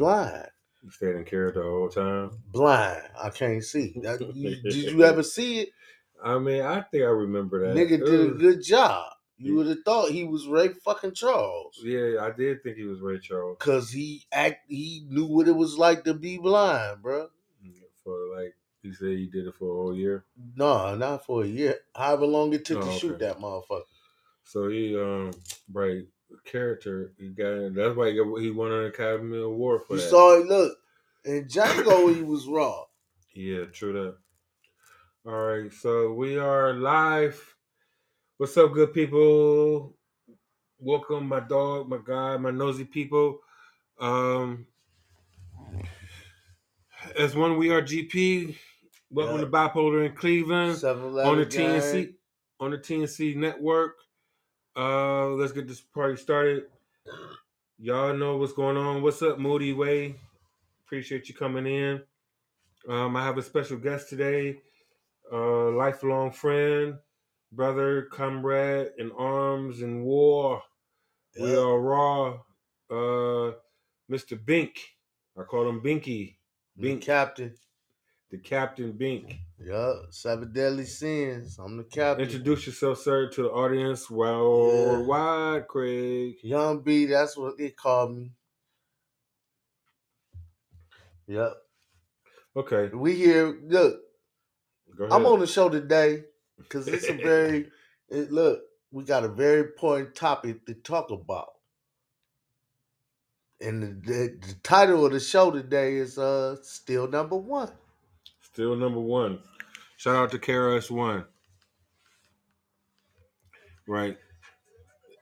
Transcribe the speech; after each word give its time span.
blind. 0.00 0.48
You 0.82 0.90
stayed 0.90 1.16
in 1.16 1.24
character 1.24 1.60
the 1.62 1.68
whole 1.68 1.88
time. 1.88 2.30
Blind. 2.52 3.02
I 3.20 3.30
can't 3.30 3.62
see. 3.64 3.94
That- 4.02 4.20
you- 4.34 4.62
did 4.62 4.74
you 4.74 5.04
ever 5.04 5.22
see 5.22 5.60
it? 5.60 5.68
I 6.22 6.38
mean, 6.38 6.62
I 6.62 6.80
think 6.82 7.04
I 7.04 7.08
remember 7.08 7.66
that. 7.66 7.76
Nigga 7.76 8.04
did 8.04 8.20
a 8.20 8.30
good 8.32 8.62
job. 8.62 9.12
You 9.40 9.54
would 9.54 9.68
have 9.68 9.84
thought 9.84 10.10
he 10.10 10.24
was 10.24 10.48
Ray 10.48 10.70
fucking 10.84 11.14
Charles. 11.14 11.78
Yeah, 11.80 12.16
I 12.22 12.32
did 12.32 12.60
think 12.64 12.76
he 12.76 12.82
was 12.82 13.00
Ray 13.00 13.20
Charles 13.20 13.56
Cause 13.60 13.88
he 13.88 14.24
act 14.32 14.64
he 14.68 15.06
knew 15.08 15.26
what 15.26 15.46
it 15.46 15.52
was 15.54 15.78
like 15.78 16.02
to 16.04 16.14
be 16.14 16.38
blind, 16.38 17.02
bro. 17.02 17.28
for 18.02 18.16
like 18.36 18.56
he 18.82 18.92
said 18.92 19.10
he 19.10 19.26
did 19.26 19.46
it 19.46 19.54
for 19.54 19.70
a 19.70 19.74
whole 19.82 19.94
year. 19.94 20.24
No, 20.56 20.96
not 20.96 21.24
for 21.24 21.44
a 21.44 21.46
year. 21.46 21.76
However 21.94 22.26
long 22.26 22.52
it 22.52 22.64
took 22.64 22.78
Oh, 22.78 22.86
to 22.92 22.98
shoot 22.98 23.18
that 23.20 23.38
motherfucker. 23.38 23.82
So 24.42 24.68
he 24.68 24.98
um 24.98 25.30
right 25.72 26.02
character 26.44 27.12
he 27.18 27.28
got 27.28 27.74
that's 27.74 27.96
why 27.96 28.10
he, 28.10 28.16
got, 28.16 28.36
he 28.40 28.50
won 28.50 28.70
an 28.72 28.86
Academy 28.86 29.38
Award 29.38 29.82
for 29.86 29.94
You 29.96 30.00
that. 30.00 30.10
saw 30.10 30.38
it 30.40 30.46
look. 30.46 30.76
and 31.24 31.48
Django 31.48 32.14
he 32.14 32.22
was 32.34 32.46
raw. 32.46 32.84
Yeah, 33.34 33.64
true 33.66 33.92
that. 33.92 34.16
All 35.30 35.40
right, 35.46 35.72
so 35.72 36.12
we 36.12 36.38
are 36.38 36.74
live. 36.74 37.54
What's 38.38 38.56
up, 38.56 38.72
good 38.72 38.92
people? 38.94 39.94
Welcome, 40.78 41.26
my 41.28 41.40
dog, 41.40 41.88
my 41.88 41.98
guy, 42.04 42.36
my 42.36 42.50
nosy 42.50 42.84
people. 42.84 43.40
Um, 44.00 44.66
as 47.18 47.34
one, 47.34 47.56
we 47.56 47.70
are 47.70 47.82
GP. 47.82 48.56
Welcome 49.10 49.36
Yeah. 49.36 49.44
to 49.44 49.50
Bipolar 49.50 50.06
in 50.06 50.14
Cleveland 50.14 50.82
on 50.84 51.38
the 51.38 51.46
TNC 51.46 52.14
on 52.60 52.70
the 52.70 52.78
TNC 52.78 53.36
network. 53.36 53.96
Uh, 54.78 55.30
let's 55.30 55.50
get 55.50 55.66
this 55.66 55.80
party 55.80 56.16
started. 56.16 56.66
Y'all 57.80 58.14
know 58.14 58.36
what's 58.36 58.52
going 58.52 58.76
on. 58.76 59.02
What's 59.02 59.20
up, 59.22 59.40
Moody 59.40 59.72
Way? 59.72 60.14
Appreciate 60.86 61.28
you 61.28 61.34
coming 61.34 61.66
in. 61.66 62.00
Um, 62.88 63.16
I 63.16 63.24
have 63.24 63.38
a 63.38 63.42
special 63.42 63.76
guest 63.76 64.08
today, 64.08 64.58
uh, 65.32 65.70
lifelong 65.70 66.30
friend, 66.30 66.94
brother, 67.50 68.02
comrade 68.12 68.92
in 68.98 69.10
arms 69.18 69.82
and 69.82 70.04
war. 70.04 70.62
We 71.40 71.56
are 71.56 71.80
raw. 71.80 72.38
Uh, 72.88 73.54
Mr. 74.08 74.38
Bink. 74.42 74.78
I 75.36 75.42
call 75.42 75.68
him 75.68 75.80
Binky. 75.80 76.36
The 76.76 76.82
Bink, 76.82 77.02
captain. 77.02 77.52
the 78.30 78.38
Captain 78.38 78.92
Bink. 78.92 79.40
Yeah, 79.64 79.92
seven 80.10 80.52
deadly 80.52 80.84
sins. 80.86 81.58
I'm 81.58 81.76
the 81.78 81.84
captain. 81.84 82.24
Introduce 82.26 82.66
yourself, 82.66 82.98
sir, 83.00 83.28
to 83.30 83.42
the 83.42 83.50
audience 83.50 84.08
worldwide, 84.08 85.66
Craig. 85.68 86.36
Young 86.42 86.80
B, 86.82 87.06
that's 87.06 87.36
what 87.36 87.58
they 87.58 87.70
call 87.70 88.08
me. 88.10 88.32
Yep. 91.26 91.54
Okay, 92.56 92.88
We 92.94 93.14
here. 93.14 93.58
Look, 93.68 94.00
go 94.96 95.04
ahead. 95.04 95.16
I'm 95.16 95.26
on 95.26 95.40
the 95.40 95.46
show 95.46 95.68
today 95.68 96.24
because 96.56 96.88
it's 96.88 97.08
a 97.08 97.14
very 97.14 97.68
it, 98.08 98.32
look. 98.32 98.60
We 98.90 99.04
got 99.04 99.24
a 99.24 99.28
very 99.28 99.60
important 99.60 100.14
topic 100.14 100.66
to 100.66 100.74
talk 100.74 101.10
about, 101.10 101.50
and 103.60 103.82
the, 103.82 103.88
the, 104.12 104.38
the 104.48 104.54
title 104.62 105.04
of 105.06 105.12
the 105.12 105.20
show 105.20 105.50
today 105.50 105.96
is 105.96 106.18
uh 106.18 106.56
still 106.62 107.08
number 107.08 107.36
one. 107.36 107.70
Still 108.58 108.74
number 108.74 108.98
one. 108.98 109.38
Shout 109.98 110.16
out 110.16 110.32
to 110.32 110.38
KRS 110.40 110.90
One. 110.90 111.24
Right. 113.86 114.18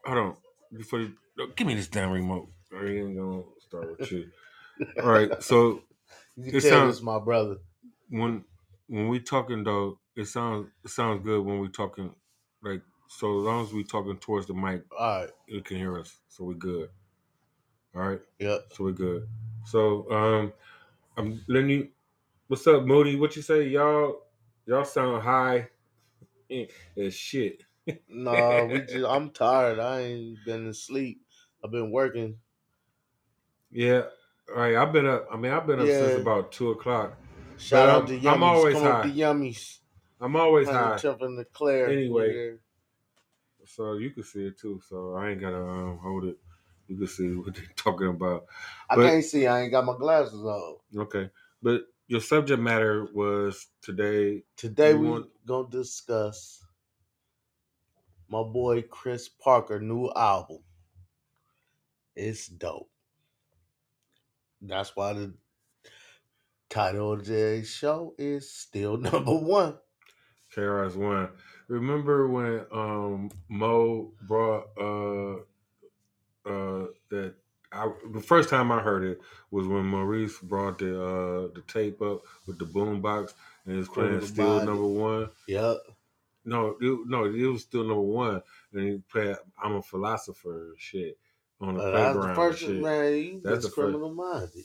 Hold 0.06 0.18
on. 0.18 0.36
Before 0.74 1.00
you 1.00 1.12
no, 1.36 1.48
give 1.48 1.66
me 1.66 1.74
this 1.74 1.86
damn 1.88 2.12
remote. 2.12 2.48
I 2.74 2.82
ain't 2.86 3.14
gonna 3.14 3.42
start 3.60 3.90
with 4.00 4.10
you. 4.10 4.30
All 5.02 5.10
right. 5.10 5.42
So 5.42 5.82
You 6.38 6.52
It 6.54 6.62
sounds- 6.62 7.02
my 7.02 7.18
brother. 7.18 7.58
when 8.08 8.42
when 8.86 9.08
we 9.08 9.20
talking 9.20 9.64
though, 9.64 9.98
it 10.16 10.24
sounds 10.28 10.70
it 10.82 10.88
sounds 10.90 11.22
good 11.22 11.44
when 11.44 11.60
we 11.60 11.68
talking 11.68 12.14
like 12.62 12.80
so 13.10 13.36
as 13.40 13.44
long 13.44 13.66
as 13.66 13.70
we 13.74 13.84
talking 13.84 14.16
towards 14.16 14.46
the 14.46 14.54
mic, 14.54 14.82
All 14.98 15.20
right. 15.20 15.30
it 15.46 15.62
can 15.66 15.76
hear 15.76 15.98
us. 15.98 16.16
So 16.30 16.44
we 16.44 16.54
good. 16.54 16.88
All 17.94 18.00
right. 18.00 18.20
Yep. 18.38 18.68
So 18.72 18.84
we 18.84 18.92
good. 18.94 19.28
So 19.66 20.10
um 20.10 20.52
I'm 21.18 21.44
letting 21.48 21.68
you 21.68 21.88
what's 22.48 22.66
up, 22.66 22.84
Moody? 22.84 23.16
What 23.16 23.36
you 23.36 23.42
say? 23.42 23.68
Y'all 23.68 24.22
y'all 24.66 24.84
sound 24.84 25.22
high 25.22 25.68
as 26.96 27.14
shit. 27.14 27.62
No, 28.08 28.68
we 28.70 28.80
just. 28.88 29.04
I'm 29.06 29.30
tired. 29.30 29.78
I 29.78 30.00
ain't 30.00 30.38
been 30.44 30.66
asleep. 30.68 31.20
I've 31.64 31.70
been 31.70 31.90
working. 31.90 32.36
Yeah. 33.70 34.02
All 34.50 34.60
right. 34.62 34.76
I've 34.76 34.92
been 34.92 35.06
up 35.06 35.26
I 35.32 35.36
mean 35.36 35.52
I've 35.52 35.66
been 35.66 35.80
up 35.80 35.86
since 35.86 36.20
about 36.20 36.52
two 36.52 36.70
o'clock. 36.70 37.16
Shout 37.58 37.86
But 37.86 37.88
out 37.88 37.96
I'm- 37.96 38.06
to 38.06 38.18
Yummies. 38.26 38.32
I'm 38.32 38.42
always 38.42 38.74
Come 38.74 38.82
high. 38.84 39.02
to 39.02 39.08
Yummies. 39.08 39.78
I'm 40.20 40.36
always 40.36 40.68
high. 40.68 40.96
Chip 40.98 41.20
and 41.22 41.36
Leclerc. 41.36 41.90
Anyway. 41.90 42.28
We're 42.32 42.58
So 43.66 43.94
you 43.94 44.10
can 44.10 44.22
see 44.22 44.46
it 44.46 44.58
too. 44.58 44.80
So 44.88 45.14
I 45.14 45.30
ain't 45.30 45.40
gotta 45.40 45.56
um, 45.58 45.98
hold 46.02 46.24
it. 46.24 46.38
You 46.88 46.96
can 46.96 47.06
see 47.06 47.28
what 47.34 47.54
they're 47.54 47.64
talking 47.76 48.08
about. 48.08 48.46
I 48.90 48.96
can't 48.96 49.24
see. 49.24 49.46
I 49.46 49.62
ain't 49.62 49.72
got 49.72 49.84
my 49.84 49.96
glasses 49.98 50.42
on. 50.44 50.76
Okay. 50.96 51.28
But 51.62 51.82
your 52.08 52.20
subject 52.20 52.60
matter 52.60 53.06
was 53.12 53.68
today. 53.82 54.44
Today 54.56 54.94
we 54.94 55.08
want- 55.10 55.30
gonna 55.46 55.68
discuss 55.68 56.64
my 58.28 58.42
boy 58.42 58.82
Kris 58.82 59.28
Parker 59.28 59.80
new 59.80 60.10
album. 60.14 60.62
It's 62.14 62.46
dope. 62.48 62.90
That's 64.60 64.96
why 64.96 65.12
the 65.12 65.34
title 66.68 67.12
of 67.12 67.24
today's 67.24 67.68
show 67.68 68.14
is 68.18 68.50
still 68.52 68.96
number 69.08 69.34
one. 69.34 69.78
KRS 70.54 70.96
One. 70.96 71.30
Remember 71.68 72.28
when 72.28 72.66
um 72.72 73.30
Mo 73.48 74.12
brought 74.22 74.66
uh 74.78 75.40
uh 76.48 76.86
that 77.10 77.34
I 77.72 77.90
the 78.12 78.20
first 78.20 78.48
time 78.48 78.70
I 78.72 78.80
heard 78.80 79.04
it 79.04 79.18
was 79.50 79.66
when 79.66 79.84
Maurice 79.86 80.38
brought 80.38 80.78
the 80.78 81.00
uh 81.02 81.48
the 81.54 81.62
tape 81.66 82.00
up 82.02 82.20
with 82.46 82.58
the 82.58 82.64
boombox 82.64 83.32
and 83.66 83.76
was 83.78 83.88
playing 83.88 84.10
Criminal 84.10 84.26
still 84.28 84.54
Body. 84.58 84.66
number 84.66 84.86
one. 84.86 85.30
Yep. 85.48 85.76
No, 86.44 86.76
it, 86.80 86.98
no, 87.06 87.24
it 87.24 87.42
was 87.46 87.62
still 87.62 87.82
number 87.84 88.00
one. 88.02 88.40
And 88.72 88.82
he 88.88 88.98
played 89.10 89.36
I'm 89.62 89.74
a 89.76 89.82
philosopher 89.82 90.68
and 90.70 90.78
shit 90.78 91.18
on 91.60 91.74
the 91.74 91.82
Uh, 91.82 91.90
that's 91.90 92.12
playground. 92.16 92.22
the 92.22 92.28
and 92.28 92.36
first 92.36 92.60
shit. 92.60 92.80
man. 92.82 93.14
You 93.16 93.40
That's 93.42 93.64
the 93.64 93.70
first- 93.70 93.74
criminal 93.74 94.14
minded. 94.14 94.64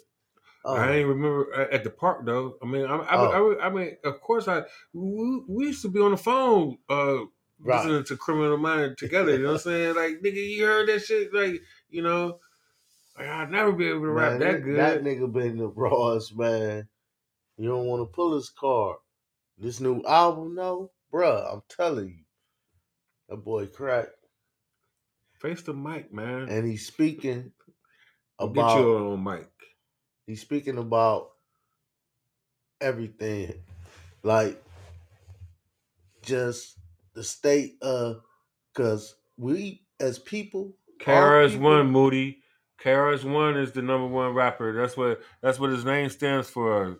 Oh, 0.63 0.75
I 0.75 0.91
ain't 0.91 1.07
remember 1.07 1.51
at 1.55 1.71
at 1.71 1.83
the 1.83 1.89
park 1.89 2.23
though. 2.23 2.55
I 2.61 2.67
mean, 2.67 2.85
I, 2.85 2.95
I, 2.97 3.15
Oh. 3.17 3.53
I, 3.59 3.65
I 3.65 3.69
mean, 3.71 3.97
of 4.03 4.21
course, 4.21 4.47
I 4.47 4.61
we, 4.93 5.41
we 5.47 5.65
used 5.67 5.81
to 5.81 5.89
be 5.89 5.99
on 5.99 6.11
the 6.11 6.17
phone 6.17 6.77
uh 6.89 7.17
Right. 7.63 7.77
listening 7.85 8.03
to 8.05 8.17
Criminal 8.17 8.57
Mind 8.57 8.97
together. 8.97 9.33
You 9.33 9.39
know 9.43 9.49
what 9.49 9.53
I'm 9.53 9.59
saying? 9.71 9.95
Like, 9.95 10.21
nigga, 10.23 10.47
you 10.49 10.65
heard 10.65 10.87
that 10.89 11.03
shit? 11.03 11.31
Like, 11.31 11.61
you 11.91 12.01
know, 12.01 12.39
I'd 13.29 13.51
never 13.51 13.71
be 13.71 13.87
able 13.87 14.01
to 14.01 14.11
rap 14.11 14.39
Man, 14.39 14.39
that 14.39 14.63
good. 14.63 14.77
That 14.77 15.03
nigga 15.03 15.31
been 15.31 15.57
the 15.57 15.67
rawest, 15.67 16.37
man. 16.37 16.87
You 17.57 17.69
don't 17.69 17.85
want 17.85 18.01
to 18.01 18.05
pull 18.13 18.35
his 18.35 18.49
card. 18.49 18.97
This 19.57 19.79
new 19.79 20.01
album, 20.03 20.55
though, 20.55 20.91
bruh, 21.13 21.53
I'm 21.53 21.61
telling 21.69 22.07
you, 22.07 22.23
that 23.29 23.37
boy 23.37 23.67
crack. 23.67 24.07
Face 25.39 25.61
the 25.61 25.73
mic, 25.73 26.13
man. 26.13 26.49
And 26.49 26.65
he's 26.67 26.85
speaking 26.87 27.51
about 28.39 28.75
get 28.75 28.81
you 28.81 28.97
on 28.97 29.23
mic. 29.23 29.47
he's 30.27 30.41
speaking 30.41 30.77
about 30.77 31.29
everything, 32.79 33.53
like 34.23 34.63
just 36.21 36.77
the 37.13 37.23
state 37.23 37.77
of, 37.81 38.21
cause 38.73 39.15
we 39.37 39.83
as 39.99 40.19
people, 40.19 40.73
people- 40.99 41.63
One, 41.63 41.91
Moody. 41.91 42.40
KRS 42.83 43.23
One 43.23 43.57
is 43.57 43.71
the 43.71 43.81
number 43.81 44.07
one 44.07 44.33
rapper. 44.33 44.73
That's 44.73 44.97
what 44.97 45.21
that's 45.41 45.59
what 45.59 45.69
his 45.69 45.85
name 45.85 46.09
stands 46.09 46.49
for. 46.49 46.99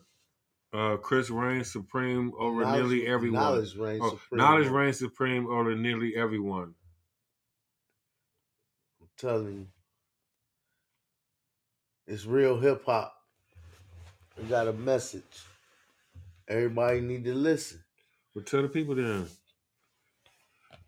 Uh, 0.73 0.95
Chris 0.97 1.29
reigns 1.29 1.71
supreme 1.71 2.31
over 2.39 2.61
knowledge- 2.61 2.79
nearly 2.79 3.07
everyone. 3.07 3.41
Knowledge 3.41 3.75
reigns 3.75 4.01
Oh, 4.03 4.09
supreme. 4.11 4.37
knowledge 4.37 4.67
reigns 4.67 4.99
supreme 4.99 5.47
over 5.47 5.75
nearly 5.75 6.15
everyone. 6.15 6.75
I'm 9.01 9.07
telling 9.17 9.53
you, 9.59 9.67
it's 12.07 12.25
real 12.25 12.57
hip 12.59 12.85
hop. 12.85 13.13
We 14.37 14.45
got 14.45 14.67
a 14.67 14.73
message. 14.73 15.41
Everybody 16.47 17.01
need 17.01 17.23
to 17.25 17.33
listen. 17.33 17.83
Well, 18.33 18.45
tell 18.45 18.61
the 18.61 18.69
people 18.69 18.95
then. 18.95 19.27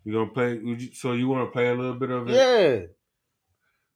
You 0.05 0.13
gonna 0.13 0.31
play? 0.31 0.91
So 0.93 1.11
you 1.13 1.27
want 1.27 1.47
to 1.47 1.51
play 1.51 1.67
a 1.69 1.73
little 1.75 1.95
bit 1.95 2.09
of 2.09 2.29
it? 2.29 2.33
Yeah. 2.33 2.87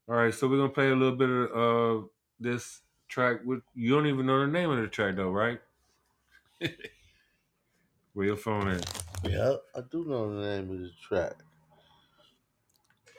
All 0.07 0.15
right. 0.15 0.33
So 0.33 0.47
we're 0.47 0.57
gonna 0.57 0.69
play 0.69 0.89
a 0.89 0.95
little 0.95 1.15
bit 1.15 1.29
of 1.29 2.03
uh, 2.03 2.07
this 2.39 2.81
track. 3.07 3.41
With 3.43 3.61
you 3.73 3.93
don't 3.93 4.07
even 4.07 4.25
know 4.25 4.39
the 4.39 4.47
name 4.47 4.69
of 4.69 4.79
the 4.81 4.87
track 4.87 5.15
though, 5.15 5.31
right? 5.31 5.59
Where 8.13 8.25
your 8.25 8.37
phone 8.37 8.69
at? 8.69 9.03
Yeah, 9.23 9.55
I 9.75 9.81
do 9.91 10.05
know 10.05 10.33
the 10.33 10.47
name 10.47 10.71
of 10.71 10.79
the 10.79 10.91
track. 11.07 11.33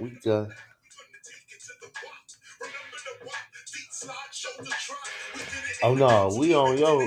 We 0.01 0.11
got 0.25 0.51
Oh 5.83 5.95
no, 5.95 6.35
we 6.39 6.55
on 6.55 6.77
yo, 6.79 6.99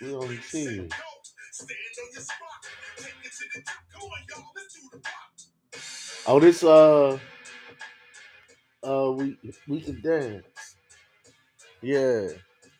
we 0.00 0.14
on 0.14 0.28
the 0.28 0.38
team. 0.50 0.88
Oh, 6.26 6.40
this 6.40 6.64
uh, 6.64 7.18
uh, 8.86 9.12
we 9.12 9.38
we 9.68 9.80
can 9.80 10.00
dance. 10.02 10.44
Yeah, 11.82 12.28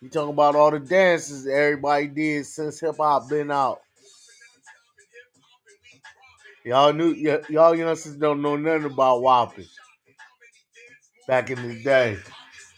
you 0.00 0.10
talking 0.10 0.34
about 0.34 0.56
all 0.56 0.70
the 0.70 0.80
dances 0.80 1.46
everybody 1.46 2.08
did 2.08 2.46
since 2.46 2.80
hip 2.80 2.96
hop 2.98 3.28
been 3.28 3.50
out. 3.50 3.80
Y'all 6.64 6.92
knew 6.92 7.14
y- 7.14 7.42
y'all 7.50 7.74
youngsters 7.74 8.16
don't 8.16 8.42
know 8.42 8.56
nothing 8.56 8.86
about 8.92 9.22
whopping. 9.22 9.66
Back 11.28 11.50
in 11.50 11.68
the 11.68 11.82
day, 11.82 12.18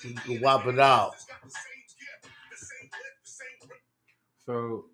you 0.05 0.15
could 0.15 0.43
whop 0.43 0.67
it 0.67 0.79
out. 0.79 1.15
So 4.47 4.87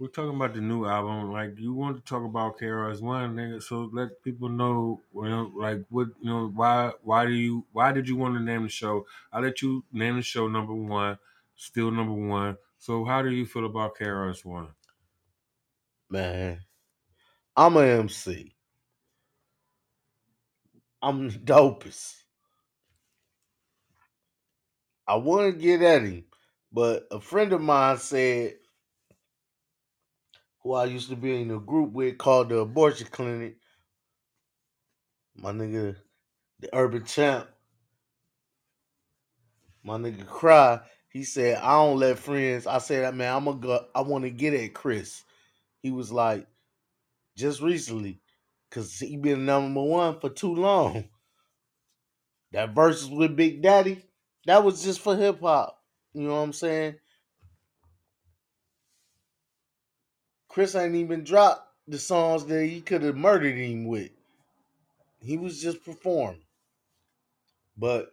we're 0.00 0.08
talking 0.08 0.34
about 0.34 0.54
the 0.54 0.62
new 0.62 0.86
album. 0.86 1.30
Like 1.30 1.58
you 1.58 1.74
want 1.74 1.98
to 1.98 2.02
talk 2.02 2.24
about 2.24 2.58
KRS 2.58 3.02
One, 3.02 3.36
nigga. 3.36 3.62
So 3.62 3.90
let 3.92 4.22
people 4.22 4.48
know, 4.48 5.02
you 5.14 5.28
know, 5.28 5.52
like 5.54 5.84
what 5.90 6.08
you 6.20 6.30
know, 6.30 6.48
why 6.48 6.92
why 7.02 7.26
do 7.26 7.32
you 7.32 7.66
why 7.72 7.92
did 7.92 8.08
you 8.08 8.16
want 8.16 8.34
to 8.34 8.40
name 8.40 8.62
the 8.62 8.70
show? 8.70 9.06
I 9.30 9.40
let 9.40 9.60
you 9.60 9.84
name 9.92 10.16
the 10.16 10.22
show 10.22 10.48
number 10.48 10.74
one, 10.74 11.18
still 11.54 11.90
number 11.90 12.14
one. 12.14 12.56
So 12.78 13.04
how 13.04 13.20
do 13.20 13.28
you 13.30 13.44
feel 13.44 13.66
about 13.66 13.96
KRS 13.98 14.42
One? 14.42 14.68
Man, 16.08 16.64
I'm 17.54 17.76
an 17.76 17.84
MC. 17.84 18.56
I'm 21.02 21.28
the 21.28 21.38
dopest. 21.38 22.24
I 25.06 25.16
want 25.16 25.52
to 25.52 25.60
get 25.60 25.82
at 25.82 26.02
him, 26.02 26.24
but 26.72 27.06
a 27.10 27.20
friend 27.20 27.52
of 27.52 27.60
mine 27.60 27.98
said, 27.98 28.59
who 30.62 30.74
I 30.74 30.84
used 30.84 31.08
to 31.10 31.16
be 31.16 31.40
in 31.40 31.50
a 31.50 31.58
group 31.58 31.92
with 31.92 32.18
called 32.18 32.50
the 32.50 32.58
Abortion 32.58 33.08
Clinic, 33.10 33.56
my 35.34 35.52
nigga, 35.52 35.96
the 36.60 36.68
Urban 36.74 37.04
Champ, 37.04 37.48
my 39.82 39.96
nigga 39.96 40.26
Cry, 40.26 40.80
he 41.08 41.24
said, 41.24 41.58
I 41.58 41.72
don't 41.72 41.98
let 41.98 42.18
friends. 42.18 42.66
I 42.66 42.78
said, 42.78 43.14
man, 43.14 43.34
I'm 43.34 43.44
gonna 43.44 43.58
go, 43.58 43.86
I 43.94 44.02
want 44.02 44.24
to 44.24 44.30
get 44.30 44.54
at 44.54 44.74
Chris. 44.74 45.24
He 45.82 45.90
was 45.90 46.12
like, 46.12 46.46
just 47.36 47.60
recently, 47.62 48.20
because 48.68 48.98
he 48.98 49.16
been 49.16 49.46
number 49.46 49.82
one 49.82 50.20
for 50.20 50.28
too 50.28 50.54
long. 50.54 51.08
That 52.52 52.74
verses 52.74 53.08
with 53.08 53.36
Big 53.36 53.62
Daddy, 53.62 54.04
that 54.46 54.62
was 54.62 54.82
just 54.84 55.00
for 55.00 55.16
hip 55.16 55.40
hop. 55.40 55.78
You 56.12 56.22
know 56.22 56.34
what 56.34 56.40
I'm 56.40 56.52
saying? 56.52 56.96
Chris 60.50 60.74
ain't 60.74 60.96
even 60.96 61.22
dropped 61.22 61.62
the 61.86 61.96
songs 61.98 62.44
that 62.46 62.64
he 62.64 62.80
could 62.80 63.02
have 63.02 63.16
murdered 63.16 63.56
him 63.56 63.86
with. 63.86 64.10
He 65.20 65.36
was 65.38 65.62
just 65.62 65.84
performing. 65.84 66.42
But 67.76 68.12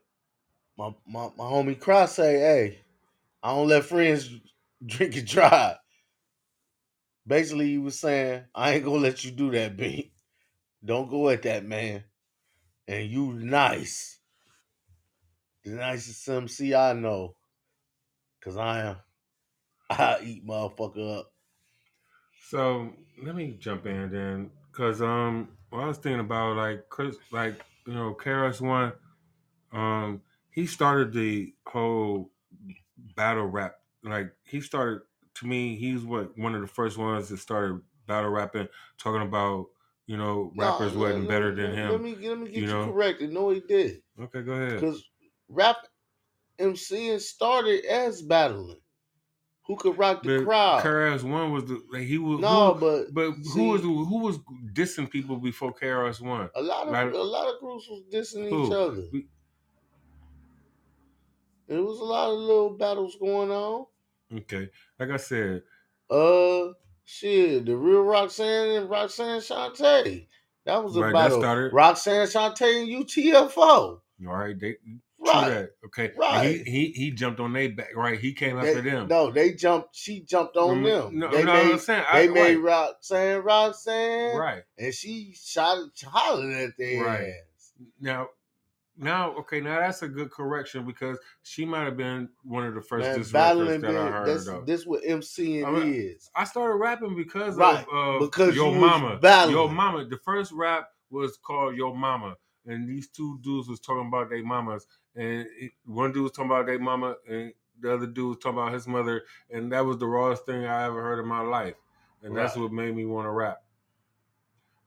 my 0.77 0.93
my, 1.07 1.29
my 1.35 1.45
homie 1.45 1.79
Cross 1.79 2.13
say, 2.13 2.39
hey, 2.39 2.79
I 3.41 3.55
don't 3.55 3.67
let 3.67 3.85
friends 3.85 4.29
drink 4.85 5.15
and 5.17 5.25
drive. 5.25 5.77
Basically, 7.25 7.69
he 7.71 7.79
was 7.79 7.99
saying, 7.99 8.43
I 8.53 8.73
ain't 8.73 8.85
gonna 8.85 8.97
let 8.97 9.25
you 9.25 9.31
do 9.31 9.49
that, 9.51 9.75
B. 9.75 10.11
Don't 10.85 11.09
go 11.09 11.29
at 11.29 11.41
that 11.41 11.65
man. 11.65 12.03
And 12.87 13.09
you 13.09 13.33
nice. 13.33 14.19
The 15.65 15.71
nicest 15.71 16.29
MC 16.29 16.75
I 16.75 16.93
know. 16.93 17.35
Cause 18.43 18.57
I 18.57 18.81
am. 18.81 18.95
I 19.89 20.19
eat 20.23 20.47
motherfucker 20.47 21.19
up. 21.19 21.31
So 22.49 22.93
let 23.21 23.35
me 23.35 23.57
jump 23.59 23.85
in 23.87 24.09
then, 24.09 24.51
cause 24.71 25.01
um, 25.01 25.49
what 25.69 25.83
I 25.83 25.87
was 25.87 25.97
thinking 25.97 26.21
about 26.21 26.55
like 26.55 26.87
Chris, 26.87 27.17
like 27.29 27.61
you 27.85 27.93
know, 27.93 28.15
KRS 28.17 28.61
One, 28.61 28.93
um, 29.73 30.21
he 30.49 30.65
started 30.65 31.11
the 31.11 31.53
whole 31.67 32.31
battle 33.17 33.47
rap. 33.47 33.75
Like 34.01 34.31
he 34.43 34.61
started 34.61 35.01
to 35.35 35.45
me, 35.45 35.75
he's 35.75 36.03
what 36.05 36.37
one 36.37 36.55
of 36.55 36.61
the 36.61 36.67
first 36.67 36.97
ones 36.97 37.27
that 37.27 37.39
started 37.39 37.81
battle 38.07 38.29
rapping, 38.29 38.69
talking 38.97 39.27
about 39.27 39.65
you 40.05 40.15
know 40.15 40.53
rappers 40.55 40.93
No, 40.93 41.01
wasn't 41.01 41.27
better 41.27 41.53
than 41.53 41.73
him. 41.73 41.91
Let 41.91 42.01
me 42.01 42.15
let 42.15 42.39
me 42.39 42.45
get 42.45 42.55
you 42.55 42.61
you, 42.61 42.67
know? 42.67 42.85
corrected. 42.85 43.33
No, 43.33 43.49
he 43.49 43.59
did. 43.59 44.03
Okay, 44.21 44.41
go 44.41 44.53
ahead. 44.53 44.79
Because 44.79 45.03
rap 45.49 45.75
MCing 46.59 47.19
started 47.19 47.83
as 47.83 48.21
battling. 48.21 48.79
Who 49.67 49.75
could 49.75 49.97
rock 49.97 50.23
the 50.23 50.37
But 50.39 50.45
crowd? 50.45 50.83
KRS 50.83 51.23
One 51.23 51.51
was 51.51 51.65
the 51.65 51.81
like 51.91 52.03
he 52.03 52.17
was 52.17 52.39
no, 52.39 52.73
who, 52.73 52.79
but 52.79 53.13
but 53.13 53.35
see, 53.45 53.59
who 53.59 53.67
was 53.69 53.81
who 53.81 54.19
was 54.19 54.39
dissing 54.73 55.09
people 55.09 55.35
before 55.37 55.73
KRS 55.73 56.21
One? 56.21 56.49
a 56.55 56.61
lot 56.61 56.87
of 56.87 56.93
like- 56.93 57.13
a 57.13 57.17
lot 57.17 57.53
of 57.53 57.59
groups 57.59 57.87
was 57.89 58.03
dissing 58.11 58.49
Who? 58.49 58.67
each 58.67 58.71
other. 58.73 59.03
We- 59.11 59.27
There 61.67 61.83
was 61.83 61.99
a 61.99 62.03
lot 62.03 62.29
of 62.31 62.37
little 62.39 62.69
battles 62.77 63.17
going 63.19 63.51
on. 63.51 63.85
Okay, 64.33 64.69
like 64.99 65.09
I 65.09 65.17
said, 65.17 65.63
Uh, 66.09 66.67
shit, 67.03 67.65
the 67.65 67.75
real 67.75 68.01
Roxanne 68.03 68.69
and 68.81 68.89
Roxanne 68.89 69.41
Shante. 69.41 70.27
That 70.65 70.83
was 70.83 70.95
a 70.95 71.01
Right, 71.01 71.13
battle. 71.13 71.39
started- 71.39 71.73
Roxanne 71.73 72.27
Shante 72.27 72.81
and 72.81 72.87
UTFO. 72.89 73.57
all 73.61 74.01
right, 74.33 74.57
they 74.57 74.77
Right. 75.33 75.49
that. 75.49 75.69
Okay, 75.85 76.05
And 76.09 76.17
Right. 76.17 76.61
he 76.65 76.71
he 76.71 76.91
he 76.91 77.11
jumped 77.11 77.39
on 77.39 77.53
their 77.53 77.69
back. 77.69 77.95
Right, 77.95 78.19
he 78.19 78.33
came 78.33 78.59
They- 78.59 78.69
after 78.69 78.81
them. 78.81 79.07
No, 79.07 79.31
they 79.31 79.53
jumped. 79.53 79.95
She 79.95 80.21
jumped 80.21 80.57
on 80.57 80.83
No, 80.83 80.89
them. 81.09 81.19
No, 81.19 81.31
they 81.31 81.43
no, 81.43 81.53
made 81.53 81.71
I'm 81.73 81.79
saying 81.79 82.03
I, 82.09 82.27
they 82.27 82.33
made 82.33 82.55
right, 82.57 82.87
Roxanne 82.87 83.43
Roxanne, 83.43 84.35
right. 84.37 84.63
and 84.77 84.93
she 84.93 85.33
shot 85.35 85.79
hollered 86.03 86.53
at 86.53 86.77
their 86.77 87.03
Right. 87.03 87.21
ass. 87.29 87.73
Now, 87.99 88.29
now, 88.99 89.35
okay, 89.37 89.61
now 89.61 89.79
that's 89.79 90.01
a 90.01 90.07
good 90.07 90.31
correction 90.31 90.83
because 90.83 91.19
she 91.43 91.65
might 91.65 91.83
have 91.83 91.97
been 91.97 92.29
one 92.43 92.65
of 92.65 92.73
the 92.73 92.81
first 92.81 93.07
Man, 93.07 93.17
diss 93.19 93.31
battling 93.31 93.67
records 93.67 93.83
that 93.83 93.95
I 93.95 94.09
heard 94.11 94.27
that's, 94.27 94.47
of. 94.47 94.65
this 94.65 94.85
what 94.87 95.03
MCing 95.03 95.65
I 95.65 95.69
mean, 95.71 95.93
is. 95.93 96.31
I 96.35 96.43
started 96.45 96.77
rapping 96.77 97.15
because 97.15 97.55
Right, 97.57 97.85
of 97.91 98.21
uh, 98.23 98.25
because 98.25 98.55
your 98.55 98.73
Mama. 98.73 99.17
battling. 99.21 99.55
Yo 99.55 99.67
Mama. 99.67 100.05
The 100.05 100.17
first 100.17 100.51
rap 100.51 100.87
was 101.11 101.37
called 101.37 101.75
Your 101.75 101.95
Mama, 101.95 102.35
and 102.67 102.87
these 102.87 103.07
two 103.07 103.39
dudes 103.41 103.67
was 103.67 103.79
talking 103.79 104.07
about 104.07 104.29
their 104.29 104.43
mamas, 104.43 104.85
and 105.15 105.47
it, 105.59 105.71
one 105.85 106.11
dude 106.11 106.23
was 106.23 106.31
talking 106.33 106.51
about 106.51 106.65
their 106.67 106.79
mama, 106.79 107.15
and 107.27 107.53
the 107.79 107.93
other 107.93 108.07
dude 108.07 108.29
was 108.29 108.37
talking 108.37 108.59
about 108.59 108.73
his 108.73 108.87
mother, 108.87 109.23
and 109.49 109.71
that 109.71 109.85
was 109.85 109.97
the 109.97 110.07
rawest 110.07 110.45
thing 110.45 110.65
I 110.65 110.85
ever 110.85 111.01
heard 111.01 111.19
in 111.19 111.27
my 111.27 111.41
life, 111.41 111.75
and 112.21 112.35
that's 112.35 112.55
what 112.55 112.71
made 112.71 112.95
me 112.95 113.05
want 113.05 113.25
to 113.25 113.31
rap. 113.31 113.61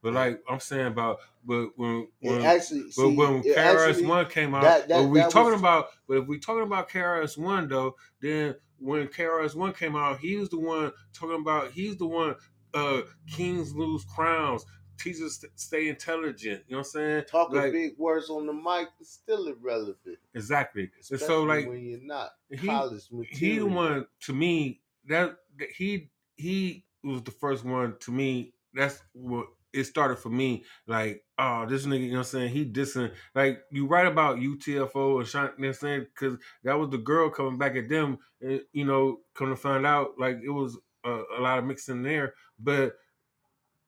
But 0.02 0.14
like 0.14 0.42
I'm 0.48 0.60
saying 0.60 0.86
about, 0.86 1.18
but 1.44 1.70
when 1.76 2.08
It 2.22 2.30
when 2.30 2.42
actually, 2.42 2.84
but 2.84 2.92
see, 2.92 3.16
when 3.16 3.42
KRS 3.42 4.06
One 4.06 4.26
came 4.26 4.54
out, 4.54 4.62
that- 4.62 4.88
that- 4.88 5.02
but 5.02 5.08
we 5.10 5.20
talking 5.20 5.52
was- 5.52 5.60
about, 5.60 5.88
but 6.08 6.18
if 6.18 6.26
we 6.26 6.38
talking 6.38 6.62
about 6.62 6.88
KRS 6.88 7.36
One 7.36 7.68
though, 7.68 7.96
then 8.22 8.54
when 8.78 9.08
KRS 9.08 9.54
One 9.54 9.74
came 9.74 9.96
out, 9.96 10.18
he 10.18 10.36
was 10.36 10.48
the 10.48 10.58
one 10.58 10.92
talking 11.12 11.36
about. 11.40 11.72
He's 11.72 11.96
the 11.98 12.06
one. 12.06 12.34
Uh, 12.72 13.02
kings 13.26 13.74
lose 13.74 14.04
crowns. 14.04 14.64
Teachers 15.00 15.36
st- 15.36 15.52
stay 15.58 15.88
intelligent. 15.88 16.62
You 16.68 16.76
know 16.76 16.78
what 16.80 16.86
I'm 16.86 16.90
saying? 16.92 17.24
talking 17.30 17.56
like 17.56 17.72
big 17.72 17.98
words 17.98 18.28
on 18.28 18.46
the 18.46 18.52
mic 18.52 18.88
is 19.00 19.10
still 19.10 19.46
irrelevant. 19.46 20.18
exactly. 20.34 20.90
And 21.10 21.20
so 21.20 21.42
like 21.44 21.66
when 21.68 21.82
you're 21.84 22.00
not 22.02 22.30
he- 22.50 22.66
college 22.66 23.08
material. 23.10 23.68
he 23.68 23.74
one 23.74 24.06
to 24.26 24.32
me 24.32 24.80
that, 25.08 25.36
that 25.58 25.68
he 25.76 26.10
he 26.36 26.84
was 27.02 27.22
the 27.22 27.30
first 27.30 27.64
one 27.64 27.96
to 28.00 28.12
me. 28.12 28.52
That's 28.74 29.02
what 29.12 29.46
it 29.72 29.84
started 29.84 30.16
for 30.16 30.30
me. 30.30 30.64
Like, 30.86 31.24
oh, 31.38 31.66
this 31.66 31.86
nigga, 31.86 32.00
you 32.00 32.08
know 32.12 32.18
what 32.18 32.18
I'm 32.18 32.24
saying? 32.24 32.48
He 32.50 32.64
dissing. 32.64 33.12
Like, 33.34 33.60
you 33.70 33.86
write 33.86 34.06
about 34.06 34.38
UTFO 34.38 35.18
and 35.18 35.28
Sean, 35.28 35.42
you 35.42 35.48
know 35.48 35.54
what 35.56 35.66
I'm 35.68 35.74
saying? 35.74 36.06
Because 36.14 36.38
that 36.64 36.78
was 36.78 36.90
the 36.90 36.98
girl 36.98 37.30
coming 37.30 37.58
back 37.58 37.76
at 37.76 37.88
them. 37.88 38.18
And, 38.40 38.62
you 38.72 38.84
know, 38.84 39.20
come 39.34 39.48
to 39.50 39.56
find 39.56 39.86
out, 39.86 40.12
like, 40.18 40.38
it 40.44 40.50
was 40.50 40.78
a, 41.04 41.22
a 41.38 41.40
lot 41.40 41.58
of 41.58 41.64
mixing 41.64 42.02
there. 42.02 42.34
But, 42.58 42.94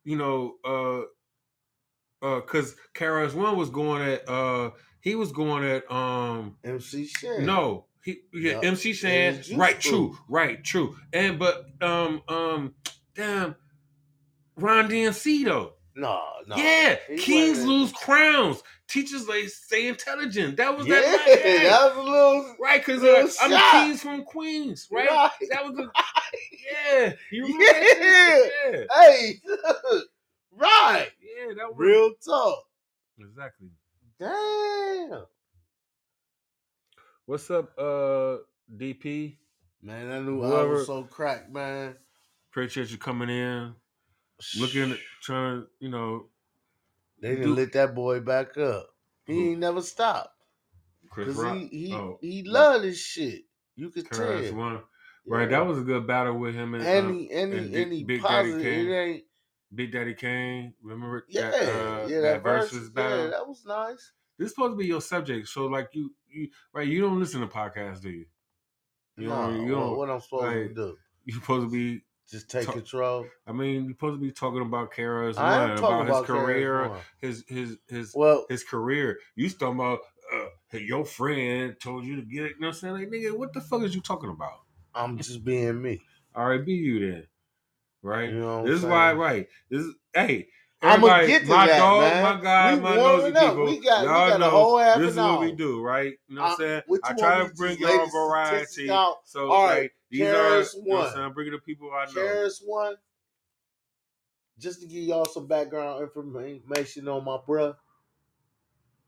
you 0.05 0.17
know, 0.17 0.55
uh, 0.65 1.01
uh, 2.27 2.41
because 2.41 2.75
KRS 2.95 3.35
One 3.35 3.57
was 3.57 3.71
going 3.71 4.03
at, 4.03 4.29
uh, 4.29 4.71
he 5.01 5.15
was 5.15 5.33
going 5.33 5.65
at, 5.65 5.91
um, 5.91 6.57
MC 6.65 7.07
Shan. 7.07 7.45
no, 7.45 7.87
he 8.05 8.21
yeah, 8.33 8.53
Yeah. 8.63 8.69
MC 8.69 8.93
Shan, 8.93 9.43
right, 9.57 9.79
true, 9.81 10.17
right, 10.29 10.63
true. 10.63 10.97
And 11.13 11.39
but 11.39 11.65
um 11.81 12.23
um 12.29 12.75
damn 13.15 13.57
Run 14.57 14.89
DMC 14.89 15.45
though. 15.45 15.73
no, 15.97 16.21
no. 16.47 16.57
yeah, 16.57 16.97
He 17.09 17.17
kings 17.17 17.59
wasn't- 17.59 17.69
lose 17.69 17.93
crowns. 17.93 18.63
Teachers 18.89 19.27
like 19.27 19.49
stay 19.49 19.89
intelligent. 19.89 20.59
That 20.59 20.77
was 20.77 20.87
Yeah, 20.87 21.01
that 21.01 21.27
night, 21.27 21.41
yeah. 21.45 21.63
that 21.71 21.97
was 21.97 22.07
a 22.07 22.11
little 22.11 22.57
right, 22.61 22.79
because 22.85 23.01
little 23.03 23.31
I'm 23.41 23.87
kings 23.89 24.03
from 24.03 24.23
Queens, 24.25 24.87
right? 24.93 25.09
Right. 25.09 25.31
That 25.51 25.65
was 25.65 25.75
the 25.77 25.91
yeah. 26.71 27.13
You 27.33 27.47
that? 27.59 28.51
Yeah, 28.73 28.85
Hey, 28.95 29.41
right. 30.53 31.09
yeah, 31.21 31.55
that 31.57 31.69
was 31.69 31.77
Real 31.77 32.13
talk. 32.25 32.65
exactly. 33.19 33.69
Damn. 34.21 35.25
What's 37.27 37.51
up, 37.51 37.71
uh, 37.79 38.39
DP? 38.77 39.37
Man, 39.83 40.09
that 40.11 40.23
new 40.23 40.41
Whoever- 40.43 40.71
album 40.73 40.85
so 40.85 41.03
cracked, 41.05 41.51
man. 41.53 41.97
Appreciate 42.51 42.91
you 42.91 42.99
coming 42.99 43.29
in. 43.31 43.75
Looking, 44.59 44.97
trying, 45.23 45.67
you 45.81 45.89
know, 45.89 46.29
They 47.21 47.31
didn't 47.31 47.45
do- 47.45 47.55
lit 47.55 47.73
that 47.75 47.95
boy 47.95 48.21
back 48.21 48.59
up. 48.59 48.91
He 49.25 49.35
Who? 49.35 49.51
ain't 49.53 49.61
never 49.61 49.81
stopped. 49.83 50.31
Chris 51.11 51.37
Rock. 51.37 51.57
he 51.57 51.69
he, 51.69 51.95
oh, 51.95 52.19
he 52.21 52.43
loved 52.43 52.85
his 52.85 52.99
shit. 52.99 53.45
You 53.77 53.91
could 53.91 54.09
Cuz 54.09 54.19
tell. 54.19 54.55
one. 54.57 54.83
Right, 55.25 55.43
Yeah. 55.51 55.59
that 55.59 55.67
was 55.67 55.79
a 55.79 55.83
good 55.83 56.07
battle 56.07 56.37
with 56.37 56.55
him 56.55 56.75
and, 56.75 56.85
and 56.85 57.07
uh, 57.07 57.13
he 57.13 57.31
and 57.31 57.53
he 57.93 58.03
Big- 58.03 58.07
Big 58.07 58.23
Daddy. 58.23 58.63
Kane. 58.63 58.89
Ain't 58.91 59.25
Big 59.75 59.93
Daddy 59.93 60.15
Kane. 60.15 60.75
Remember 60.83 61.25
yeah, 61.29 61.51
that, 61.51 61.63
uh, 61.63 62.07
yeah, 62.09 62.21
that, 62.21 62.23
that 62.23 62.43
versus 62.43 62.79
verse, 62.79 62.89
battle? 62.91 63.25
yeah, 63.25 63.31
that 63.31 63.47
was 63.49 63.65
nice. 63.65 64.13
This 64.39 64.47
is 64.47 64.55
supposed 64.55 64.73
to 64.73 64.77
be 64.77 64.87
your 64.87 65.01
subject. 65.01 65.49
So, 65.49 65.67
like, 65.67 65.91
you, 65.93 66.13
you 66.29 66.49
right, 66.73 66.87
you 66.87 67.01
don't 67.01 67.21
listen 67.21 67.41
to 67.41 67.47
podcasts, 67.47 68.01
do 68.03 68.11
you? 68.11 68.27
You 69.17 69.29
nah, 69.29 69.47
don't, 69.49 69.67
you 69.67 69.75
what, 69.75 69.81
don't, 69.81 69.97
what 69.99 70.11
I'm 70.11 70.21
supposed 70.21 70.45
like, 70.45 70.55
to 70.55 70.75
do? 70.75 70.97
you 71.25 71.35
supposed 71.35 71.67
to 71.67 71.71
be, 71.71 72.03
Just 72.29 72.51
take 72.51 72.65
talk- 72.67 72.75
control. 72.75 73.27
I 73.47 73.53
mean, 73.53 73.85
you're 73.85 73.93
supposed 73.93 74.17
to 74.21 74.21
be 74.21 74.33
talking 74.33 74.63
about 74.63 74.93
KRS 74.93 75.37
One, 75.37 75.71
about, 75.79 76.09
his 76.09 76.27
career, 76.27 76.91
his, 77.21 77.45
his, 77.47 77.77
his, 77.89 78.13
Well, 78.15 78.47
his 78.49 78.65
career. 78.65 79.19
You 79.37 79.49
talking 79.51 79.77
about, 79.77 80.01
uh, 80.35 80.47
hey, 80.71 80.81
your 80.81 81.05
friend 81.05 81.77
told 81.81 82.05
you 82.05 82.17
to 82.17 82.23
get 82.23 82.45
it. 82.45 82.53
You 82.57 82.61
know 82.61 82.69
what 82.69 82.75
I'm 82.75 82.81
saying? 82.81 82.95
Like, 82.95 83.09
nigga, 83.09 83.37
what 83.37 83.53
the 83.53 83.61
fuck 83.61 83.83
is 83.83 83.95
you 83.95 84.01
talking 84.01 84.31
about? 84.31 84.61
I'm 84.95 85.19
just 85.19 85.45
being 85.45 85.81
me. 85.83 86.03
All 86.35 86.49
right, 86.49 86.65
be 86.65 86.75
you 86.75 87.13
then. 87.13 87.27
Right? 88.03 88.31
You 88.31 88.41
know 88.41 88.63
this 88.67 88.75
I'm 88.75 88.79
is 88.79 88.85
why, 88.87 89.13
right? 89.13 89.49
This 89.71 89.83
is 89.83 89.95
hey. 90.15 90.49
I'ma 90.83 91.07
get 91.27 91.43
to 91.43 91.49
my 91.49 91.67
that, 91.67 91.79
dog, 91.79 92.01
man. 92.01 92.23
my 92.37 92.43
guy, 92.43 92.75
We 92.75 92.81
my 92.81 92.97
nosy 92.97 93.31
up. 93.37 93.51
people. 93.51 93.67
We 93.67 93.79
got- 93.81 94.01
we 94.03 94.07
y'all 94.09 94.29
got 94.31 94.41
a 94.41 94.45
know 94.45 94.51
whole 94.51 94.79
half 94.79 94.99
this 94.99 95.11
is 95.13 95.17
what 95.17 95.41
we 95.41 95.53
do, 95.53 95.83
right? 95.83 96.15
You 96.29 96.35
know 96.37 96.43
what 96.43 96.47
I'm 96.49 96.53
Uh, 96.55 96.57
saying? 96.57 96.83
I 97.05 97.13
try 97.15 97.39
to 97.39 97.55
bring 97.55 97.79
y'all 97.79 98.07
variety. 98.09 98.91
out? 98.91 99.17
So, 99.25 99.51
All 99.53 99.65
right, 99.65 99.83
like, 99.83 99.95
these 100.11 100.23
are, 100.23 100.35
Karis 100.35 100.75
you 100.75 100.81
know 100.83 100.97
what 100.97 100.97
I'm 100.97 101.05
one. 101.05 101.13
saying? 101.15 101.25
I'm 101.27 101.33
bringing 101.35 101.53
the 101.53 101.59
people 101.61 101.91
I 101.93 102.07
know. 102.07 102.13
KRS 102.13 102.63
One. 102.67 102.97
Just 104.59 104.81
to 104.81 104.87
give 104.87 105.05
y'all 105.05 105.25
some 105.25 105.47
background 105.47 106.03
information 106.03 107.09
on 107.09 107.25
my 107.25 107.39
bruh. 107.39 107.77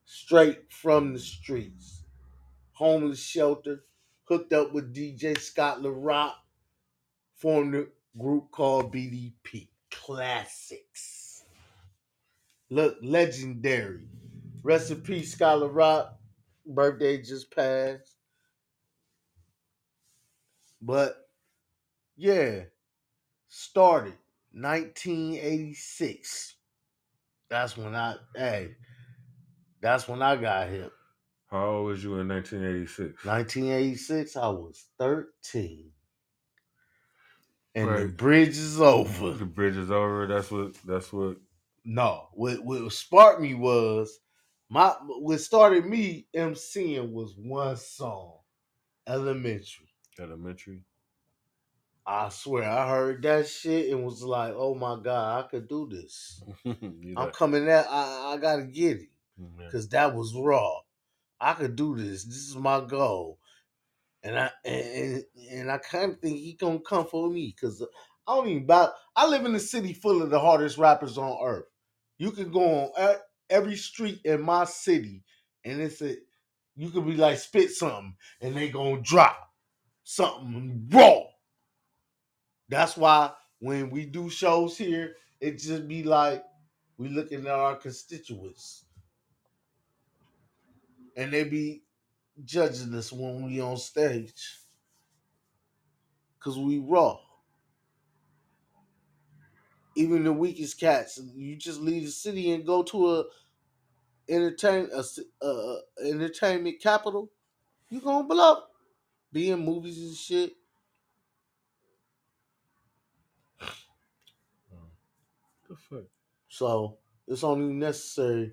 Straight 0.04 0.72
from 0.72 1.12
the 1.12 1.18
streets. 1.18 2.02
Homeless 2.72 3.20
shelter. 3.20 3.84
Hooked 4.24 4.52
up 4.52 4.72
with 4.72 4.94
DJ 4.94 5.38
Scott 5.38 5.82
La 5.82 5.90
Rock. 5.92 6.36
Formed 7.36 7.74
a 7.74 7.84
group 8.18 8.50
called 8.50 8.92
BDP. 8.92 9.68
Classics. 9.90 11.44
Look, 12.70 12.96
legendary. 13.02 14.08
Peace, 15.04 15.32
Scott 15.32 15.60
La 15.60 15.68
Rock. 15.70 16.18
Birthday 16.66 17.20
just 17.20 17.54
passed. 17.54 18.16
But 20.80 21.28
yeah, 22.16 22.64
started 23.48 24.14
1986. 24.52 26.54
That's 27.48 27.76
when 27.76 27.94
I 27.94 28.16
hey, 28.34 28.76
that's 29.80 30.08
when 30.08 30.22
I 30.22 30.36
got 30.36 30.68
hip. 30.68 30.92
How 31.54 31.66
old 31.66 31.86
was 31.86 32.02
you 32.02 32.18
in 32.18 32.26
1986? 32.26 33.24
1986, 33.24 34.36
I 34.36 34.48
was 34.48 34.86
13. 34.98 35.88
And 37.76 37.88
the 37.96 38.08
bridge 38.08 38.58
is 38.58 38.80
over. 38.80 39.30
The 39.34 39.44
bridge 39.44 39.76
is 39.76 39.88
over. 39.88 40.26
That's 40.26 40.50
what. 40.50 40.74
That's 40.84 41.12
what. 41.12 41.36
No, 41.84 42.26
what 42.32 42.64
what 42.64 42.92
sparked 42.92 43.40
me 43.40 43.54
was 43.54 44.18
my 44.68 44.96
what 45.06 45.38
started 45.40 45.86
me 45.86 46.26
MCing 46.34 47.12
was 47.12 47.36
one 47.36 47.76
song, 47.76 48.38
Elementary. 49.06 49.86
Elementary. 50.18 50.82
I 52.04 52.30
swear, 52.30 52.68
I 52.68 52.88
heard 52.88 53.22
that 53.22 53.46
shit 53.46 53.92
and 53.92 54.04
was 54.04 54.22
like, 54.24 54.54
"Oh 54.56 54.74
my 54.74 54.98
god, 55.00 55.44
I 55.44 55.48
could 55.48 55.68
do 55.68 55.88
this. 55.88 56.42
I'm 56.66 57.14
like- 57.14 57.32
coming 57.32 57.68
at. 57.68 57.86
I, 57.88 58.32
I 58.34 58.38
gotta 58.38 58.64
get 58.64 58.96
it 58.96 59.08
Yeah. 59.38 59.66
because 59.66 59.88
that 59.90 60.14
was 60.16 60.34
raw. 60.34 60.80
I 61.40 61.54
could 61.54 61.76
do 61.76 61.96
this. 61.96 62.24
This 62.24 62.36
is 62.36 62.56
my 62.56 62.80
goal." 62.80 63.38
And 64.22 64.38
I 64.38 64.50
and, 64.64 65.24
and 65.50 65.70
I 65.70 65.78
kind 65.78 66.12
of 66.12 66.20
think 66.20 66.38
he 66.38 66.54
gonna 66.54 66.80
come 66.80 67.06
for 67.06 67.30
me 67.30 67.54
because 67.56 67.82
I 68.26 68.34
don't 68.36 68.48
even 68.48 68.64
about. 68.64 68.92
I 69.16 69.26
live 69.26 69.46
in 69.46 69.54
a 69.54 69.60
city 69.60 69.92
full 69.92 70.22
of 70.22 70.30
the 70.30 70.40
hardest 70.40 70.78
rappers 70.78 71.18
on 71.18 71.38
earth. 71.44 71.66
You 72.18 72.32
can 72.32 72.52
go 72.52 72.92
on 72.96 73.16
every 73.50 73.76
street 73.76 74.20
in 74.24 74.42
my 74.42 74.64
city, 74.64 75.24
and 75.64 75.80
it's 75.80 76.02
a 76.02 76.16
you 76.76 76.90
could 76.90 77.06
be 77.06 77.16
like 77.16 77.38
spit 77.38 77.70
something, 77.72 78.16
and 78.40 78.56
they 78.56 78.70
gonna 78.70 79.00
drop 79.02 79.50
something 80.04 80.88
raw. 80.90 81.22
That's 82.68 82.96
why 82.96 83.32
when 83.60 83.90
we 83.90 84.06
do 84.06 84.30
shows 84.30 84.76
here, 84.78 85.16
it 85.40 85.58
just 85.58 85.88
be 85.88 86.02
like 86.02 86.44
we 86.98 87.08
looking 87.08 87.42
at 87.42 87.48
our 87.48 87.76
constituents, 87.76 88.83
and 91.16 91.32
they 91.32 91.44
be 91.44 91.82
judging 92.44 92.94
us 92.94 93.12
when 93.12 93.44
we 93.44 93.60
on 93.60 93.76
stage, 93.76 94.58
cause 96.40 96.58
we 96.58 96.78
raw. 96.78 97.18
Even 99.96 100.24
the 100.24 100.32
weakest 100.32 100.80
cats, 100.80 101.20
you 101.36 101.54
just 101.54 101.80
leave 101.80 102.04
the 102.04 102.10
city 102.10 102.52
and 102.52 102.66
go 102.66 102.82
to 102.82 103.16
a 103.16 103.24
entertain 104.28 104.88
a, 104.92 105.46
a, 105.46 105.76
entertainment 106.04 106.80
capital, 106.80 107.30
you 107.90 108.00
gonna 108.00 108.26
blow. 108.26 108.62
Be 109.32 109.50
in 109.50 109.64
movies 109.64 109.98
and 109.98 110.16
shit. 110.16 110.52
the 113.60 113.68
fuck? 115.76 116.04
So 116.48 116.98
it's 117.26 117.44
only 117.44 117.72
necessary. 117.72 118.52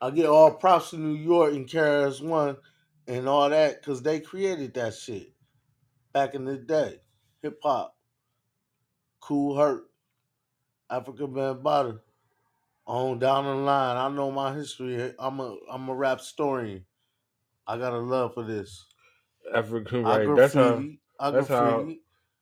I 0.00 0.10
get 0.10 0.26
all 0.26 0.52
props 0.54 0.90
to 0.90 0.96
New 0.98 1.14
York 1.14 1.54
and 1.54 1.66
KRS 1.68 2.22
One 2.22 2.56
and 3.06 3.28
all 3.28 3.50
that 3.50 3.80
because 3.80 4.02
they 4.02 4.20
created 4.20 4.74
that 4.74 4.94
shit 4.94 5.32
back 6.12 6.34
in 6.34 6.44
the 6.44 6.56
day. 6.56 7.00
Hip 7.42 7.58
hop, 7.62 7.96
Kool 9.20 9.56
Herc, 9.56 9.84
Afrika 10.90 11.26
Bambaataa, 11.32 12.00
on 12.86 13.18
down 13.18 13.44
the 13.44 13.54
line. 13.54 13.96
I 13.96 14.08
know 14.14 14.30
my 14.30 14.54
history. 14.54 15.14
I'm 15.18 15.40
a 15.40 15.56
I'm 15.70 15.88
a 15.88 15.94
rap 15.94 16.18
historian. 16.18 16.84
I 17.66 17.76
got 17.78 17.92
a 17.92 17.98
love 17.98 18.34
for 18.34 18.44
this. 18.44 18.86
African 19.54 20.04
I 20.04 20.18
right. 20.18 20.36
That's 20.36 20.54
how. 20.54 20.84
That's 21.30 21.48
how- 21.48 21.94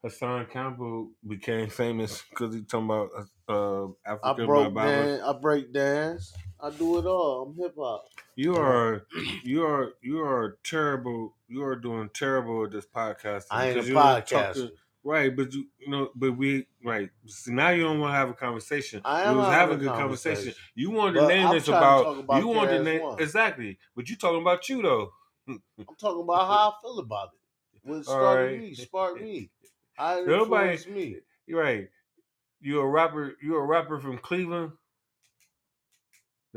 Hassan 0.03 0.45
Campbell 0.45 1.11
became 1.27 1.69
famous 1.69 2.21
because 2.29 2.53
he 2.53 2.61
talking 2.63 2.85
about 2.85 3.09
uh, 3.49 3.87
I 3.87 3.93
African 4.13 4.45
broke 4.45 4.75
dance. 4.75 5.21
I 5.25 5.33
break 5.33 5.73
dance. 5.73 6.33
I 6.59 6.69
do 6.71 6.97
it 6.99 7.05
all. 7.05 7.43
I'm 7.43 7.55
hip 7.61 7.75
hop. 7.77 8.05
You 8.35 8.55
are 8.55 9.05
you 9.43 9.63
are 9.63 9.93
you 10.01 10.19
are 10.21 10.57
terrible. 10.63 11.35
You 11.47 11.63
are 11.63 11.75
doing 11.75 12.09
terrible 12.13 12.63
at 12.65 12.71
this 12.71 12.85
podcast. 12.85 13.45
I 13.51 13.69
ain't 13.69 13.79
a 13.79 13.83
you're 13.83 13.95
podcaster. 13.99 14.71
right? 15.03 15.35
But 15.35 15.53
you 15.53 15.65
you 15.79 15.89
know, 15.89 16.09
but 16.15 16.35
we 16.37 16.67
right. 16.83 17.09
See, 17.27 17.51
now 17.51 17.69
you 17.69 17.83
don't 17.83 17.99
want 17.99 18.11
to 18.13 18.17
have 18.17 18.29
a 18.29 18.33
conversation. 18.33 19.01
I 19.05 19.23
we 19.23 19.29
am 19.29 19.37
was 19.37 19.47
having 19.47 19.75
a 19.75 19.79
good 19.79 19.87
conversation. 19.89 20.35
conversation. 20.35 20.63
You 20.75 20.91
wanted 20.91 21.19
to 21.19 21.27
name 21.27 21.51
this 21.51 21.67
about, 21.67 22.19
about 22.19 22.41
you 22.41 22.47
wanted 22.47 22.77
to 22.79 22.83
name 22.83 23.01
One. 23.03 23.21
exactly, 23.21 23.77
but 23.95 24.09
you 24.09 24.15
talking 24.15 24.41
about 24.41 24.67
you 24.69 24.81
though. 24.81 25.11
I'm 25.47 25.61
talking 25.99 26.23
about 26.23 26.47
how 26.47 26.69
I 26.69 26.73
feel 26.81 26.99
about 26.99 27.29
it. 27.33 27.81
What 27.83 27.95
All 27.97 28.03
started 28.03 28.51
right. 28.51 28.59
me, 28.61 28.73
sparked 28.73 29.21
me. 29.21 29.49
It 29.99 30.27
Nobody- 30.27 30.91
me. 30.91 31.17
You're 31.47 31.61
right. 31.61 31.87
You 32.61 32.79
a 32.81 32.87
rapper. 32.87 33.35
You're 33.41 33.61
a 33.63 33.65
rapper 33.65 33.99
from 33.99 34.17
Cleveland. 34.19 34.73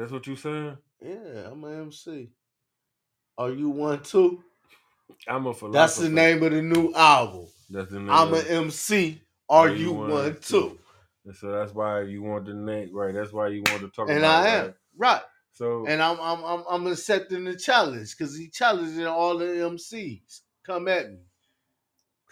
That's 0.01 0.13
what 0.13 0.27
you 0.27 0.35
saying. 0.35 0.79
Yeah, 1.03 1.51
I'm 1.51 1.63
an 1.63 1.79
MC. 1.83 2.31
Are 3.37 3.49
oh, 3.49 3.53
you 3.53 3.69
one 3.69 4.03
too? 4.03 4.43
I'm 5.29 5.47
a 5.47 5.53
philosopher. 5.53 5.73
That's 5.73 5.97
the 5.99 6.09
name 6.09 6.43
of 6.43 6.53
the 6.53 6.63
new 6.63 6.95
album. 6.95 7.49
That's 7.69 7.91
the 7.91 7.99
name. 7.99 8.09
I'm 8.09 8.33
an 8.33 8.47
MC. 8.47 9.21
Oh, 9.47 9.57
Are 9.57 9.69
you 9.69 9.93
one 9.93 10.39
too? 10.41 10.79
And 11.27 11.37
so 11.37 11.53
that's 11.53 11.75
why 11.75 12.01
you 12.01 12.23
want 12.23 12.47
the 12.47 12.55
name, 12.55 12.89
right? 12.95 13.13
That's 13.13 13.31
why 13.31 13.49
you 13.49 13.63
want 13.67 13.83
to 13.83 13.89
talk 13.91 14.09
And 14.09 14.25
I 14.25 14.49
am 14.49 14.65
right? 14.65 14.75
right. 14.97 15.23
So 15.53 15.85
And 15.87 16.01
I'm 16.01 16.19
I'm 16.19 16.43
I'm, 16.47 16.65
I'm 16.71 16.87
accepting 16.87 17.45
the 17.45 17.55
challenge 17.55 18.17
because 18.17 18.35
he 18.35 18.49
challenging 18.49 19.07
all 19.07 19.37
the 19.37 19.45
MCs. 19.45 20.41
Come 20.65 20.89
at 20.89 21.11
me. 21.11 21.19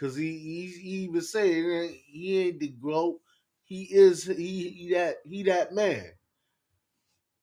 Cause 0.01 0.17
he 0.17 0.39
he, 0.39 0.67
he 0.69 0.91
even 1.01 1.21
saying 1.21 1.99
he 2.07 2.39
ain't 2.39 2.61
the 2.61 2.69
GOAT. 2.69 3.21
He 3.65 3.83
is 3.83 4.25
he, 4.25 4.71
he 4.71 4.91
that 4.95 5.17
he 5.29 5.43
that 5.43 5.75
man. 5.75 6.13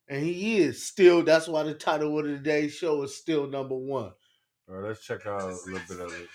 And 0.07 0.23
he 0.23 0.57
is 0.57 0.85
still 0.85 1.23
that's 1.23 1.47
why 1.47 1.63
the 1.63 1.73
title 1.73 2.17
of 2.19 2.25
today's 2.25 2.73
show 2.73 3.01
is 3.03 3.15
still 3.15 3.47
number 3.47 3.75
one. 3.75 4.11
all 4.69 4.75
right, 4.75 4.87
let's 4.89 5.03
check 5.03 5.25
out 5.25 5.41
a 5.41 5.47
little 5.47 5.79
bit 5.87 5.99
of 5.99 6.13
it. 6.13 6.29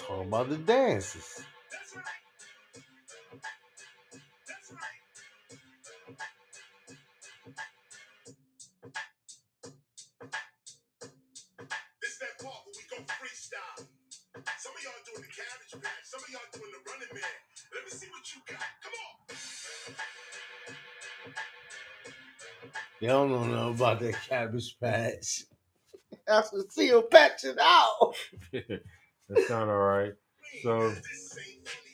Talking 0.00 0.28
about 0.28 0.48
the 0.48 0.56
dances. 0.56 1.42
Some 14.66 14.74
of 14.76 14.82
y'all 14.82 15.04
doing 15.06 15.22
the 15.22 15.30
cabbage 15.30 15.84
patch. 15.84 16.04
Some 16.04 16.20
of 16.24 16.30
y'all 16.30 16.42
doing 16.52 16.72
the 16.74 16.90
running 16.90 17.14
man. 17.14 17.38
Let 17.74 17.84
me 17.86 17.90
see 17.92 18.08
what 18.10 18.34
you 18.34 18.42
got. 18.48 18.66
Come 18.82 18.94
on. 19.06 19.36
They 23.00 23.08
don't 23.08 23.30
know 23.52 23.70
about 23.70 24.00
that 24.00 24.16
cabbage 24.28 24.76
patch. 24.80 25.44
That's 26.26 26.52
what 26.52 26.72
see 26.72 26.88
him 26.88 27.04
patch 27.10 27.44
it 27.44 27.58
out. 27.60 28.14
That's 28.52 29.48
sound 29.48 29.70
all 29.70 29.76
right. 29.78 30.14
So- 30.64 30.90
This 30.90 31.38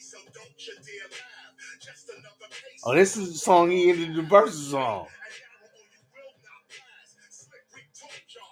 so 0.01 0.19
don't 0.35 0.67
you 0.67 0.75
dare 0.75 1.11
laugh. 1.11 1.81
Just 1.81 2.11
another 2.11 2.49
case 2.51 2.83
Oh, 2.85 2.95
this 2.95 3.17
is 3.17 3.33
the 3.33 3.39
song 3.39 3.71
he 3.71 3.91
ended 3.91 4.17
the 4.17 4.23
verses 4.23 4.75
on. 4.75 5.07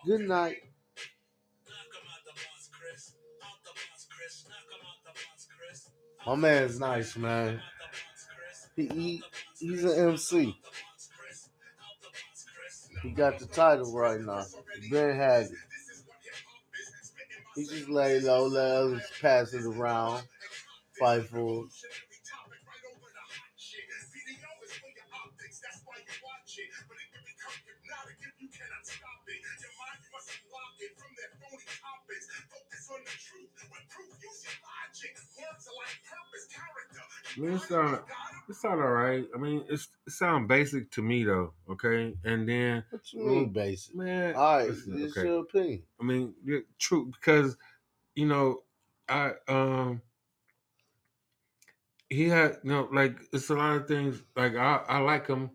Good 0.06 0.22
night. 0.22 0.58
My 6.26 6.34
man's 6.34 6.78
nice, 6.78 7.16
man. 7.16 7.60
He, 8.76 8.86
he 8.86 9.22
he's 9.58 9.84
an 9.84 10.10
MC. 10.10 10.56
He 13.02 13.10
got 13.10 13.38
the 13.38 13.46
title 13.46 13.92
right 13.94 14.20
now. 14.20 14.44
Ben 14.90 15.16
had 15.16 15.44
it. 15.44 15.52
He 17.56 17.64
just 17.64 17.88
lay 17.88 18.20
low, 18.20 18.46
let 18.46 18.70
others 18.70 19.02
pass 19.20 19.52
it 19.54 19.64
around. 19.64 20.22
Fight 20.98 21.24
it. 21.32 21.66
I 37.36 37.40
mean, 37.40 37.52
it 37.54 37.60
sound 37.60 38.04
it 38.48 38.54
sound 38.54 38.80
all 38.80 38.88
right. 38.90 39.26
I 39.34 39.38
mean, 39.38 39.64
it's 39.68 39.88
it 40.06 40.12
sound 40.12 40.48
basic 40.48 40.90
to 40.92 41.02
me 41.02 41.24
though. 41.24 41.54
Okay, 41.68 42.16
and 42.24 42.48
then 42.48 42.84
What 42.90 43.12
you 43.12 43.20
mean, 43.24 43.52
basic? 43.52 43.94
man, 43.94 44.36
All 44.36 44.58
right, 44.58 44.68
listen, 44.68 45.02
it's 45.02 45.14
okay. 45.16 45.22
your 45.22 45.40
opinion. 45.40 45.84
I 46.00 46.04
mean, 46.04 46.34
yeah, 46.44 46.60
true 46.78 47.06
because 47.06 47.56
you 48.14 48.26
know, 48.26 48.64
I 49.08 49.34
um 49.48 50.02
he 52.08 52.28
had 52.28 52.58
you 52.64 52.70
know 52.70 52.88
like 52.92 53.18
it's 53.32 53.50
a 53.50 53.54
lot 53.54 53.76
of 53.76 53.88
things 53.88 54.22
like 54.36 54.54
I 54.54 54.76
I 54.88 54.98
like 54.98 55.26
him. 55.26 55.50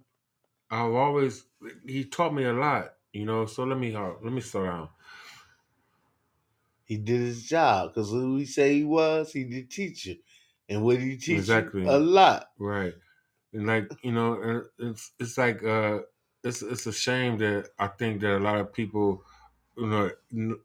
I've 0.71 0.93
always 0.93 1.47
he 1.85 2.05
taught 2.05 2.33
me 2.33 2.45
a 2.45 2.53
lot. 2.53 2.95
You 3.13 3.25
know, 3.25 3.45
so 3.47 3.63
let 3.65 3.79
me 3.79 3.95
uh, 3.95 4.13
let 4.23 4.33
me 4.33 4.41
slow 4.41 4.65
down. 4.65 4.89
He 6.85 6.97
did 6.97 7.21
his 7.21 7.47
job 7.47 7.89
because 7.93 8.09
who 8.11 8.37
he 8.37 8.45
say 8.45 8.75
he 8.75 8.83
was, 8.83 9.33
he 9.33 9.43
did 9.43 9.69
teacher. 9.69 10.15
And 10.69 10.83
what 10.83 10.97
he 10.99 11.17
teach? 11.17 11.37
Exactly. 11.37 11.85
A 11.85 11.97
lot. 11.97 12.47
Right. 12.59 12.93
And 13.53 13.67
like, 13.67 13.91
you 14.03 14.11
know, 14.11 14.63
it's 14.79 15.11
it's 15.19 15.37
like 15.37 15.63
uh 15.63 15.99
it's 16.43 16.61
it's 16.61 16.85
a 16.87 16.93
shame 16.93 17.37
that 17.39 17.69
I 17.79 17.87
think 17.87 18.21
that 18.21 18.37
a 18.37 18.39
lot 18.39 18.59
of 18.59 18.73
people, 18.73 19.23
you 19.77 19.87
know, 19.87 20.11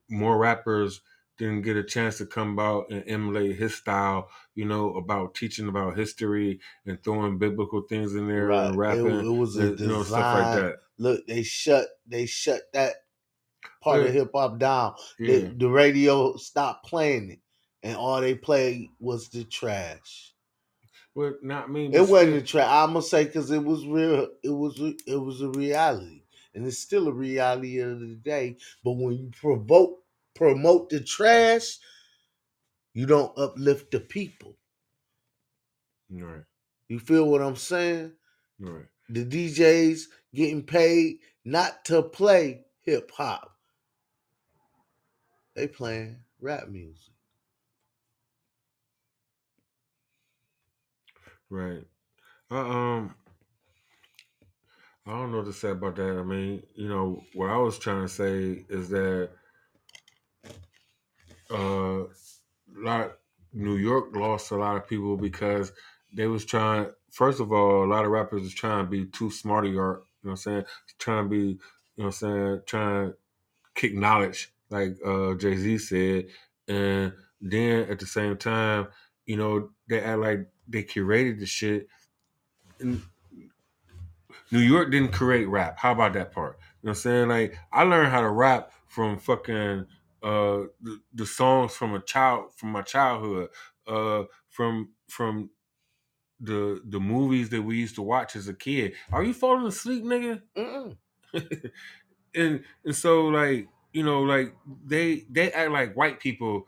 more 0.08 0.38
rappers 0.38 1.00
didn't 1.38 1.62
get 1.62 1.76
a 1.76 1.82
chance 1.84 2.18
to 2.18 2.26
come 2.26 2.58
out 2.58 2.90
and 2.90 3.02
emulate 3.06 3.56
his 3.56 3.74
style, 3.74 4.28
you 4.54 4.64
know, 4.66 4.94
about 4.96 5.34
teaching 5.34 5.68
about 5.68 5.96
history 5.96 6.60
and 6.84 7.02
throwing 7.02 7.38
biblical 7.38 7.80
things 7.82 8.14
in 8.14 8.28
there 8.28 8.46
Right. 8.46 8.66
and 8.66 8.76
rapping, 8.76 9.06
it 9.20 9.38
was 9.38 9.56
a 9.56 9.68
and, 9.68 9.80
you 9.80 9.86
know, 9.86 10.02
stuff 10.02 10.38
like 10.38 10.56
that. 10.62 10.76
Look, 10.98 11.26
they 11.26 11.42
shut 11.42 11.86
they 12.06 12.26
shut 12.26 12.62
that 12.74 12.94
part 13.82 14.02
Yeah. 14.02 14.08
of 14.08 14.14
hip 14.14 14.30
hop 14.34 14.58
down. 14.58 14.94
Yeah. 15.18 15.38
The, 15.38 15.54
the 15.56 15.68
radio 15.70 16.36
stopped 16.36 16.86
playing 16.86 17.30
it, 17.30 17.38
and 17.82 17.96
all 17.96 18.20
they 18.20 18.34
played 18.34 18.88
was 18.98 19.28
the 19.28 19.44
trash. 19.44 20.32
But 21.14 21.42
not 21.42 21.70
mean 21.70 21.92
It 21.94 22.08
wasn't 22.08 22.34
the 22.34 22.42
trash. 22.42 22.68
I'm 22.68 22.92
gonna 22.92 23.02
say 23.02 23.24
because 23.24 23.50
it 23.50 23.62
was 23.62 23.86
real. 23.86 24.28
It 24.42 24.50
was 24.50 24.80
it 25.06 25.16
was 25.16 25.40
a 25.40 25.48
reality, 25.48 26.22
and 26.54 26.66
it's 26.66 26.78
still 26.78 27.08
a 27.08 27.12
reality 27.12 27.80
of 27.80 28.00
the 28.00 28.14
day. 28.14 28.56
But 28.84 28.92
when 28.92 29.14
you 29.18 29.30
provoke 29.40 30.02
promote 30.34 30.90
the 30.90 31.00
trash, 31.00 31.78
you 32.94 33.06
don't 33.06 33.36
uplift 33.36 33.90
the 33.90 34.00
people. 34.00 34.56
Right. 36.10 36.44
You 36.88 36.98
feel 36.98 37.28
what 37.28 37.42
I'm 37.42 37.56
saying? 37.56 38.12
Right. 38.58 38.86
The 39.08 39.24
DJs 39.24 40.02
getting 40.34 40.62
paid 40.62 41.18
not 41.44 41.84
to 41.86 42.02
play 42.02 42.64
hip 42.82 43.10
hop. 43.10 43.56
They 45.54 45.66
playing 45.66 46.16
rap 46.40 46.68
music. 46.68 47.12
Right. 51.50 51.84
Uh, 52.50 52.54
um, 52.54 53.14
I 55.06 55.12
don't 55.12 55.32
know 55.32 55.38
what 55.38 55.46
to 55.46 55.52
say 55.52 55.70
about 55.70 55.96
that. 55.96 56.18
I 56.18 56.22
mean, 56.22 56.62
you 56.76 56.88
know, 56.88 57.22
what 57.34 57.50
I 57.50 57.56
was 57.56 57.78
trying 57.78 58.02
to 58.02 58.08
say 58.08 58.64
is 58.68 58.88
that 58.90 59.30
uh, 61.50 62.04
lot 62.76 63.12
New 63.52 63.76
York 63.76 64.14
lost 64.14 64.52
a 64.52 64.56
lot 64.56 64.76
of 64.76 64.88
people 64.88 65.16
because 65.16 65.72
they 66.14 66.26
was 66.26 66.44
trying. 66.44 66.86
First 67.10 67.40
of 67.40 67.52
all, 67.52 67.84
a 67.84 67.90
lot 67.90 68.04
of 68.04 68.10
rappers 68.12 68.42
was 68.42 68.54
trying 68.54 68.84
to 68.84 68.90
be 68.90 69.06
too 69.06 69.30
smart 69.30 69.66
of 69.66 69.72
You 70.22 70.28
know 70.28 70.30
what 70.30 70.30
I'm 70.32 70.36
saying? 70.36 70.64
Trying 70.98 71.24
to 71.24 71.28
be, 71.28 71.36
you 71.36 71.58
know 71.96 72.04
what 72.04 72.06
I'm 72.06 72.12
saying? 72.12 72.60
Trying 72.66 73.10
to 73.10 73.16
kick 73.74 73.94
knowledge, 73.94 74.52
like 74.70 74.96
uh, 75.04 75.34
Jay 75.34 75.56
Z 75.56 75.78
said, 75.78 76.26
and 76.68 77.12
then 77.40 77.90
at 77.90 77.98
the 77.98 78.06
same 78.06 78.36
time, 78.36 78.88
you 79.26 79.36
know, 79.36 79.70
they 79.88 80.00
act 80.00 80.20
like 80.20 80.46
they 80.70 80.84
curated 80.84 81.40
the 81.40 81.46
shit. 81.46 81.88
And 82.80 83.02
New 84.50 84.60
York 84.60 84.90
didn't 84.90 85.12
create 85.12 85.46
rap. 85.46 85.78
How 85.78 85.92
about 85.92 86.12
that 86.14 86.32
part? 86.32 86.58
You 86.58 86.86
know 86.86 86.90
what 86.90 86.90
I'm 86.90 86.94
saying? 86.96 87.28
Like 87.28 87.58
I 87.72 87.82
learned 87.84 88.08
how 88.08 88.20
to 88.20 88.30
rap 88.30 88.72
from 88.88 89.18
fucking 89.18 89.86
uh 90.22 90.64
the, 90.80 91.00
the 91.14 91.26
songs 91.26 91.74
from 91.74 91.94
a 91.94 92.02
child 92.02 92.54
from 92.54 92.70
my 92.72 92.82
childhood, 92.82 93.50
uh 93.86 94.24
from 94.48 94.94
from 95.08 95.50
the 96.40 96.82
the 96.86 97.00
movies 97.00 97.50
that 97.50 97.62
we 97.62 97.78
used 97.78 97.96
to 97.96 98.02
watch 98.02 98.36
as 98.36 98.48
a 98.48 98.54
kid. 98.54 98.94
Are 99.12 99.24
you 99.24 99.34
falling 99.34 99.66
asleep, 99.66 100.04
nigga? 100.04 100.42
And 102.34 102.64
and 102.84 102.94
so 102.94 103.26
like 103.26 103.68
you 103.92 104.04
know 104.04 104.22
like 104.22 104.54
they 104.86 105.22
they 105.30 105.52
act 105.52 105.70
like 105.72 105.94
white 105.96 106.20
people 106.20 106.66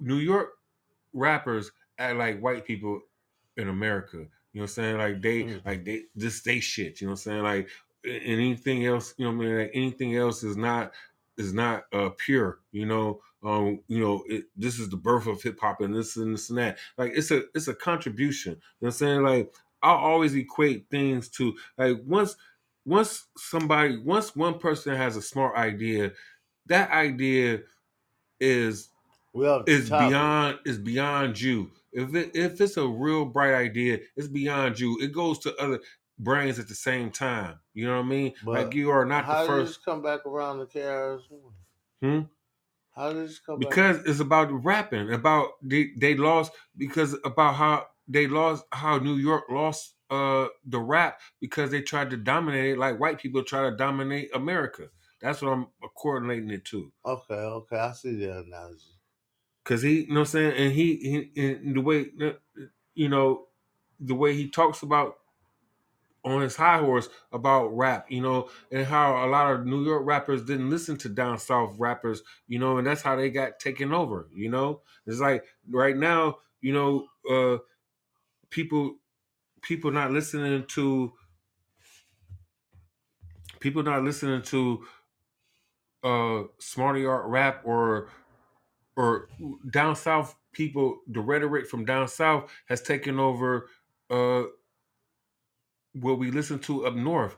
new 0.00 0.16
york 0.18 0.54
rappers 1.12 1.72
act 1.98 2.16
like 2.18 2.40
white 2.40 2.64
people 2.66 3.02
in 3.56 3.68
america 3.68 4.26
you 4.52 4.60
know 4.60 4.64
what 4.64 4.70
i'm 4.70 4.74
saying? 4.74 4.98
Like 4.98 5.22
they 5.22 5.42
Mm. 5.44 5.66
like 5.66 5.84
they 5.84 6.04
this 6.14 6.40
they 6.42 6.60
shit 6.60 7.00
you 7.00 7.06
know 7.06 7.12
what 7.12 7.26
i'm 7.26 7.42
saying? 7.42 7.42
Like 7.42 7.68
anything 8.06 8.86
else 8.86 9.14
you 9.18 9.26
know 9.26 9.36
what 9.36 9.44
i 9.44 9.48
mean? 9.48 9.58
Like 9.58 9.70
anything 9.74 10.16
else 10.16 10.42
is 10.42 10.56
not 10.56 10.92
is 11.36 11.52
not 11.52 11.84
uh 11.92 12.10
pure 12.16 12.60
you 12.72 12.86
know? 12.86 13.20
Um 13.44 13.80
you 13.88 14.00
know 14.00 14.24
it, 14.28 14.46
this 14.56 14.78
is 14.78 14.88
the 14.88 14.96
birth 14.96 15.26
of 15.26 15.42
hip-hop 15.42 15.82
and 15.82 15.94
this 15.94 16.16
and 16.16 16.34
this 16.34 16.48
and 16.48 16.58
that. 16.58 16.78
Like 16.96 17.12
it's 17.14 17.30
a 17.30 17.42
it's 17.54 17.68
a 17.68 17.74
contribution 17.74 18.52
you 18.52 18.56
know 18.56 18.62
what 18.80 18.88
i'm 18.88 18.92
saying? 18.92 19.22
Like 19.24 19.54
i 19.82 19.90
always 19.90 20.34
equate 20.34 20.88
things 20.90 21.28
to 21.30 21.54
like 21.76 21.98
once 22.06 22.36
once 22.86 23.26
somebody 23.36 23.98
once 23.98 24.34
one 24.34 24.58
person 24.58 24.96
has 24.96 25.16
a 25.16 25.22
smart 25.22 25.54
idea 25.56 26.12
that 26.66 26.90
idea 26.90 27.60
is 28.40 28.88
We 28.88 28.95
off 28.95 28.95
the 28.95 28.95
is 29.66 29.90
beyond 29.90 30.58
is 30.66 30.78
beyond 30.78 31.40
you 31.40 31.70
if 31.92 32.14
it 32.14 32.30
if 32.34 32.60
it's 32.60 32.76
a 32.76 32.86
real 32.86 33.24
bright 33.24 33.54
idea 33.54 33.98
it's 34.16 34.28
beyond 34.28 34.78
you 34.78 34.98
it 35.00 35.12
goes 35.12 35.38
to 35.38 35.54
other 35.56 35.80
brains 36.18 36.58
at 36.58 36.68
the 36.68 36.74
same 36.74 37.10
time 37.10 37.58
you 37.74 37.86
know 37.86 37.96
what 37.96 38.04
i 38.04 38.08
mean 38.08 38.32
But 38.44 38.54
like 38.64 38.74
you 38.74 38.90
are 38.90 39.04
not 39.04 39.26
How 39.26 39.42
the 39.42 39.48
did 39.48 39.50
this 39.66 39.76
first 39.76 39.84
come 39.84 40.02
back 40.02 40.24
around 40.26 40.58
the 40.58 40.66
One? 41.30 41.52
Hmm? 42.02 42.20
How 42.94 43.12
did 43.12 43.28
this 43.28 43.38
come 43.38 43.60
back? 43.60 43.70
because 43.70 44.04
it's 44.06 44.20
about 44.20 44.50
rapping 44.64 45.12
about 45.12 45.50
they, 45.62 45.90
they 45.98 46.14
lost 46.16 46.52
because 46.76 47.16
about 47.24 47.54
how 47.54 47.86
they 48.08 48.26
lost 48.26 48.64
how 48.72 48.98
new 48.98 49.16
york 49.16 49.44
lost 49.50 49.94
uh 50.10 50.46
the 50.66 50.78
rap 50.78 51.20
because 51.40 51.70
they 51.70 51.82
tried 51.82 52.10
to 52.10 52.16
dominate 52.16 52.72
it 52.72 52.78
like 52.78 53.00
white 53.00 53.18
people 53.18 53.42
try 53.42 53.68
to 53.68 53.76
dominate 53.76 54.30
america 54.34 54.88
that's 55.20 55.42
what 55.42 55.52
i'm 55.52 55.66
coordinating 55.96 56.50
it 56.50 56.64
to 56.64 56.92
Okay, 57.04 57.34
okay, 57.34 57.76
I 57.78 57.92
see 57.92 58.16
the 58.16 58.38
analogy. 58.40 58.95
Cause 59.66 59.82
he, 59.82 60.02
you 60.02 60.08
know 60.08 60.14
what 60.14 60.20
I'm 60.20 60.26
saying, 60.26 60.52
and 60.56 60.72
he, 60.72 60.96
he 61.34 61.42
and 61.42 61.76
the 61.76 61.80
way, 61.80 62.06
you 62.94 63.08
know, 63.08 63.48
the 63.98 64.14
way 64.14 64.34
he 64.36 64.48
talks 64.48 64.82
about 64.82 65.18
on 66.24 66.40
his 66.42 66.56
high 66.56 66.78
horse 66.78 67.08
about 67.32 67.68
rap, 67.68 68.10
you 68.10 68.20
know, 68.20 68.48
and 68.72 68.86
how 68.86 69.24
a 69.24 69.28
lot 69.28 69.52
of 69.52 69.66
New 69.66 69.84
York 69.84 70.04
rappers 70.06 70.42
didn't 70.44 70.70
listen 70.70 70.96
to 70.98 71.08
down 71.08 71.38
south 71.38 71.74
rappers, 71.78 72.22
you 72.48 72.58
know, 72.58 72.78
and 72.78 72.86
that's 72.86 73.02
how 73.02 73.16
they 73.16 73.30
got 73.30 73.60
taken 73.60 73.92
over, 73.92 74.28
you 74.34 74.48
know. 74.50 74.82
It's 75.06 75.20
like 75.20 75.44
right 75.70 75.96
now, 75.96 76.38
you 76.60 76.72
know, 76.72 77.08
uh 77.30 77.58
people 78.50 78.96
people 79.62 79.90
not 79.90 80.12
listening 80.12 80.64
to 80.68 81.12
people 83.60 83.82
not 83.82 84.02
listening 84.04 84.42
to 84.42 84.84
uh 86.04 86.42
smarty 86.58 87.06
art 87.06 87.26
rap 87.26 87.62
or 87.64 88.08
or 88.96 89.28
down 89.70 89.96
south 89.96 90.36
people 90.52 91.00
the 91.08 91.20
rhetoric 91.20 91.66
from 91.68 91.84
down 91.84 92.08
south 92.08 92.50
has 92.68 92.82
taken 92.82 93.18
over 93.20 93.68
uh 94.10 94.44
what 95.94 96.18
we 96.18 96.30
listen 96.30 96.58
to 96.58 96.86
up 96.86 96.94
north 96.94 97.36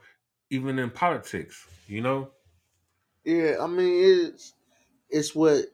even 0.49 0.79
in 0.79 0.89
politics 0.89 1.67
you 1.87 2.01
know 2.01 2.31
Yeah, 3.25 3.57
I 3.61 3.67
mean 3.67 4.29
it's 4.33 4.53
it's 5.09 5.35
what 5.35 5.65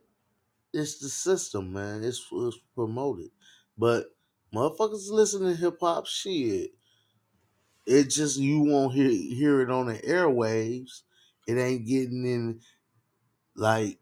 it's 0.73 0.99
the 0.99 1.09
system, 1.09 1.73
man. 1.73 2.03
It's, 2.03 2.25
it's 2.31 2.59
promoted, 2.75 3.31
but 3.77 4.07
motherfuckers 4.53 5.09
listen 5.09 5.43
to 5.43 5.55
hip 5.55 5.77
hop 5.81 6.07
shit. 6.07 6.71
It 7.85 8.09
just 8.09 8.37
you 8.37 8.61
won't 8.61 8.93
hear 8.93 9.09
hear 9.09 9.61
it 9.61 9.71
on 9.71 9.87
the 9.87 9.99
airwaves. 9.99 11.03
It 11.47 11.57
ain't 11.57 11.87
getting 11.87 12.25
in. 12.25 12.61
Like 13.55 13.99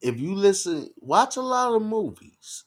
if 0.00 0.18
you 0.20 0.34
listen, 0.34 0.90
watch 0.98 1.36
a 1.36 1.42
lot 1.42 1.74
of 1.74 1.82
movies. 1.82 2.64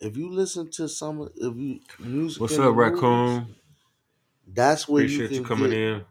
If 0.00 0.16
you 0.16 0.30
listen 0.32 0.70
to 0.72 0.88
some, 0.88 1.20
of- 1.22 1.32
if 1.36 1.56
you 1.56 1.80
music, 1.98 2.42
what's 2.42 2.52
in 2.52 2.64
up 2.64 2.74
the 2.74 2.76
movies, 2.76 3.40
raccoon 3.40 3.56
that's 4.46 4.88
where 4.88 5.02
you 5.02 5.22
appreciate 5.22 5.32
can 5.32 5.38
you 5.38 5.46
coming 5.46 5.72
get 5.72 5.72
in 5.72 6.04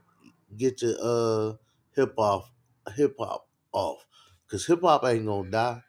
get 0.58 0.82
your 0.82 0.96
uh 1.02 1.54
hip 1.96 2.14
off 2.18 2.52
hip 2.96 3.16
hop 3.20 3.48
off. 3.72 4.06
Cause 4.50 4.66
hip 4.66 4.82
hop 4.82 5.04
ain't 5.06 5.26
gonna 5.26 5.50
die. 5.52 5.84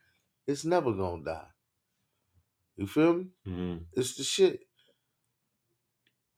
It's 0.47 0.65
never 0.65 0.93
gonna 0.93 1.25
die. 1.25 1.49
You 2.77 2.87
feel 2.87 3.15
me? 3.15 3.27
hmm 3.45 3.77
It's 3.95 4.17
the 4.17 4.25
shit. 4.25 4.61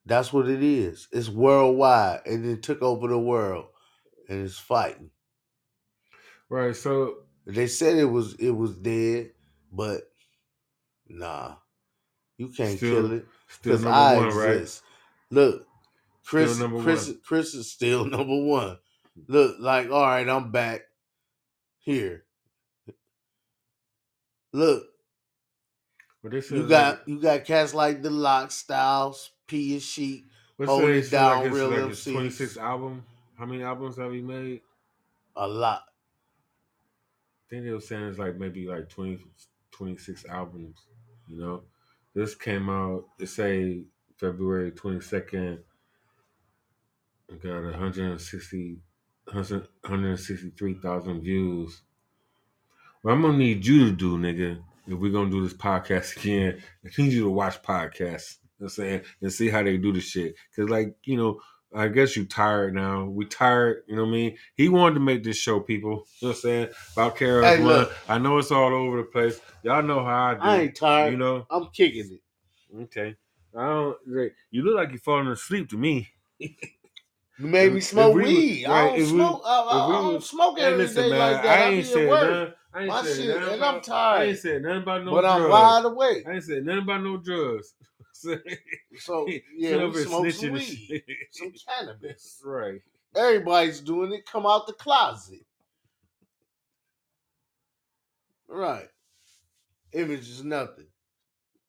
That's 0.07 0.33
what 0.33 0.49
it 0.49 0.63
is. 0.63 1.09
It's 1.13 1.29
worldwide 1.29 2.23
and 2.27 2.45
it 2.47 2.63
took 2.63 2.83
over 2.83 3.09
the 3.09 3.19
world 3.19 3.69
and 4.29 4.45
it's 4.45 4.59
fighting. 4.59 5.11
right 6.49 6.75
so 6.77 7.25
They 7.47 7.67
said 7.67 7.97
it 7.97 8.05
was 8.05 8.35
it 8.35 8.51
was 8.51 8.77
dead, 8.77 9.31
but 9.73 10.03
nah. 11.09 11.55
You 12.39 12.49
can't 12.49 12.77
Still- 12.77 13.03
kill 13.09 13.13
it. 13.13 13.27
still 13.49 13.73
Because 13.73 13.85
number 13.85 13.97
I 13.97 14.17
one 14.17 14.37
right 14.37 14.51
exist. 14.57 14.83
Look, 15.31 15.67
Chris 16.25 16.55
Still 16.55 16.69
number 16.69 16.83
Chris. 16.83 17.13
Chris 17.25 17.55
is 17.55 17.71
still 17.71 18.05
number 18.07 18.37
one. 18.45 18.79
Look, 19.29 19.57
like, 19.61 19.91
all 19.91 20.03
right, 20.03 20.29
I'm 20.29 20.51
back 20.51 20.83
here. 21.79 22.25
Look, 24.53 24.85
but 26.23 26.33
they 26.33 26.41
said 26.41 26.59
you 26.59 26.69
got 26.69 26.99
like, 26.99 27.09
you 27.09 27.21
got 27.21 27.45
cats 27.45 27.73
like 27.75 28.03
the 28.03 28.11
Lock 28.11 28.51
Styles, 28.51 29.31
P 29.47 29.73
and 29.75 29.83
Sheek. 29.83 30.25
what's 30.57 30.71
hold 30.71 30.85
it 30.85 31.11
down, 31.11 31.45
like 31.45 31.53
real 31.53 31.69
like 31.71 31.79
MCs. 31.93 32.13
26 32.13 32.57
album 32.59 33.05
how 33.39 33.47
many 33.47 33.63
albums 33.63 33.97
have 33.97 34.13
he 34.13 34.21
made 34.21 34.61
A 35.37 35.47
lot. 35.49 35.83
Think 37.53 37.65
they 37.67 37.71
were 37.71 37.81
saying 37.81 38.05
it's 38.05 38.19
like 38.19 38.39
maybe 38.39 38.67
like 38.67 38.89
20, 38.89 39.19
26 39.73 40.25
albums. 40.25 40.87
You 41.29 41.39
know, 41.39 41.65
this 42.15 42.35
came 42.35 42.71
out. 42.71 43.05
They 43.19 43.27
say 43.27 43.83
February 44.17 44.71
twenty 44.71 45.03
second. 45.03 45.59
I 47.31 47.35
Got 47.35 47.63
160, 47.65 48.79
163,000 49.27 51.21
views. 51.21 51.83
What 53.03 53.13
I'm 53.13 53.21
gonna 53.21 53.37
need 53.37 53.67
you 53.67 53.85
to 53.85 53.93
do, 53.93 54.17
nigga, 54.17 54.63
if 54.87 54.99
we're 54.99 55.13
gonna 55.13 55.29
do 55.31 55.43
this 55.47 55.53
podcast 55.53 56.17
again, 56.23 56.63
I 56.83 56.89
need 56.97 57.13
you 57.13 57.25
to 57.25 57.31
watch 57.31 57.61
podcasts. 57.61 58.39
You 58.59 58.65
know 58.65 58.65
I'm 58.65 58.69
saying 58.71 59.03
and 59.21 59.31
see 59.31 59.51
how 59.51 59.63
they 59.63 59.77
do 59.77 59.93
the 59.93 60.01
shit. 60.01 60.37
Cause 60.57 60.71
like 60.71 60.97
you 61.05 61.19
know, 61.19 61.39
I 61.75 61.89
guess 61.89 62.17
you 62.17 62.25
tired 62.27 62.75
now. 62.75 63.05
We 63.05 63.25
tired. 63.25 63.85
You 63.87 63.97
know 63.97 64.03
what 64.03 64.09
I 64.09 64.13
mean? 64.13 64.37
He 64.57 64.69
wanted 64.69 64.95
to 64.95 65.01
make 65.01 65.25
this 65.25 65.37
show, 65.39 65.61
people. 65.61 66.07
You 66.21 66.29
know 66.29 66.29
what 66.29 66.35
I'm 66.37 66.41
saying 66.41 66.69
about 66.95 67.17
KRS 67.17 67.45
Hey, 67.57 67.63
look. 67.65 67.93
I 68.09 68.19
know 68.19 68.39
it's 68.39 68.51
all 68.51 68.75
over 68.75 68.99
the 68.99 69.05
place. 69.05 69.41
Y'all 69.63 69.83
know 69.83 70.05
how 70.05 70.25
I 70.31 70.35
do. 70.35 70.41
I 70.43 70.57
ain't 70.63 70.77
tired. 70.77 71.13
you 71.13 71.19
know. 71.19 71.47
I'm 71.51 71.69
kicking 71.73 72.11
it. 72.13 72.83
Okay. 72.85 73.17
I 73.57 73.65
don't. 73.67 73.97
You 74.51 74.63
look 74.63 74.77
like 74.77 74.91
you're 74.91 74.99
falling 74.99 75.29
asleep 75.29 75.69
to 75.71 75.77
me. 75.79 76.09
You 77.39 77.47
made 77.47 77.69
If- 77.69 77.75
me 77.75 77.81
smoke 77.81 78.15
we 78.15 78.23
was- 78.23 78.29
weed. 78.31 78.65
I 78.67 78.71
right, 78.71 78.87
don't 78.91 78.95
if 79.01 79.11
we- 79.11 79.19
smoke. 79.19 79.43
I, 79.45 79.51
I, 79.61 79.63
we 79.89 79.95
I 79.95 79.97
don't 79.99 80.15
was- 80.15 80.29
smoke 80.31 80.59
every 80.59 80.79
day 80.79 80.85
listen, 80.85 81.11
man. 81.11 81.19
like 81.19 81.43
that. 81.43 81.59
I 81.59 81.63
I, 81.63 81.69
ain't 81.71 81.87
said 81.87 82.09
nothing. 82.11 82.55
I 82.75 82.79
ain't 82.81 82.89
My 82.89 83.03
said 83.05 83.17
shit, 83.17 83.27
nothing 83.29 83.43
and 83.53 83.55
about, 83.57 83.75
I'm 83.75 83.81
tired. 83.83 84.21
I 84.21 84.25
ain't 84.25 84.39
said 84.39 84.63
nothing 84.63 84.83
about 84.83 85.05
no 85.05 85.11
drugs. 85.11 85.23
but 85.23 85.43
I'm 85.43 85.51
wide 85.51 85.85
awake. 85.85 86.25
I 86.29 86.33
ain't 86.33 86.45
said 86.45 86.65
nothing 86.65 86.83
about 86.83 87.03
no 87.03 87.17
drugs. 87.19 87.75
So 88.13 89.27
yeah, 89.57 89.87
we 89.87 90.05
smoke 90.05 90.31
some 90.31 90.53
weed, 90.53 91.03
some 91.31 91.53
cannabis. 91.67 92.41
right. 92.45 92.81
Everybody's 93.17 93.81
doing 93.81 94.13
it. 94.13 94.25
Come 94.27 94.47
out 94.47 94.67
the 94.67 94.73
closet. 94.73 95.45
Right. 98.49 98.89
Image 99.93 100.29
is 100.29 100.45
nothing. 100.45 100.87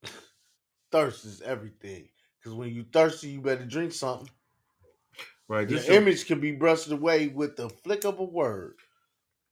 Thirst 0.92 1.26
is 1.26 1.42
everything. 1.42 2.08
Because 2.40 2.54
when 2.54 2.70
you 2.70 2.86
thirsty, 2.92 3.30
you 3.30 3.42
better 3.42 3.66
drink 3.66 3.94
something. 3.94 4.30
Right. 5.48 5.70
Your 5.70 5.80
your, 5.82 5.96
image 5.96 6.26
can 6.26 6.40
be 6.40 6.52
brushed 6.54 6.92
away 6.92 7.28
with 7.28 7.56
the 7.56 7.70
flick 7.70 8.06
of 8.06 8.20
a 8.20 8.24
word. 8.24 8.76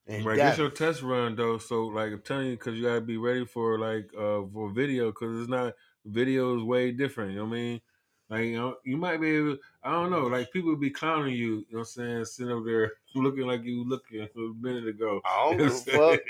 And 0.07 0.25
right. 0.25 0.37
This 0.37 0.57
your 0.57 0.69
test 0.69 1.01
run 1.01 1.35
though. 1.35 1.57
So 1.57 1.85
like 1.85 2.11
I'm 2.11 2.21
telling 2.21 2.47
you, 2.47 2.53
because 2.53 2.75
you 2.75 2.83
gotta 2.83 3.01
be 3.01 3.17
ready 3.17 3.45
for 3.45 3.79
like 3.79 4.09
uh 4.17 4.41
for 4.53 4.71
video, 4.73 5.07
because 5.11 5.39
it's 5.39 5.49
not 5.49 5.73
video 6.05 6.57
is 6.57 6.63
way 6.63 6.91
different. 6.91 7.31
You 7.31 7.37
know 7.39 7.45
what 7.45 7.55
I 7.55 7.59
mean? 7.59 7.81
Like 8.29 8.45
you 8.45 8.55
know, 8.57 8.75
you 8.85 8.97
might 8.97 9.19
be 9.19 9.29
able. 9.35 9.57
I 9.83 9.91
don't 9.91 10.09
know. 10.11 10.27
Like 10.27 10.51
people 10.51 10.75
be 10.75 10.89
clowning 10.89 11.35
you. 11.35 11.65
You 11.69 11.73
know 11.73 11.79
what 11.79 11.79
I'm 11.79 11.85
saying? 11.85 12.25
Sitting 12.25 12.51
over 12.51 12.65
there 12.65 12.91
looking 13.15 13.45
like 13.45 13.63
you 13.63 13.83
looking 13.87 14.21
a 14.21 14.27
minute 14.61 14.87
ago. 14.87 15.21
I 15.25 15.43
don't 15.43 15.57
You 15.59 15.65
know 15.65 15.69
give 15.69 15.83
fuck. 15.83 16.19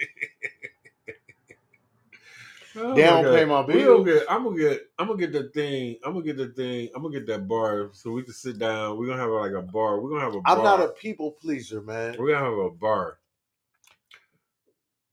Oh 2.73 2.95
They 2.95 3.01
don't 3.03 3.23
God. 3.23 3.33
pay 3.33 3.45
my 3.45 3.61
gonna 3.85 4.05
get. 4.05 4.23
I'm 4.29 4.43
gonna 4.45 4.57
get. 4.57 4.81
I'm 4.97 5.07
gonna 5.07 5.19
get 5.19 5.33
the 5.33 5.43
thing. 5.49 5.97
I'm 6.05 6.13
gonna 6.13 6.25
get 6.25 6.37
the 6.37 6.47
thing. 6.47 6.89
I'm 6.95 7.01
gonna 7.01 7.13
get 7.13 7.27
that 7.27 7.47
bar 7.47 7.89
so 7.91 8.11
we 8.11 8.23
can 8.23 8.33
sit 8.33 8.59
down. 8.59 8.97
We're 8.97 9.07
gonna 9.07 9.19
have 9.19 9.29
like 9.29 9.51
a 9.51 9.61
bar. 9.61 9.99
We're 9.99 10.09
gonna 10.09 10.21
have 10.21 10.35
a 10.35 10.41
bar. 10.41 10.57
I'm 10.57 10.63
not 10.63 10.81
a 10.81 10.87
people 10.89 11.31
pleaser, 11.31 11.81
man. 11.81 12.15
We're 12.17 12.31
gonna 12.31 12.45
have 12.45 12.57
a 12.57 12.69
bar. 12.69 13.17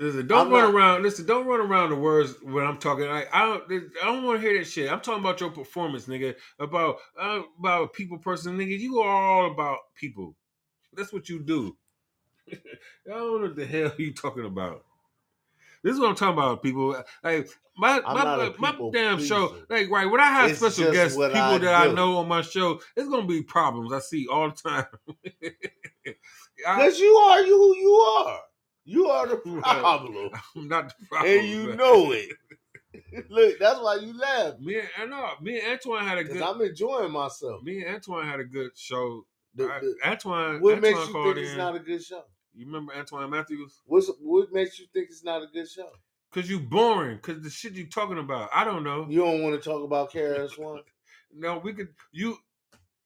Listen, 0.00 0.26
don't 0.28 0.46
I'm 0.46 0.52
run 0.52 0.62
not- 0.62 0.74
around. 0.74 1.02
Listen, 1.02 1.26
don't 1.26 1.46
run 1.46 1.60
around 1.60 1.90
the 1.90 1.96
words 1.96 2.34
when 2.42 2.64
I'm 2.64 2.78
talking. 2.78 3.06
Like 3.08 3.28
I 3.32 3.46
don't, 3.46 3.64
I 4.00 4.04
don't 4.04 4.22
want 4.22 4.40
to 4.40 4.46
hear 4.46 4.58
that 4.58 4.66
shit. 4.66 4.90
I'm 4.92 5.00
talking 5.00 5.20
about 5.24 5.40
your 5.40 5.50
performance, 5.50 6.06
nigga. 6.06 6.36
About 6.60 6.98
uh, 7.20 7.42
about 7.58 7.82
a 7.82 7.88
people 7.88 8.18
person, 8.18 8.56
nigga. 8.56 8.78
You 8.78 9.00
are 9.00 9.08
all 9.10 9.50
about 9.50 9.78
people. 9.96 10.36
That's 10.94 11.12
what 11.12 11.28
you 11.28 11.40
do. 11.40 11.76
I 12.52 12.56
don't 13.06 13.40
know 13.42 13.48
what 13.48 13.56
the 13.56 13.66
hell 13.66 13.92
you 13.98 14.14
talking 14.14 14.44
about. 14.44 14.84
This 15.82 15.94
is 15.94 16.00
what 16.00 16.10
I'm 16.10 16.14
talking 16.16 16.34
about, 16.38 16.62
people. 16.62 17.02
Like 17.24 17.48
my 17.76 18.00
I'm 18.04 18.14
my, 18.16 18.54
my 18.58 18.70
people 18.70 18.90
damn 18.92 19.20
show. 19.22 19.56
Like 19.68 19.90
right 19.90 20.06
when 20.06 20.20
I 20.20 20.26
have 20.26 20.50
It's 20.50 20.60
special 20.60 20.92
guests, 20.92 21.16
people 21.16 21.32
I 21.34 21.58
that 21.58 21.88
I 21.88 21.92
know 21.92 22.18
on 22.18 22.28
my 22.28 22.42
show, 22.42 22.80
it's 22.96 23.08
gonna 23.08 23.26
be 23.26 23.42
problems 23.42 23.92
I 23.92 23.98
see 23.98 24.26
all 24.28 24.50
the 24.50 24.56
time. 24.56 24.86
Because 26.56 26.98
you 26.98 27.14
are 27.14 27.42
you 27.42 27.56
who 27.56 27.76
you 27.76 27.92
are. 27.92 28.40
You 28.88 29.06
are 29.08 29.26
the 29.26 29.36
problem. 29.62 30.30
I'm 30.56 30.66
not 30.66 30.88
the 30.88 31.06
problem. 31.10 31.30
and 31.38 31.46
you 31.46 31.76
know 31.76 32.10
it. 32.12 32.30
Look, 33.28 33.58
that's 33.58 33.78
why 33.80 33.96
you 33.96 34.18
laugh. 34.18 34.58
Me 34.60 34.78
and 34.78 34.88
I 34.96 35.04
know 35.04 35.28
me 35.42 35.60
and 35.60 35.72
Antoine 35.72 36.06
had 36.06 36.16
a 36.16 36.24
good. 36.24 36.40
I'm 36.40 36.60
enjoying 36.62 37.12
myself. 37.12 37.62
Me 37.62 37.82
and 37.84 37.96
Antoine 37.96 38.26
had 38.26 38.40
a 38.40 38.44
good 38.44 38.70
show. 38.74 39.26
The- 39.54 39.94
I- 40.04 40.10
Antoine, 40.12 40.60
what 40.62 40.76
Antoine 40.76 40.80
makes 40.80 41.06
you 41.06 41.12
think 41.34 41.36
it's 41.38 41.56
not 41.56 41.76
a 41.76 41.80
good 41.80 42.02
show? 42.02 42.24
you 42.54 42.64
remember 42.64 42.94
Antoine 42.94 43.28
Matthews? 43.28 43.82
What's, 43.84 44.10
what 44.20 44.52
makes 44.52 44.78
you 44.78 44.86
think 44.92 45.08
it's 45.10 45.22
not 45.22 45.42
a 45.42 45.46
good 45.52 45.68
show? 45.68 45.90
Cause 46.32 46.48
you 46.48 46.58
boring. 46.58 47.18
Cause 47.18 47.42
the 47.42 47.50
shit 47.50 47.74
you 47.74 47.86
talking 47.88 48.18
about, 48.18 48.48
I 48.54 48.64
don't 48.64 48.84
know. 48.84 49.06
You 49.08 49.20
don't 49.20 49.42
want 49.42 49.62
to 49.62 49.68
talk 49.68 49.84
about 49.84 50.12
KRS 50.12 50.58
One? 50.58 50.80
No, 51.34 51.58
we 51.58 51.74
could. 51.74 51.88
You, 52.10 52.38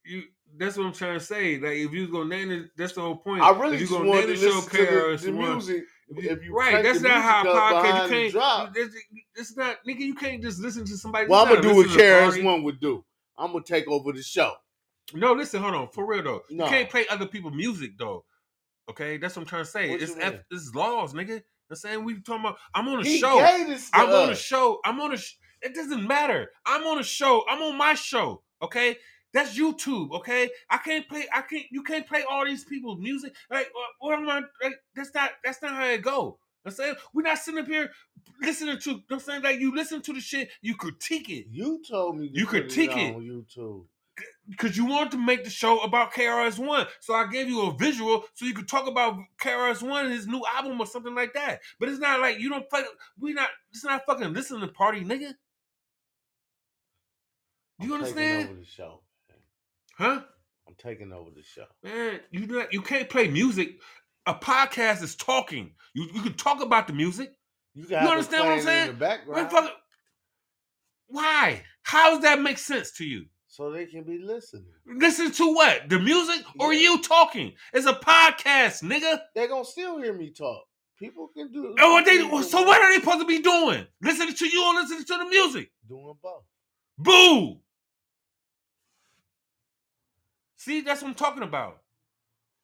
you. 0.05 0.23
That's 0.59 0.77
what 0.77 0.87
I'm 0.87 0.93
trying 0.93 1.19
to 1.19 1.25
say. 1.25 1.59
Like 1.59 1.77
if 1.79 1.93
you 1.93 2.03
was 2.03 2.11
gonna 2.11 2.29
name 2.29 2.51
it, 2.51 2.71
that's 2.77 2.93
the 2.93 3.01
whole 3.01 3.17
point. 3.17 3.43
I 3.43 3.51
really 3.59 3.77
if 3.77 3.81
you 3.83 3.87
just 3.87 3.99
gonna 3.99 4.11
name 4.11 4.23
to 4.23 4.27
the 4.29 4.37
show 4.37 4.47
listen 4.47 4.71
to 4.71 4.77
the, 5.17 5.27
the 5.27 5.33
music. 5.33 5.85
if 6.11 6.45
you- 6.45 6.55
right, 6.55 6.83
that's 6.83 7.01
not 7.01 7.23
how 7.23 7.43
a 7.43 7.47
podcast. 7.55 8.03
You 8.05 8.09
can't. 8.11 8.33
drop. 8.33 8.73
It's, 8.77 8.95
it's 9.35 9.57
not, 9.57 9.77
nigga. 9.89 10.01
You 10.01 10.15
can't 10.15 10.43
just 10.43 10.61
listen 10.61 10.85
to 10.85 10.97
somebody. 10.99 11.27
Well, 11.29 11.41
I'm 11.43 11.49
gonna 11.49 11.63
do 11.63 11.69
what 11.75 11.87
listen 11.87 11.99
to 11.99 12.05
KRS 12.05 12.25
Party. 12.29 12.43
One 12.43 12.63
would 12.65 12.81
do. 12.81 13.03
I'm 13.39 13.53
gonna 13.53 13.65
take 13.65 13.89
over 13.89 14.13
the 14.13 14.23
show. 14.23 14.53
No, 15.15 15.33
listen, 15.33 15.63
hold 15.63 15.75
on. 15.75 15.89
For 15.89 16.07
real 16.07 16.23
though, 16.23 16.43
No. 16.51 16.65
you 16.65 16.71
can't 16.71 16.91
play 16.91 17.07
other 17.09 17.27
people's 17.27 17.55
music 17.55 17.93
though. 17.99 18.25
Okay, 18.91 19.17
that's 19.17 19.37
what 19.37 19.43
I'm 19.43 19.49
trying 19.49 19.65
to 19.65 19.71
say. 19.71 19.89
What 19.91 20.03
it's? 20.03 20.15
F, 20.21 20.35
it's 20.51 20.75
laws, 20.75 21.15
nigga. 21.15 21.41
I'm 21.71 21.77
saying 21.77 22.05
we 22.05 22.21
talking 22.21 22.41
about. 22.45 22.59
I'm 22.75 22.87
on 22.89 23.01
a 23.01 23.05
He 23.05 23.19
show. 23.19 23.39
gave 23.39 23.69
this 23.69 23.91
to 23.91 23.97
I'm 23.97 24.11
on 24.11 24.31
a 24.31 24.35
show. 24.37 24.81
I'm 24.85 25.01
on 25.01 25.15
a. 25.15 25.17
Sh- 25.17 25.37
it 25.63 25.75
doesn't 25.75 26.07
matter. 26.07 26.51
I'm 26.67 26.85
on 26.85 26.99
a 26.99 27.03
show. 27.05 27.45
I'm 27.49 27.63
on 27.63 27.79
my 27.79 27.95
show. 27.95 28.43
Okay. 28.61 28.97
That's 29.33 29.59
YouTube, 29.59 30.13
okay? 30.13 30.51
I 30.69 30.79
can't 30.79 31.09
play. 31.09 31.27
I 31.33 31.43
can't. 31.43 31.65
You 31.71 31.83
can't 31.83 32.07
play 32.07 32.23
all 32.29 32.45
these 32.45 32.65
people's 32.65 32.99
music. 33.01 33.35
Like, 33.51 33.67
uh, 33.67 33.93
what 33.99 34.19
am 34.19 34.29
I? 34.29 34.43
Like, 34.63 34.75
that's 34.95 35.15
not. 35.15 35.31
That's 35.45 35.63
not 35.63 35.73
how 35.73 35.87
it 35.87 36.03
go. 36.03 36.39
I'm 36.65 36.71
saying 36.73 36.95
we're 37.13 37.23
not 37.23 37.39
sitting 37.39 37.61
up 37.61 37.67
here 37.67 37.91
listening 38.41 38.79
to. 38.79 39.01
I'm 39.11 39.19
saying 39.21 39.43
like 39.43 39.59
you 39.59 39.75
listen 39.75 40.01
to 40.03 40.13
the 40.13 40.21
shit, 40.21 40.51
you 40.61 40.77
critique 40.77 41.29
it 41.29 41.47
You 41.51 41.83
told 41.89 42.19
me 42.19 42.31
You 42.33 42.47
critique 42.47 42.93
it 42.93 42.99
it. 42.99 43.15
on 43.17 43.23
YouTube. 43.23 43.87
because 44.49 44.77
you 44.77 44.87
wanted 44.87 45.13
to 45.13 45.19
make 45.19 45.43
the 45.45 45.51
show 45.51 45.81
about 45.81 46.13
KRS 46.13 46.59
One. 46.65 46.87
So 47.01 47.15
I 47.15 47.27
gave 47.27 47.49
you 47.49 47.63
a 47.67 47.73
visual 47.77 48.25
so 48.35 48.45
you 48.47 48.55
could 48.55 48.69
talk 48.69 48.87
about 48.87 49.17
KRS 49.41 49.83
One 49.83 50.05
and 50.05 50.15
his 50.15 50.27
new 50.29 50.43
album 50.55 50.79
or 50.81 50.87
something 50.87 51.15
like 51.15 51.33
that. 51.35 51.61
But 51.81 51.89
it's 51.89 51.99
not 51.99 52.21
like 52.21 52.39
you 52.39 52.49
don't 52.49 52.69
play. 52.71 52.83
We 53.19 53.33
not. 53.33 53.49
It's 53.73 53.85
not 53.85 54.07
fucking 54.07 54.33
listening 54.33 54.61
to 54.61 54.69
party, 54.69 55.01
nigga. 55.01 55.33
Do 57.81 57.89
you 57.89 57.95
I'm 57.95 58.01
understand? 58.01 58.51
Over 58.51 58.61
the 58.61 58.67
show. 58.67 59.02
Huh? 59.99 60.21
I'm 60.69 60.75
taking 60.79 61.13
over 61.13 61.31
the 61.35 61.43
show. 61.43 61.67
Man, 61.83 62.21
you 62.31 62.47
not, 62.47 62.73
you 62.73 62.83
can't 62.83 63.09
play 63.09 63.29
music. 63.29 63.79
A 64.27 64.35
podcast 64.35 65.03
is 65.03 65.17
talking. 65.17 65.73
You 65.95 66.09
you 66.15 66.23
can 66.23 66.35
talk 66.35 66.63
about 66.63 66.87
the 66.87 66.93
music. 66.93 67.33
You 67.75 67.85
got 67.87 68.07
understand 68.07 68.45
what 68.45 68.53
I'm 68.55 68.63
saying? 68.63 68.89
in 68.89 68.95
the 68.95 69.01
background 69.01 69.51
fuck- 69.51 69.73
Why? 71.09 71.63
How 71.83 72.11
does 72.11 72.23
that 72.23 72.41
make 72.41 72.59
sense 72.59 72.93
to 72.93 73.05
you? 73.05 73.27
so 73.49 73.71
they 73.71 73.85
can 73.85 74.03
be 74.03 74.17
listening. 74.19 74.65
Listen 74.87 75.31
to 75.33 75.53
what? 75.55 75.91
The 75.91 75.99
music 75.99 76.43
or 76.59 76.73
Yeah. 76.73 76.81
you 76.81 77.03
talking? 77.03 77.53
It's 77.75 77.85
a 77.85 77.93
podcast, 77.93 78.83
nigga. 78.83 79.21
They're 79.35 79.47
gonna 79.49 79.63
still 79.67 79.99
hear 79.99 80.15
me 80.15 80.31
talk. 80.31 80.65
People 80.99 81.29
can 81.37 81.53
do. 81.53 81.75
Oh, 81.79 81.93
what 81.93 82.07
they, 82.07 82.19
so 82.49 82.63
what 82.63 82.81
are 82.81 82.91
they 82.91 83.01
supposed 83.01 83.21
to 83.21 83.27
be 83.27 83.41
doing? 83.41 83.87
Listening 84.01 84.35
to 84.35 84.47
you 84.49 84.65
or 84.65 84.75
listening 84.81 85.05
to 85.05 85.19
the 85.19 85.27
music? 85.27 85.71
doing 85.87 86.15
both. 86.23 86.45
Boo! 86.97 87.61
See, 90.63 90.81
that's 90.81 91.03
what 91.03 91.09
I'm 91.09 91.15
talking 91.17 91.43
about. 91.43 91.79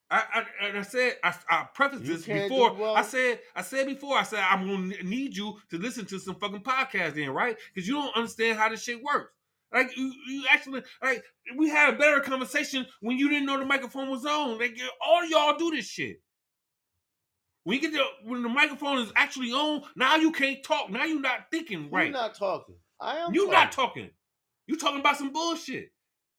I, 0.09 0.23
I 0.33 0.69
and 0.69 0.79
I 0.79 0.83
said 0.83 1.15
I, 1.25 1.35
I 1.51 1.67
prefaced 1.75 2.05
You 2.05 2.17
this 2.17 2.27
before. 2.27 2.71
both? 2.71 2.97
I 2.97 3.03
said 3.03 3.41
I 3.57 3.63
said 3.63 3.87
before. 3.89 4.17
I 4.17 4.23
said 4.23 4.39
I'm 4.39 4.69
gonna 4.69 5.03
need 5.03 5.37
you 5.37 5.57
to 5.71 5.79
listen 5.79 6.07
to 6.07 6.21
some 6.21 6.37
fucking 6.37 6.63
podcast 6.63 7.17
then, 7.17 7.31
right? 7.31 7.57
Because 7.75 7.89
you 7.89 7.95
don't 7.95 8.15
understand 8.15 8.57
how 8.57 8.69
this 8.69 8.85
shit 8.85 9.03
works. 9.03 9.33
Like 9.73 9.97
you, 9.97 10.15
you 10.29 10.45
actually 10.49 10.83
like 11.03 11.25
we 11.57 11.71
had 11.71 11.93
a 11.93 11.99
better 11.99 12.21
conversation 12.21 12.87
when 13.01 13.19
you 13.19 13.29
didn't 13.29 13.47
know 13.47 13.59
the 13.59 13.65
microphone 13.65 14.09
was 14.09 14.25
on. 14.25 14.61
Like 14.61 14.79
all 15.05 15.27
y'all 15.27 15.59
do 15.59 15.73
this 15.73 15.87
shit. 15.87 16.23
When 17.65 17.75
you 17.75 17.83
get 17.83 17.93
the 17.93 18.05
when 18.31 18.45
the 18.45 18.49
microphone 18.49 18.99
is 18.99 19.13
actually 19.17 19.51
on, 19.51 19.83
now 19.97 20.15
you 20.15 20.31
can't 20.31 20.63
talk. 20.63 20.89
Now 20.89 21.05
you're 21.05 21.21
not 21.21 21.51
thinking 21.51 21.91
right. 21.91 22.05
You're 22.05 22.13
not 22.13 22.37
talking. 22.37 22.77
I 23.01 23.17
am. 23.17 23.35
You 23.35 23.47
talking. 23.47 23.53
not 23.53 23.73
talking. 23.73 24.11
You 24.69 24.79
talking 24.79 25.01
about 25.01 25.17
some 25.17 25.33
bullshit. 25.33 25.91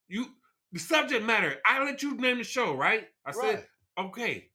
You 0.07 0.25
the 0.71 0.79
subject 0.79 1.25
matter. 1.25 1.55
I 1.65 1.83
let 1.83 2.01
you 2.03 2.15
name 2.15 2.37
the 2.37 2.43
show, 2.43 2.75
right? 2.75 3.05
I 3.25 3.31
said, 3.31 3.65
okay. 3.97 4.49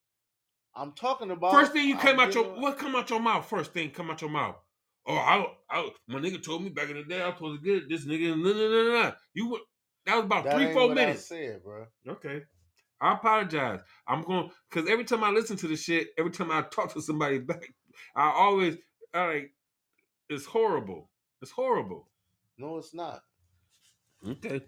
I'm 0.76 0.92
talking 0.92 1.30
about. 1.30 1.52
First 1.52 1.72
thing 1.72 1.88
you 1.88 1.94
I'm 1.94 2.00
came 2.00 2.20
out 2.20 2.34
your 2.34 2.44
what 2.60 2.78
come 2.78 2.96
out 2.96 3.10
your 3.10 3.20
mouth? 3.20 3.48
First 3.48 3.72
thing 3.72 3.90
come 3.90 4.10
out 4.10 4.20
your 4.20 4.30
mouth. 4.30 4.56
Oh, 5.06 5.14
I, 5.16 5.46
I 5.70 5.90
my 6.08 6.18
nigga 6.18 6.42
told 6.42 6.62
me 6.62 6.70
back 6.70 6.88
in 6.88 6.96
the 6.96 7.04
day 7.04 7.20
I 7.22 7.26
was 7.26 7.36
supposed 7.36 7.62
to 7.62 7.80
get 7.80 7.88
this 7.88 8.06
nigga. 8.06 8.36
No, 8.36 8.52
no, 8.52 8.68
no, 8.70 9.02
no. 9.02 9.12
You 9.34 9.50
were- 9.50 9.58
that 10.06 10.16
was 10.16 10.24
about 10.26 10.44
That 10.44 10.56
three, 10.56 10.72
four 10.72 10.88
what 10.88 10.96
minutes. 10.96 11.32
I 11.32 11.34
said, 11.36 11.62
bro. 11.62 11.86
Okay. 12.06 12.42
I 13.00 13.14
apologize. 13.14 13.80
I'm 14.06 14.22
going 14.22 14.50
because 14.68 14.88
every 14.90 15.04
time 15.04 15.24
I 15.24 15.30
listen 15.30 15.56
to 15.58 15.68
the 15.68 15.76
shit, 15.76 16.08
every 16.18 16.30
time 16.30 16.50
I 16.50 16.62
talk 16.70 16.92
to 16.92 17.00
somebody 17.00 17.38
back, 17.38 17.72
I 18.16 18.30
always 18.30 18.76
I 19.14 19.26
like 19.26 19.54
it's 20.28 20.44
horrible. 20.44 21.10
It's 21.42 21.50
horrible. 21.50 22.08
No, 22.58 22.78
it's 22.78 22.94
not. 22.94 23.20
Okay. 24.26 24.60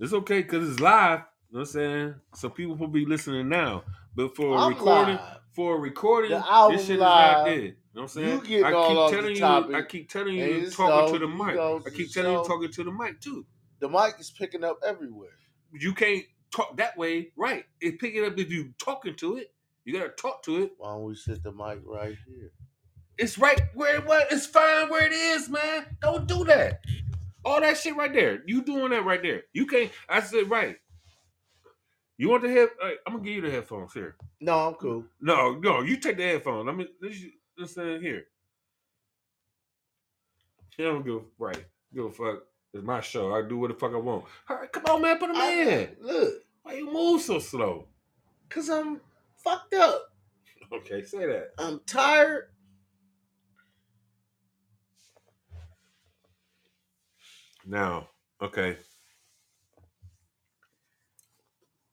It's 0.00 0.12
okay 0.12 0.42
because 0.42 0.68
it's 0.70 0.80
live. 0.80 1.20
You 1.50 1.58
know 1.58 1.60
what 1.60 1.60
I'm 1.60 1.66
saying? 1.66 2.14
So 2.34 2.48
people 2.48 2.76
will 2.76 2.88
be 2.88 3.04
listening 3.04 3.48
now. 3.48 3.84
But 4.14 4.34
for 4.34 4.56
a 4.56 4.58
I'm 4.58 4.70
recording, 4.70 5.16
live. 5.16 5.38
for 5.54 5.76
a 5.76 5.78
recording, 5.78 6.30
this 6.30 6.40
shit 6.42 6.48
live. 6.48 6.80
is 6.80 6.98
not 6.98 7.44
there. 7.44 7.54
You 7.54 7.68
know 7.68 7.74
what 7.92 8.02
I'm 8.02 8.08
saying? 8.08 8.42
You 8.46 8.64
I 8.64 8.70
keep 8.70 9.18
telling 9.18 9.36
you. 9.36 9.76
I 9.76 9.82
keep 9.82 10.08
telling 10.10 10.34
you, 10.34 10.70
talking 10.70 11.08
so- 11.08 11.12
to 11.12 11.18
the 11.18 11.28
mic. 11.28 11.58
I 11.86 11.90
keep 11.90 12.12
telling 12.12 12.32
you, 12.32 12.44
talking 12.44 12.72
to 12.72 12.84
the 12.84 12.92
mic 12.92 13.20
too. 13.20 13.44
The 13.80 13.88
mic 13.88 14.14
is 14.18 14.30
picking 14.30 14.64
up 14.64 14.78
everywhere. 14.86 15.30
You 15.72 15.92
can't 15.94 16.24
talk 16.50 16.76
that 16.78 16.96
way, 16.96 17.32
right? 17.36 17.64
It 17.80 17.98
pick 17.98 18.14
it 18.14 18.24
up 18.24 18.38
if 18.38 18.50
you 18.50 18.72
talking 18.78 19.14
to 19.16 19.36
it. 19.36 19.52
You 19.84 19.92
gotta 19.92 20.10
talk 20.10 20.42
to 20.44 20.62
it. 20.62 20.72
Why 20.78 20.92
don't 20.92 21.04
we 21.04 21.14
sit 21.14 21.42
the 21.42 21.52
mic 21.52 21.80
right 21.84 22.16
here? 22.26 22.52
It's 23.18 23.38
right 23.38 23.60
where 23.74 23.96
it 23.96 24.06
was. 24.06 24.24
It's 24.30 24.46
fine 24.46 24.88
where 24.88 25.04
it 25.06 25.12
is, 25.12 25.48
man. 25.48 25.86
Don't 26.00 26.26
do 26.26 26.44
that. 26.44 26.80
All 27.44 27.60
that 27.60 27.76
shit 27.78 27.96
right 27.96 28.12
there. 28.12 28.42
You 28.46 28.62
doing 28.62 28.90
that 28.90 29.04
right 29.04 29.22
there. 29.22 29.42
You 29.52 29.66
can't. 29.66 29.90
I 30.08 30.20
said 30.20 30.50
right. 30.50 30.76
You 32.18 32.28
want 32.28 32.42
the 32.42 32.50
head? 32.50 32.68
Hey, 32.82 32.94
I'm 33.06 33.14
gonna 33.14 33.24
give 33.24 33.34
you 33.36 33.40
the 33.42 33.50
headphones 33.50 33.94
here. 33.94 34.16
No, 34.40 34.68
I'm 34.68 34.74
cool. 34.74 35.04
No, 35.20 35.54
no, 35.54 35.80
you 35.80 35.96
take 35.96 36.18
the 36.18 36.22
headphones. 36.24 36.66
Let 36.66 36.76
me 36.76 36.86
listen 37.00 37.32
listen 37.56 38.00
here. 38.02 38.24
I 40.78 40.82
don't 40.82 41.04
give 41.04 41.14
a 41.16 41.20
right. 41.38 41.64
Give 41.94 42.04
a 42.06 42.10
fuck. 42.10 42.42
It's 42.72 42.84
my 42.84 43.00
show. 43.00 43.34
I 43.34 43.46
do 43.46 43.58
what 43.58 43.68
the 43.68 43.74
fuck 43.74 43.92
I 43.92 43.96
want. 43.96 44.24
All 44.48 44.56
right, 44.56 44.70
come 44.70 44.84
on, 44.86 45.02
man, 45.02 45.18
put 45.18 45.28
them 45.28 45.36
I- 45.36 45.50
in. 45.50 45.96
Look, 46.00 46.34
Why 46.62 46.74
you 46.74 46.92
move 46.92 47.20
so 47.22 47.38
slow? 47.38 47.86
cause 48.48 48.68
I'm 48.68 49.00
fucked 49.36 49.74
up. 49.74 50.06
Okay, 50.72 51.02
say 51.02 51.26
that. 51.26 51.48
I'm 51.58 51.80
tired. 51.84 52.50
Now, 57.70 58.08
okay. 58.42 58.76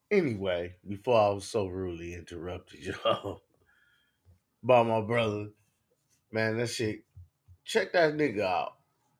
Anyway, 0.09 0.73
before 0.87 1.21
I 1.21 1.29
was 1.29 1.45
so 1.45 1.67
rudely 1.67 2.15
interrupted, 2.15 2.79
y'all, 3.05 3.43
by 4.63 4.81
my 4.81 5.01
brother, 5.01 5.49
man, 6.31 6.57
that 6.57 6.71
shit. 6.71 7.03
Check 7.63 7.93
that 7.93 8.15
nigga 8.15 8.41
out. 8.41 8.73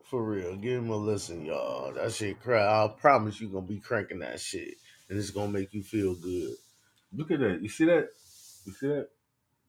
For 0.06 0.24
real. 0.24 0.56
Give 0.56 0.82
him 0.82 0.90
a 0.90 0.96
listen, 0.96 1.46
y'all. 1.46 1.94
That 1.94 2.12
shit 2.12 2.42
cry. 2.42 2.64
I 2.64 2.88
promise 2.88 3.40
you 3.40 3.50
gonna 3.50 3.68
be 3.68 3.80
cranking 3.80 4.20
that 4.20 4.40
shit. 4.40 4.76
And 5.10 5.20
it's 5.20 5.30
gonna 5.30 5.52
make 5.52 5.76
you 5.76 5.84
feel 5.84 6.16
good. 6.16 6.56
Look 7.14 7.30
at 7.30 7.40
that. 7.40 7.62
You 7.62 7.70
see 7.70 7.86
that? 7.86 8.08
You 8.66 8.74
see 8.74 8.88
that? 8.88 9.10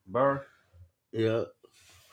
Bar? 0.07 0.43
Yeah. 1.11 1.43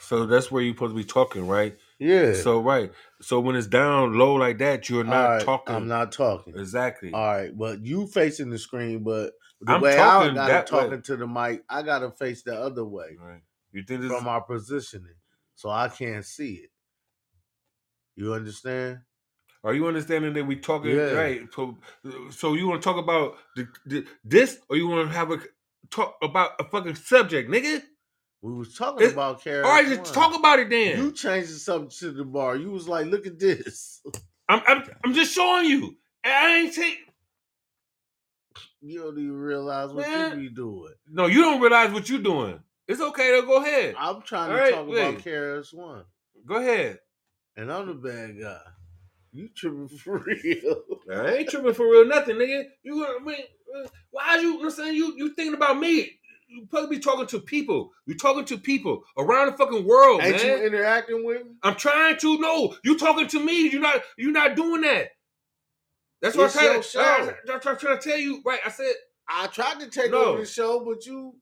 So 0.00 0.26
that's 0.26 0.50
where 0.50 0.62
you're 0.62 0.74
supposed 0.74 0.92
to 0.92 0.96
be 0.96 1.04
talking, 1.04 1.46
right? 1.46 1.78
Yeah. 1.98 2.34
So 2.34 2.60
right. 2.60 2.92
So 3.22 3.40
when 3.40 3.56
it's 3.56 3.66
down 3.66 4.12
low 4.18 4.34
like 4.34 4.58
that, 4.58 4.88
you're 4.88 5.04
not 5.04 5.14
All 5.24 5.30
right, 5.36 5.42
talking. 5.44 5.74
I'm 5.74 5.88
not 5.88 6.12
talking. 6.12 6.54
exactly. 6.58 7.12
All 7.12 7.26
right, 7.26 7.56
but 7.56 7.84
you 7.84 8.06
facing 8.06 8.50
the 8.50 8.58
screen, 8.58 9.02
but 9.02 9.32
the 9.62 9.72
I'm 9.72 9.80
way 9.80 9.94
I 9.94 9.96
talking 9.96 10.34
got 10.34 10.46
to 10.46 10.52
that 10.52 10.72
way. 10.72 10.80
talking 10.84 11.02
to 11.02 11.16
the 11.16 11.26
mic, 11.26 11.64
I 11.70 11.82
gotta 11.82 12.10
face 12.10 12.42
the 12.42 12.54
other 12.54 12.84
way 12.84 13.16
Right. 13.18 13.40
You 13.72 13.82
think 13.82 14.02
this? 14.02 14.12
from 14.12 14.28
our 14.28 14.42
positioning, 14.42 15.14
so 15.54 15.70
I 15.70 15.88
can't 15.88 16.24
see 16.24 16.54
it. 16.54 16.70
You 18.16 18.34
understand? 18.34 19.00
Are 19.64 19.74
you 19.74 19.86
understanding 19.86 20.32
that 20.34 20.44
we 20.44 20.56
talking 20.56 20.90
Yeah. 20.94 21.12
right? 21.12 21.42
So, 21.54 21.76
so 22.30 22.54
you 22.54 22.68
want 22.68 22.82
to 22.82 22.84
talk 22.88 23.02
about 23.02 23.36
the, 23.56 23.66
the, 23.84 24.06
this, 24.24 24.58
or 24.68 24.76
you 24.76 24.86
want 24.86 25.08
to 25.08 25.14
have 25.16 25.30
a 25.32 25.38
talk 25.90 26.16
about 26.22 26.52
a 26.60 26.64
fucking 26.64 26.94
subject, 26.94 27.50
nigga? 27.50 27.82
We 28.46 28.54
was 28.54 28.76
talking 28.76 29.08
It- 29.08 29.12
about 29.12 29.42
Carol. 29.42 29.66
All 29.66 29.72
right, 29.74 29.86
just 29.88 30.14
talk 30.14 30.36
about 30.38 30.60
it 30.60 30.70
then. 30.70 30.98
You 31.02 31.10
changed 31.10 31.48
the 31.52 31.58
subject 31.58 31.98
to 31.98 32.12
the 32.12 32.24
bar. 32.24 32.54
You 32.54 32.70
was 32.70 32.86
like, 32.88 33.06
"Look 33.06 33.26
at 33.26 33.40
this." 33.40 34.00
I'm, 34.48 34.62
I'm, 34.68 34.84
I'm 35.04 35.14
just 35.14 35.34
showing 35.34 35.68
you. 35.68 35.96
I 36.24 36.58
ain't 36.58 36.72
take. 36.72 36.96
You 38.80 39.00
don't 39.00 39.18
even 39.18 39.32
realize 39.36 39.90
what 39.92 40.06
Man. 40.08 40.40
you 40.40 40.48
be 40.48 40.54
doing. 40.54 40.92
No, 41.10 41.26
you 41.26 41.42
don't 41.42 41.60
realize 41.60 41.92
what 41.92 42.08
you're 42.08 42.20
doing. 42.20 42.60
It's 42.86 43.00
okay 43.00 43.32
though. 43.32 43.46
Go 43.46 43.56
ahead. 43.62 43.96
I'm 43.98 44.22
trying 44.22 44.50
to 44.50 44.54
All 44.54 44.60
right, 44.60 44.74
talk 44.74 44.86
wait. 44.88 45.08
about 45.08 45.22
KRS 45.24 45.74
One, 45.74 46.04
Go 46.46 46.54
ahead. 46.56 47.00
and 47.56 47.72
I'm 47.72 47.88
the 47.88 47.94
bad 47.94 48.40
guy. 48.40 48.60
You 49.32 49.48
tripping 49.56 49.88
for 49.88 50.18
real? 50.44 50.82
I 51.12 51.34
ain't 51.38 51.48
tripping 51.48 51.74
for 51.74 51.90
real 51.90 52.06
nothing, 52.06 52.36
nigga. 52.36 52.62
You 52.84 53.04
I 53.04 53.18
mean, 53.24 53.38
uh, 53.76 53.88
why 54.12 54.36
you, 54.36 54.42
you 54.42 54.50
know 54.52 54.56
what 54.58 54.64
I'm 54.66 54.70
saying? 54.70 54.94
You 54.94 55.14
you 55.16 55.34
thinking 55.34 55.54
about 55.54 55.80
me. 55.80 56.12
You 56.56 56.66
to 56.72 56.88
be 56.88 56.98
talking 56.98 57.26
to 57.26 57.40
people. 57.40 57.92
You're 58.06 58.16
talking 58.16 58.44
to 58.46 58.56
people 58.58 59.04
around 59.18 59.52
the 59.52 59.56
fucking 59.58 59.86
world, 59.86 60.22
Ain't 60.22 60.36
man. 60.42 60.58
you 60.58 60.66
interacting 60.66 61.24
with 61.24 61.44
me? 61.44 61.52
I'm 61.62 61.74
trying 61.76 62.16
to. 62.18 62.38
No, 62.38 62.74
you 62.84 62.96
talking 62.98 63.28
to 63.28 63.40
me. 63.44 63.68
You're 63.68 63.82
not. 63.82 64.02
You're 64.16 64.32
not 64.32 64.56
doing 64.56 64.80
that. 64.82 65.08
That's 66.22 66.36
what 66.36 66.46
It's 66.46 66.56
I'm 66.56 66.62
trying, 66.62 67.28
to. 67.28 67.52
I, 67.52 67.54
I'm 67.54 67.76
trying 67.78 67.98
to 67.98 68.08
tell 68.08 68.18
you. 68.18 68.40
Right. 68.44 68.60
I 68.64 68.70
said 68.70 68.92
I 69.28 69.46
tried 69.48 69.80
to 69.80 69.88
take 69.90 70.10
No. 70.12 70.24
over 70.24 70.40
the 70.40 70.46
show, 70.46 70.84
but 70.84 71.04
you 71.04 71.34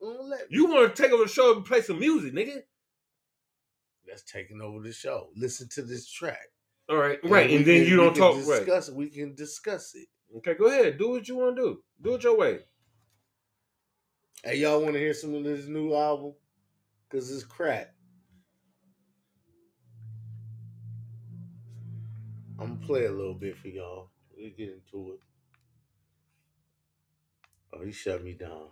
let 0.00 0.40
me. 0.40 0.46
You 0.50 0.66
want 0.66 0.94
to 0.94 1.02
take 1.02 1.12
over 1.12 1.24
the 1.24 1.30
show 1.30 1.56
and 1.56 1.64
play 1.64 1.80
some 1.80 1.98
music, 1.98 2.34
nigga. 2.34 2.58
That's 4.06 4.22
taking 4.22 4.60
over 4.60 4.82
the 4.82 4.92
show. 4.92 5.28
Listen 5.36 5.68
to 5.74 5.82
this 5.82 6.10
track. 6.10 6.38
All 6.88 6.96
right. 6.96 7.18
Right. 7.24 7.50
And 7.50 7.64
then 7.64 7.82
can- 7.82 7.90
you 7.90 7.96
don't 7.96 8.14
talk. 8.14 8.36
Right. 8.36 8.64
Discuss 8.64 8.88
it. 8.88 8.94
We 8.94 9.08
can 9.10 9.34
discuss 9.34 9.94
it. 9.94 10.08
Okay. 10.38 10.54
Go 10.54 10.66
ahead. 10.66 10.98
Do 10.98 11.10
what 11.10 11.28
you 11.28 11.36
want 11.36 11.56
to 11.56 11.62
do. 11.62 11.82
Do 12.02 12.14
it 12.14 12.22
your 12.24 12.36
way. 12.36 12.60
Hey, 14.44 14.56
y'all 14.56 14.80
want 14.80 14.94
to 14.94 15.00
hear 15.00 15.14
some 15.14 15.34
of 15.34 15.44
this 15.44 15.66
new 15.66 15.94
album? 15.94 16.32
Cause 17.10 17.30
it's 17.30 17.44
crack. 17.44 17.94
I'm 22.58 22.74
gonna 22.76 22.86
play 22.86 23.06
a 23.06 23.12
little 23.12 23.34
bit 23.34 23.56
for 23.56 23.68
y'all. 23.68 24.10
we 24.36 24.50
get 24.50 24.70
into 24.70 25.12
it. 25.14 25.20
Oh, 27.74 27.84
he 27.84 27.92
shut 27.92 28.24
me 28.24 28.34
down. 28.34 28.68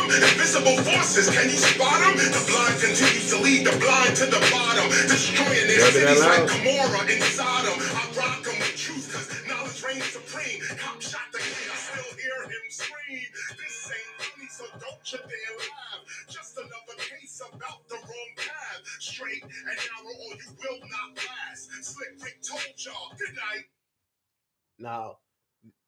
Invisible 0.00 0.76
forces, 0.84 1.30
can 1.30 1.44
you 1.50 1.56
spot 1.56 2.00
them? 2.00 2.16
The 2.16 2.44
blind 2.50 2.80
continues 2.80 3.30
to 3.30 3.38
lead 3.42 3.66
the 3.66 3.76
blind 3.78 4.16
to 4.16 4.26
the 4.26 4.40
bottom, 4.52 4.88
destroying 4.90 5.66
their 5.68 5.80
Rub 5.80 5.88
it 5.90 5.92
cities 5.94 6.20
like 6.20 6.38
loud. 6.38 6.48
Gomorrah 6.48 7.06
and 7.12 7.22
Sodom. 7.24 7.78
I 7.80 8.04
rock 8.18 8.46
'em 8.48 8.58
with 8.60 8.76
truth, 8.76 9.06
cause 9.12 9.28
knowledge 9.48 9.82
reigns 9.84 10.04
supreme. 10.06 10.60
Cop 10.78 11.02
shot 11.02 11.28
the 11.32 11.38
him 12.48 12.66
scream. 12.68 13.28
This 13.56 13.92
ain't 13.92 14.16
funny, 14.18 14.48
so 14.48 14.64
don't 14.80 15.12
you 15.12 15.18
dare 15.18 15.56
laugh. 15.58 16.02
Just 16.28 16.56
another 16.56 16.96
case 16.98 17.40
about 17.40 17.88
the 17.88 17.96
wrong 17.96 18.32
path. 18.36 18.82
Straight 18.98 19.42
and 19.42 19.52
narrow, 19.52 20.14
or 20.16 20.34
you 20.34 20.50
will 20.58 20.80
not 20.80 21.16
last. 21.16 21.70
Slick 21.82 22.22
Rick 22.22 22.38
told 22.42 22.74
y'all, 22.78 23.12
good 23.18 23.34
night. 23.36 23.64
Now, 24.78 25.18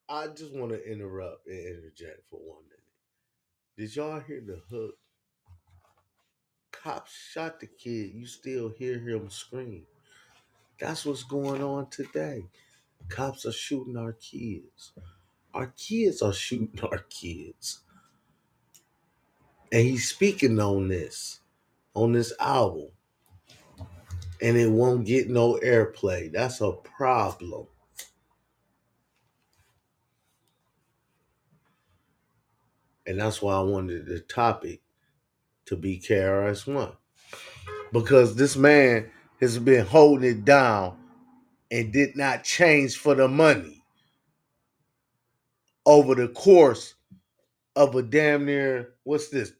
I 0.09 0.27
just 0.27 0.53
want 0.53 0.71
to 0.71 0.91
interrupt 0.91 1.47
and 1.47 1.57
interject 1.57 2.21
for 2.29 2.39
one 2.39 2.63
minute. 2.63 2.81
Did 3.77 3.95
y'all 3.95 4.19
hear 4.19 4.41
the 4.45 4.61
hook? 4.69 4.95
Cops 6.71 7.11
shot 7.31 7.59
the 7.59 7.67
kid. 7.67 8.11
You 8.13 8.25
still 8.25 8.69
hear 8.69 8.99
him 8.99 9.29
scream. 9.29 9.85
That's 10.79 11.05
what's 11.05 11.23
going 11.23 11.61
on 11.61 11.89
today. 11.89 12.49
Cops 13.07 13.45
are 13.45 13.51
shooting 13.51 13.97
our 13.97 14.13
kids. 14.13 14.93
Our 15.53 15.67
kids 15.77 16.21
are 16.21 16.33
shooting 16.33 16.79
our 16.83 16.99
kids. 17.09 17.81
And 19.71 19.87
he's 19.87 20.09
speaking 20.09 20.59
on 20.59 20.89
this, 20.89 21.39
on 21.93 22.11
this 22.11 22.33
album. 22.39 22.89
And 24.41 24.57
it 24.57 24.69
won't 24.69 25.05
get 25.05 25.29
no 25.29 25.59
airplay. 25.63 26.31
That's 26.31 26.61
a 26.61 26.71
problem. 26.71 27.67
And 33.05 33.19
that's 33.19 33.41
why 33.41 33.55
I 33.55 33.61
wanted 33.61 34.05
the 34.05 34.19
topic 34.19 34.81
to 35.65 35.75
be 35.75 35.99
KRS-One. 35.99 36.93
Because 37.93 38.35
this 38.35 38.55
man 38.55 39.09
has 39.39 39.57
been 39.57 39.85
holding 39.85 40.29
it 40.29 40.45
down 40.45 40.97
and 41.69 41.91
did 41.91 42.15
not 42.15 42.43
change 42.43 42.97
for 42.97 43.15
the 43.15 43.27
money 43.27 43.80
over 45.85 46.15
the 46.15 46.29
course 46.29 46.95
of 47.75 47.95
a 47.95 48.03
damn 48.03 48.45
near, 48.45 48.95
what's 49.03 49.29
this, 49.29 49.51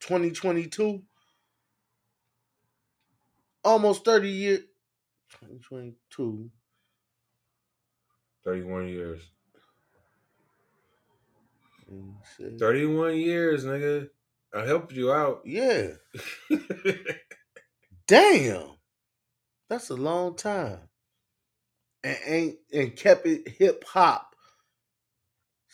2022? 0.00 1.02
Almost 3.64 4.04
30 4.04 4.28
years. 4.28 4.60
2022. 5.40 6.50
31 8.44 8.88
years. 8.88 9.22
Let 11.88 11.98
me 11.98 12.14
see. 12.36 12.58
31 12.58 13.16
years, 13.16 13.64
nigga. 13.64 14.08
I 14.54 14.64
helped 14.66 14.92
you 14.92 15.12
out. 15.12 15.42
Yeah. 15.44 15.88
Damn. 18.06 18.70
That's 19.68 19.90
a 19.90 19.94
long 19.96 20.36
time. 20.36 20.78
And 22.04 22.18
ain't 22.26 22.56
and 22.72 22.96
kept 22.96 23.26
it 23.26 23.48
hip 23.48 23.84
hop. 23.86 24.33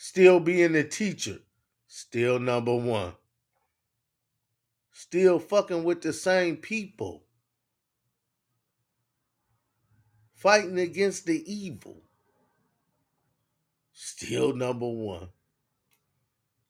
Still 0.03 0.41
being 0.41 0.75
a 0.77 0.83
teacher. 0.83 1.41
Still 1.87 2.39
number 2.39 2.75
one. 2.75 3.13
Still 4.93 5.39
fucking 5.39 5.85
with 5.85 6.01
the 6.01 6.15
same 6.15 6.57
people. 6.57 7.25
Fighting 10.33 10.79
against 10.79 11.27
the 11.27 11.45
evil. 11.47 12.01
Still 13.93 14.55
number 14.57 14.89
one. 14.89 15.29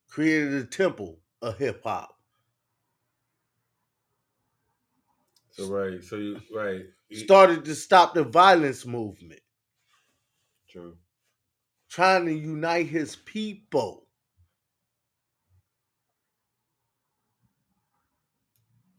Created 0.09 0.55
a 0.55 0.65
temple 0.65 1.21
of 1.41 1.57
hip 1.57 1.85
hop. 1.85 2.19
so 5.53 5.69
right, 5.69 6.03
so 6.03 6.17
you 6.17 6.41
right. 6.53 6.83
Started 7.13 7.65
to 7.65 7.77
stop 7.77 8.13
the 8.13 8.25
violence 8.25 8.85
movement. 8.85 9.41
True. 10.69 10.97
Trying 11.91 12.27
to 12.27 12.33
unite 12.33 12.87
his 12.87 13.17
people. 13.17 14.07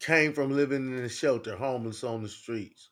Came 0.01 0.33
from 0.33 0.51
living 0.55 0.97
in 0.97 1.03
a 1.03 1.09
shelter, 1.09 1.55
homeless 1.55 2.03
on 2.03 2.21
the 2.21 2.29
streets. 2.29 2.89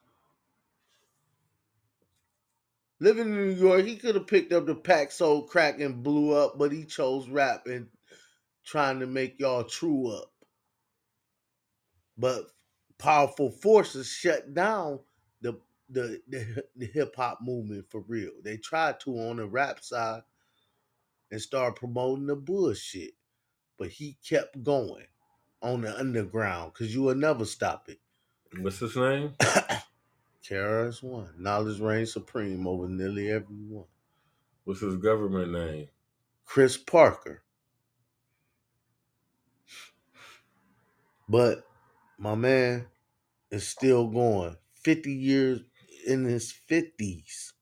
Living 3.02 3.28
in 3.28 3.36
New 3.36 3.52
York, 3.52 3.86
he 3.86 3.98
could 3.98 4.16
have 4.16 4.28
picked 4.28 4.54
up 4.54 4.66
the 4.66 4.76
pack, 4.76 5.12
sold 5.12 5.50
crack, 5.50 5.82
and 5.82 6.04
blew 6.04 6.34
up, 6.34 6.58
but 6.58 6.72
he 6.72 6.86
chose 6.86 7.28
rap 7.28 7.66
and 7.66 7.88
trying 8.66 9.00
to 9.00 9.08
make 9.08 9.40
y'all 9.40 9.64
true 9.64 10.08
up. 10.12 10.32
But 12.18 12.46
powerful 12.98 13.52
forces 13.52 14.08
shut 14.08 14.54
down 14.54 15.00
the 15.42 15.60
the 15.90 16.22
the, 16.28 16.64
the 16.76 16.86
hip 16.86 17.16
hop 17.16 17.40
movement 17.42 17.86
for 17.90 18.02
real. 18.02 18.32
They 18.44 18.58
tried 18.58 19.00
to 19.02 19.12
on 19.20 19.38
the 19.38 19.46
rap 19.46 19.84
side 19.84 20.22
and 21.32 21.42
start 21.42 21.76
promoting 21.76 22.28
the 22.28 22.36
bullshit, 22.36 23.12
but 23.78 23.90
he 23.90 24.18
kept 24.28 24.64
going 24.64 25.06
on 25.62 25.82
the 25.82 25.98
underground 25.98 26.74
because 26.74 26.94
you 26.94 27.04
will 27.04 27.16
never 27.16 27.46
stop 27.46 27.90
it. 27.90 28.00
What's 28.60 28.80
his 28.80 28.96
name? 28.96 29.34
KRS 30.44 31.04
One, 31.04 31.30
knowledge 31.38 31.80
reigns 31.80 32.14
supreme 32.14 32.66
over 32.66 32.88
nearly 32.88 33.30
everyone. 33.30 33.86
What's 34.64 34.82
his 34.82 34.98
government 34.98 35.52
name? 35.52 35.88
Kris 36.46 36.78
Parker. 36.78 37.44
But 41.28 41.64
my 42.18 42.34
man 42.34 42.88
is 43.52 43.68
still 43.68 44.08
going. 44.08 44.58
50 44.74 45.12
years 45.12 45.62
in 46.10 46.26
his 46.26 46.54
50s. 46.70 47.54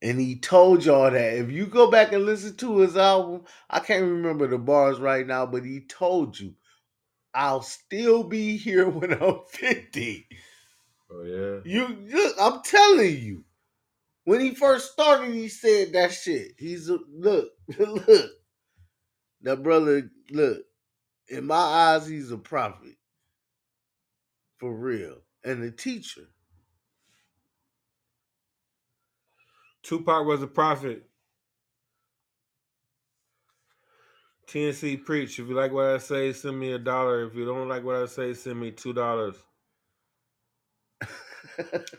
And 0.00 0.20
he 0.20 0.38
told 0.38 0.84
y'all 0.84 1.10
that 1.10 1.34
if 1.38 1.50
you 1.50 1.66
go 1.66 1.90
back 1.90 2.12
and 2.12 2.24
listen 2.24 2.56
to 2.56 2.78
his 2.78 2.96
album, 2.96 3.44
I 3.68 3.80
can't 3.80 4.04
remember 4.04 4.46
the 4.46 4.58
bars 4.58 5.00
right 5.00 5.26
now, 5.26 5.46
but 5.46 5.64
he 5.64 5.80
told 5.80 6.38
you, 6.38 6.54
I'll 7.34 7.62
still 7.62 8.22
be 8.24 8.56
here 8.56 8.88
when 8.88 9.12
I'm 9.12 9.40
50. 9.48 10.26
Oh 11.10 11.22
yeah. 11.22 11.60
You 11.64 11.88
look, 12.12 12.36
I'm 12.40 12.62
telling 12.62 13.16
you. 13.18 13.44
When 14.24 14.40
he 14.40 14.54
first 14.54 14.92
started, 14.92 15.32
he 15.32 15.48
said 15.48 15.94
that 15.94 16.12
shit. 16.12 16.52
He's 16.58 16.90
a 16.90 16.98
look, 17.10 17.48
look. 17.78 18.30
That 19.40 19.62
brother, 19.62 20.10
look, 20.30 20.58
in 21.28 21.46
my 21.46 21.56
eyes, 21.56 22.06
he's 22.06 22.30
a 22.30 22.36
prophet. 22.36 22.96
For 24.58 24.74
real. 24.74 25.18
And 25.44 25.62
a 25.62 25.70
teacher. 25.70 26.28
Tupac 29.82 30.26
was 30.26 30.42
a 30.42 30.46
prophet. 30.48 31.04
TNC 34.48 35.04
preach. 35.04 35.38
If 35.38 35.48
you 35.48 35.54
like 35.54 35.72
what 35.72 35.86
I 35.86 35.98
say, 35.98 36.32
send 36.32 36.58
me 36.58 36.72
a 36.72 36.78
dollar. 36.78 37.24
If 37.26 37.34
you 37.34 37.46
don't 37.46 37.68
like 37.68 37.84
what 37.84 37.96
I 37.96 38.06
say, 38.06 38.34
send 38.34 38.60
me 38.60 38.72
two 38.72 38.92
dollars. 38.92 39.36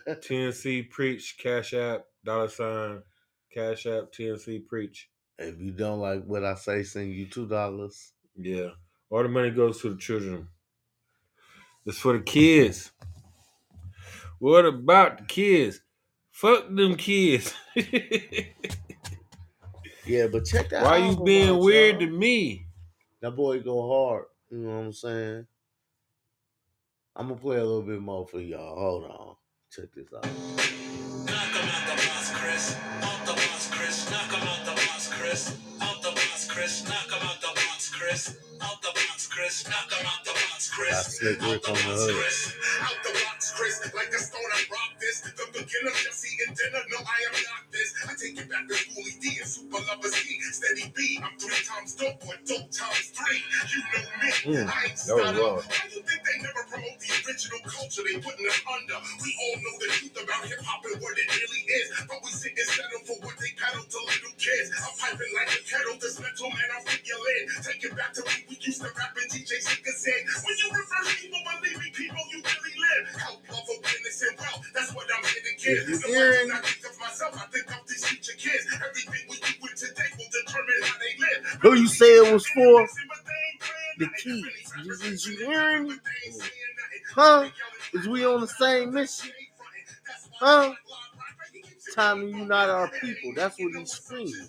TNC 0.09 0.89
preach. 0.89 1.37
Cash 1.41 1.73
app. 1.73 2.05
Dollar 2.25 2.49
sign. 2.49 3.03
Cash 3.53 3.85
app. 3.87 4.11
TNC 4.11 4.67
preach. 4.67 5.09
if 5.39 5.59
you 5.59 5.71
don't 5.71 5.99
like 5.99 6.23
what 6.25 6.43
I 6.45 6.55
say, 6.55 6.83
send 6.83 7.13
you 7.13 7.27
two 7.27 7.47
dollars. 7.47 8.13
Yeah. 8.35 8.69
All 9.09 9.23
the 9.23 9.29
money 9.29 9.51
goes 9.51 9.81
to 9.81 9.91
the 9.91 9.97
children. 9.97 10.47
It's 11.85 11.99
for 11.99 12.13
the 12.13 12.23
kids. 12.23 12.91
What 14.39 14.65
about 14.65 15.19
the 15.19 15.23
kids? 15.25 15.81
Fuck 16.39 16.69
them 16.73 16.95
kids. 16.95 17.53
Yeah, 20.05 20.25
but 20.25 20.43
check 20.45 20.69
that 20.69 20.83
Why 20.83 20.97
you 20.97 21.23
being 21.23 21.49
out, 21.49 21.59
weird 21.59 22.01
y'all. 22.01 22.09
to 22.09 22.17
me? 22.17 22.65
That 23.21 23.31
boy 23.35 23.59
go 23.59 23.87
hard. 23.87 24.25
You 24.49 24.57
know 24.57 24.77
what 24.79 24.85
I'm 24.85 24.93
saying? 24.93 25.45
I'm 27.15 27.27
gonna 27.27 27.39
play 27.39 27.57
a 27.57 27.63
little 27.63 27.83
bit 27.83 28.01
more 28.01 28.25
for 28.25 28.39
y'all. 28.39 28.75
Hold 28.79 29.03
on. 29.05 29.35
Check 29.71 29.93
this 29.93 30.07
out. 30.15 30.23
Knock 30.23 30.33
'em 31.53 31.69
out 31.69 31.85
the 31.85 31.93
box, 31.93 32.31
Chris. 32.33 32.75
Out 33.03 33.25
the 33.27 33.33
box, 33.33 33.69
Chris. 33.69 34.09
Knock 34.09 34.33
'em 34.33 34.47
out 34.47 34.65
the 34.65 34.71
box, 34.71 35.13
Chris. 35.13 35.57
Out 35.81 36.01
the 36.01 36.09
box, 36.09 36.47
Chris. 36.47 36.89
Knock 36.89 37.11
'em 37.13 37.27
out 37.27 37.41
the 37.41 37.47
box, 37.53 37.89
Chris. 37.93 38.37
Out 38.61 38.81
the 38.81 38.87
box, 38.89 39.27
Chris. 39.27 39.67
Knock 39.69 39.93
'em 39.93 40.05
out 40.07 40.25
the 40.25 40.31
box, 40.33 40.69
Chris. 40.73 40.95
Out 40.97 41.61
the 41.61 41.69
on 41.69 41.75
box. 41.75 42.09
Chris. 42.09 42.55
Out 42.81 42.97
the 43.03 43.11
box, 43.13 43.51
Chris. 43.53 43.93
Like 43.93 44.09
a 44.09 44.17
stone, 44.17 44.41
I 44.57 44.65
rock 44.71 44.97
this. 44.99 45.21
The 45.21 45.45
beginner, 45.53 45.91
just 45.93 46.01
eating 46.01 46.08
dinner. 46.59 46.83
No, 46.91 46.99
I 46.99 47.17
am 47.31 47.35
not 47.39 47.63
this. 47.71 47.89
I 48.03 48.11
take 48.19 48.35
it 48.35 48.47
back 48.51 48.67
to 48.67 48.75
Schoolly 48.75 49.15
D 49.23 49.39
and 49.39 49.47
Super 49.47 49.79
Lovers 49.87 50.15
E. 50.27 50.35
Steady 50.51 50.91
B. 50.91 51.19
I'm 51.23 51.31
three 51.39 51.63
times 51.63 51.95
dope, 51.95 52.19
but 52.19 52.43
dope 52.43 52.67
times 52.67 53.15
three. 53.15 53.39
You 53.71 53.79
know 53.87 54.03
me. 54.19 54.29
Mm, 54.59 54.67
I 54.67 54.91
ain't 54.91 54.99
stutter. 54.99 55.39
Why 55.39 55.85
you 55.87 56.01
think 56.03 56.21
they 56.27 56.37
never 56.43 56.63
promote 56.67 56.99
the 56.99 57.09
original 57.23 57.61
culture, 57.63 58.03
they 58.03 58.19
putting 58.19 58.43
us 58.49 58.59
under. 58.67 58.99
We 59.23 59.29
all 59.39 59.55
know 59.63 59.75
the 59.79 59.87
truth 59.95 60.15
about 60.19 60.43
hip 60.51 60.59
hop 60.67 60.83
and 60.83 60.99
what 60.99 61.15
it 61.15 61.29
really 61.31 61.63
is. 61.79 61.87
But 62.11 62.19
we 62.25 62.29
sit 62.35 62.51
and 62.57 62.67
settle 62.67 63.01
for 63.07 63.17
what 63.23 63.35
they 63.39 63.51
peddle 63.55 63.85
to 63.87 63.99
little 64.03 64.35
kids. 64.35 64.67
I'm 64.75 64.93
piping 64.99 65.31
like 65.37 65.51
a 65.55 65.61
kettle, 65.63 65.95
this 66.01 66.19
mental 66.19 66.49
man, 66.51 66.69
I 66.75 66.79
figure 66.83 67.23
in. 67.39 67.43
Take 67.63 67.83
it 67.87 67.93
back 67.95 68.11
to 68.19 68.21
when 68.27 68.41
we 68.51 68.59
used 68.59 68.83
to 68.83 68.91
rap 68.99 69.15
and 69.15 69.29
DJ 69.31 69.63
Sicker 69.63 69.95
said. 69.95 70.21
When 70.43 70.55
you 70.59 70.67
reverse 70.75 71.09
people, 71.23 71.41
believe 71.45 71.79
me, 71.79 71.89
people, 71.95 72.23
you 72.35 72.39
really 72.43 72.75
live. 72.75 73.05
Help, 73.15 73.39
love, 73.89 73.95
awareness, 73.95 74.21
and 74.23 74.37
wealth. 74.39 74.65
That's 74.73 74.93
what 74.95 75.07
I'm 75.15 75.23
here 75.23 75.43
to 75.43 75.65
give. 75.65 75.77
If 75.83 75.89
you 75.89 75.99
The 75.99 76.07
hearing- 76.07 76.51
I 76.51 76.59
think 76.59 76.91
of 76.93 76.99
myself, 76.99 77.35
I 77.37 77.45
think 77.51 77.67
of 77.81 77.87
these 77.87 78.05
future 78.05 78.37
kids. 78.37 78.65
Everything 78.73 79.25
we 79.29 79.35
do 79.37 79.53
with 79.61 79.75
today 79.75 80.09
will 80.17 80.29
determine 80.31 80.81
how 80.83 80.97
they 80.99 81.17
live. 81.19 81.45
Who 81.61 81.73
you 81.75 81.87
say 81.87 82.05
it 82.07 82.33
was 82.33 82.47
for? 82.47 82.87
The 83.97 84.07
kids. 84.07 84.73
Is- 84.85 85.03
is 85.03 85.27
you 85.27 85.45
hearing 85.45 85.89
me? 85.89 85.95
Huh? 87.13 87.49
Is 87.93 88.07
we 88.07 88.25
on 88.25 88.41
the 88.41 88.47
same 88.47 88.93
mission? 88.93 89.31
Huh? 90.39 90.73
Time 91.95 92.21
to 92.21 92.27
unite 92.27 92.69
our 92.69 92.87
people. 92.87 93.33
That's 93.35 93.57
what 93.59 93.73
he's 93.75 93.91
screaming. 93.91 94.47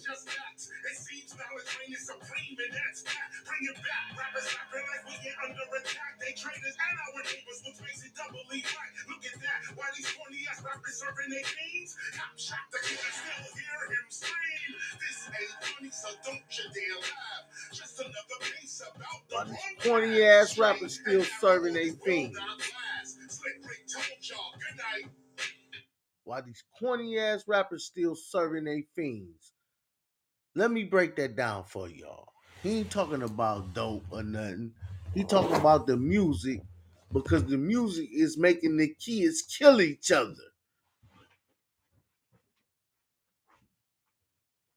It 3.60 3.76
seems 3.76 3.76
knowledge 3.76 3.76
reign 3.76 3.76
is 3.76 3.76
supreme, 3.76 3.76
and 3.76 3.76
that's 3.76 3.76
that. 3.76 3.76
Bring 3.76 3.76
it 3.76 3.78
back. 3.84 4.06
Rappers 4.16 4.48
rapping 4.56 4.86
like 4.88 5.04
we 5.04 5.14
get 5.24 5.36
under 5.44 5.66
attack. 5.80 6.12
They 6.20 6.32
trainers 6.32 6.76
and 6.80 6.96
our 7.00 7.22
neighbors, 7.24 7.60
which 7.66 7.78
makes 7.84 8.02
it 8.06 8.12
doubly 8.16 8.60
right. 8.64 8.92
Look 9.08 9.24
at 9.26 9.36
that. 9.40 9.60
Why 9.76 9.86
these 9.96 10.10
corny 10.16 10.40
ass 10.50 10.60
rappers 10.64 10.96
serving 11.00 11.30
their? 11.30 11.44
Cop 12.16 12.34
shot 12.38 12.64
the 12.72 12.78
kid, 12.84 12.98
still 12.98 13.52
hear 13.56 13.82
him 13.92 14.08
scream. 14.08 14.70
This 15.00 15.18
ain't 15.28 15.54
funny, 15.64 15.90
so 15.90 16.08
don't 16.24 16.44
you 16.56 16.66
dare 16.72 16.98
laugh. 17.00 17.44
Just 17.72 18.00
another 18.00 18.38
case 18.40 18.82
about 18.84 19.20
the 19.28 19.36
wrong 19.52 19.58
corny 19.82 20.22
ass 20.22 20.58
rappers 20.58 21.00
still 21.00 21.24
serving 21.40 21.74
they 21.74 21.90
Will 21.90 21.98
fiends? 22.04 22.38
not 22.38 22.58
last. 22.58 23.18
Slick 23.28 23.54
Rick 23.64 23.84
told 23.92 24.20
y'all, 24.22 24.52
good 24.56 24.76
night. 24.76 25.12
Why 26.24 26.40
these 26.42 26.64
corny 26.78 27.18
ass 27.18 27.44
rappers 27.46 27.86
still 27.86 28.14
serving 28.16 28.64
they 28.64 28.84
fiends? 28.96 29.52
Let 30.54 30.70
me 30.70 30.84
break 30.84 31.16
that 31.16 31.36
down 31.36 31.64
for 31.64 31.88
y'all. 31.88 32.29
He 32.62 32.78
ain't 32.78 32.90
talking 32.90 33.22
about 33.22 33.74
dope 33.74 34.04
or 34.10 34.22
nothing. 34.22 34.72
He 35.14 35.24
talking 35.24 35.56
about 35.56 35.86
the 35.86 35.96
music 35.96 36.62
because 37.12 37.44
the 37.46 37.56
music 37.56 38.10
is 38.12 38.38
making 38.38 38.76
the 38.76 38.88
kids 38.88 39.42
kill 39.42 39.80
each 39.80 40.12
other. 40.12 40.34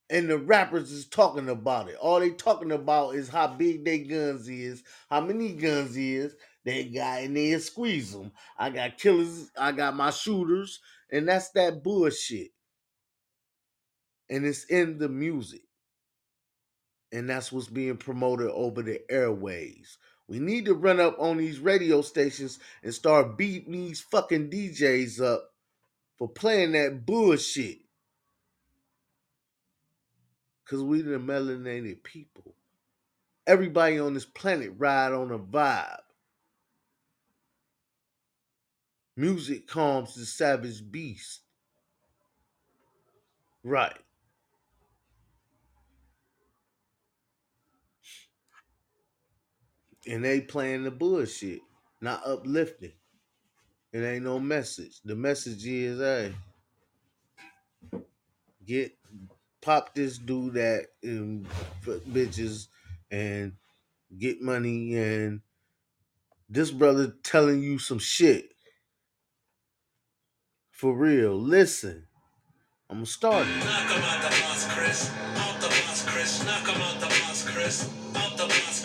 And 0.10 0.30
the 0.30 0.38
rappers 0.38 0.92
is 0.92 1.08
talking 1.08 1.50
about 1.50 1.90
it. 1.90 1.96
All 1.96 2.20
they 2.20 2.32
talking 2.32 2.72
about 2.72 3.16
is 3.16 3.30
how 3.30 3.48
big 3.48 3.84
they 3.86 4.00
guns 4.00 4.48
is, 4.48 4.84
how 5.10 5.22
many 5.22 5.54
guns 5.54 5.98
is 5.98 6.36
they 6.66 6.86
got, 6.86 7.24
and 7.24 7.36
they 7.36 7.58
squeeze 7.60 8.14
them. 8.14 8.32
I 8.58 8.70
got 8.70 8.98
killers, 8.98 9.52
I 9.58 9.72
got 9.74 9.96
my 9.96 10.12
shooters, 10.12 10.80
and 11.12 11.28
that's 11.28 11.50
that 11.52 11.84
bullshit. 11.84 12.52
And 14.30 14.46
it's 14.46 14.66
in 14.66 15.00
the 15.00 15.10
music. 15.10 15.64
And 17.14 17.30
that's 17.30 17.52
what's 17.52 17.68
being 17.68 17.98
promoted 17.98 18.50
over 18.50 18.82
the 18.82 19.00
airways. 19.10 20.00
We 20.28 20.40
need 20.40 20.66
to 20.66 20.74
run 20.74 21.00
up 21.00 21.16
on 21.20 21.38
these 21.38 21.60
radio 21.60 22.02
stations 22.02 22.58
and 22.82 22.92
start 22.94 23.38
beating 23.38 23.74
these 23.74 24.02
fucking 24.02 24.50
DJs 24.50 25.22
up 25.24 25.52
for 26.18 26.28
playing 26.28 26.72
that 26.72 27.06
bullshit. 27.06 27.78
Cause 30.66 30.82
we 30.82 31.02
the 31.02 31.20
melanated 31.20 32.02
people. 32.02 32.56
Everybody 33.46 34.00
on 34.00 34.16
this 34.16 34.26
planet 34.26 34.74
ride 34.78 35.12
on 35.12 35.30
a 35.30 35.38
vibe. 35.38 36.00
Music 39.16 39.68
calms 39.68 40.16
the 40.16 40.26
savage 40.26 40.90
beast. 40.90 41.42
Right. 43.64 44.00
And 50.08 50.24
they 50.24 50.42
playing 50.42 50.84
the 50.84 50.92
bullshit, 50.92 51.62
not 52.02 52.22
uplifting. 52.26 52.94
It 53.94 54.00
ain't 54.00 54.26
no 54.26 54.40
message. 54.40 55.00
The 55.06 55.16
message 55.16 55.66
is, 55.66 56.00
hey, 56.00 56.34
get 58.66 58.98
pop 59.62 59.94
this, 59.96 60.18
do 60.18 60.52
that, 60.52 60.88
and 61.02 61.48
bitches, 61.86 62.68
and 63.12 63.54
get 64.18 64.42
money, 64.42 64.96
and 64.96 65.42
this 66.50 66.72
brother 66.72 67.14
telling 67.24 67.62
you 67.62 67.80
some 67.80 68.00
shit. 68.00 68.50
For 70.72 70.94
real, 70.94 71.36
listen. 71.36 72.08
I'm 72.90 72.98
gonna 72.98 73.06
start. 73.06 73.48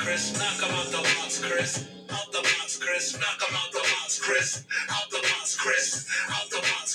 Knock 0.08 0.62
'em 0.62 0.74
out 0.74 0.86
the 0.90 1.02
box, 1.04 1.38
Chris. 1.44 1.84
Knock 2.08 2.08
'em 2.08 2.16
out 2.16 2.32
the 2.32 2.40
box, 2.40 2.40
Chris. 2.40 2.40
Out 2.40 2.40
the 2.40 2.40
box, 2.40 2.76
Chris. 2.78 3.12
Knock 3.12 3.42
'em 3.44 3.56
out 3.56 3.72
the 3.72 3.78
box, 3.78 4.18
Chris. 4.18 4.64
Out 4.88 5.10
the 5.10 5.20
box, 5.20 5.56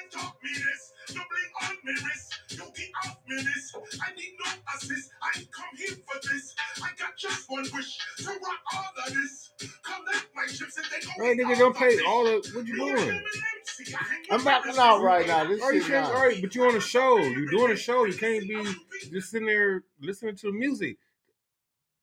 chips 11.22 11.30
and 11.30 11.40
they 11.40 11.44
go. 11.44 11.52
Hey, 11.52 11.54
nigga, 11.54 11.58
don't 11.58 11.78
the 11.78 12.04
all 12.06 12.24
the. 12.24 12.50
What 12.54 12.66
you 12.66 12.76
doing? 12.76 12.96
him 12.96 13.08
and 13.08 13.22
MC, 13.68 13.94
I 13.94 14.02
hang 14.02 14.22
I'm 14.30 14.44
backing 14.44 14.78
out 14.78 15.02
right 15.02 15.26
now. 15.26 15.44
This 15.44 15.62
All, 15.62 15.72
you 15.72 15.82
shit 15.82 15.94
all 15.96 16.14
right, 16.14 16.40
but 16.40 16.54
you 16.54 16.64
on 16.64 16.76
a 16.76 16.80
show. 16.80 17.18
You 17.18 17.50
doing 17.50 17.72
a 17.72 17.76
show. 17.76 18.04
You 18.04 18.14
can't 18.14 18.46
be 18.46 18.64
just 19.10 19.30
sitting 19.30 19.46
there 19.46 19.84
listening 20.00 20.36
to 20.36 20.46
the 20.46 20.52
music. 20.52 20.98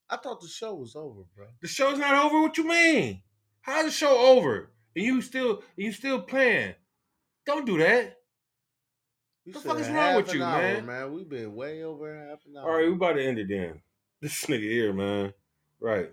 I 0.10 0.18
thought 0.18 0.42
the 0.42 0.48
show 0.48 0.74
was 0.74 0.96
over, 0.96 1.22
bro. 1.36 1.46
The 1.62 1.68
show's 1.68 2.00
not 2.00 2.26
over. 2.26 2.42
What 2.42 2.58
you 2.58 2.68
mean? 2.68 3.22
How's 3.62 3.86
the 3.86 3.92
show 3.92 4.18
over? 4.18 4.72
And 4.96 5.06
you 5.06 5.22
still 5.22 5.62
you 5.76 5.92
still 5.92 6.22
playing? 6.22 6.74
Don't 7.46 7.66
do 7.66 7.78
that. 7.78 8.18
You 9.46 9.54
The 9.54 9.60
fuck 9.60 9.80
is 9.80 9.90
wrong 9.90 10.16
with 10.16 10.34
you, 10.34 10.44
hour, 10.44 10.62
man? 10.62 10.86
Man, 10.86 11.14
we've 11.14 11.30
been 11.30 11.56
way 11.56 11.84
over 11.84 12.16
half 12.16 12.40
an 12.46 12.58
hour. 12.58 12.70
All 12.70 12.78
right, 12.78 12.88
we 12.88 12.94
about 12.94 13.14
to 13.14 13.26
end 13.26 13.40
it 13.40 13.48
then. 13.48 13.82
This 14.22 14.46
nigga 14.46 14.62
here, 14.62 14.94
man. 14.94 15.34
Right. 15.80 16.12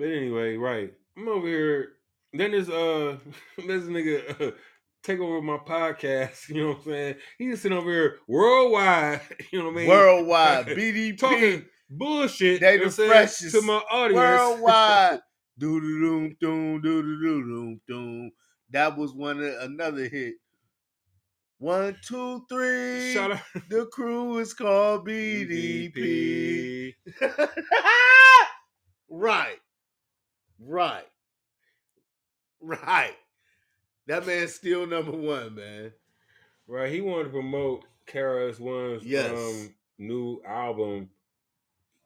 But 0.02 0.10
anyway, 0.10 0.56
right. 0.56 0.92
I'm 1.16 1.28
over 1.28 1.46
here. 1.46 1.90
Then 2.32 2.50
there's 2.50 2.68
uh 2.68 3.18
this 3.56 3.84
nigga 3.84 4.48
uh, 4.48 4.50
take 5.04 5.20
over 5.20 5.40
my 5.40 5.58
podcast, 5.58 6.48
you 6.48 6.56
know 6.56 6.68
what 6.70 6.78
I'm 6.78 6.84
saying? 6.86 7.14
He's 7.38 7.62
sitting 7.62 7.78
over 7.78 7.88
here 7.88 8.18
worldwide, 8.26 9.20
you 9.52 9.60
know 9.60 9.66
what 9.66 9.74
I 9.74 9.76
mean? 9.76 9.88
Worldwide. 9.88 10.66
BDP. 10.66 11.16
talking 11.16 11.66
bullshit 11.88 12.60
They 12.60 12.78
the 12.78 12.90
freshest. 12.90 13.54
to 13.54 13.62
my 13.62 13.80
audience. 13.92 14.16
Worldwide. 14.16 15.20
Doom 15.56 15.80
doom 15.80 16.36
doo 16.40 16.80
doo 16.82 17.02
doo 17.20 17.42
doom 17.44 17.80
doom. 17.86 18.32
That 18.70 18.98
was 18.98 19.14
one 19.14 19.40
another 19.40 20.08
hit. 20.08 20.34
One, 21.58 21.96
two, 22.04 22.44
three. 22.48 23.14
Shout 23.14 23.34
out 23.34 23.40
The 23.70 23.86
crew 23.86 24.38
is 24.38 24.52
called 24.52 25.06
BDP. 25.06 25.94
BDP. 25.94 27.48
right. 29.08 29.58
Right. 30.64 31.04
Right. 32.60 33.14
That 34.06 34.26
man's 34.26 34.54
still 34.54 34.86
number 34.86 35.12
one, 35.12 35.54
man. 35.54 35.92
Right, 36.66 36.92
he 36.92 37.00
wanted 37.00 37.24
to 37.24 37.30
promote 37.30 37.84
KRS 38.06 38.58
One's 38.60 39.04
Yes. 39.04 39.30
um, 39.32 39.74
new 39.98 40.40
album. 40.46 41.10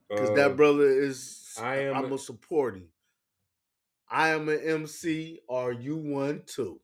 Because 0.09 0.31
uh, 0.31 0.35
that 0.35 0.57
brother 0.57 0.89
is 0.89 1.55
I 1.61 1.77
am 1.81 1.97
I'm 1.97 2.05
a- 2.05 2.09
gonna 2.09 2.19
support. 2.19 2.81
I 4.09 4.29
am 4.31 4.49
an 4.49 4.61
MC. 4.61 5.41
Are 5.49 5.73
you 5.73 5.97
one 5.97 6.43
too? 6.47 6.81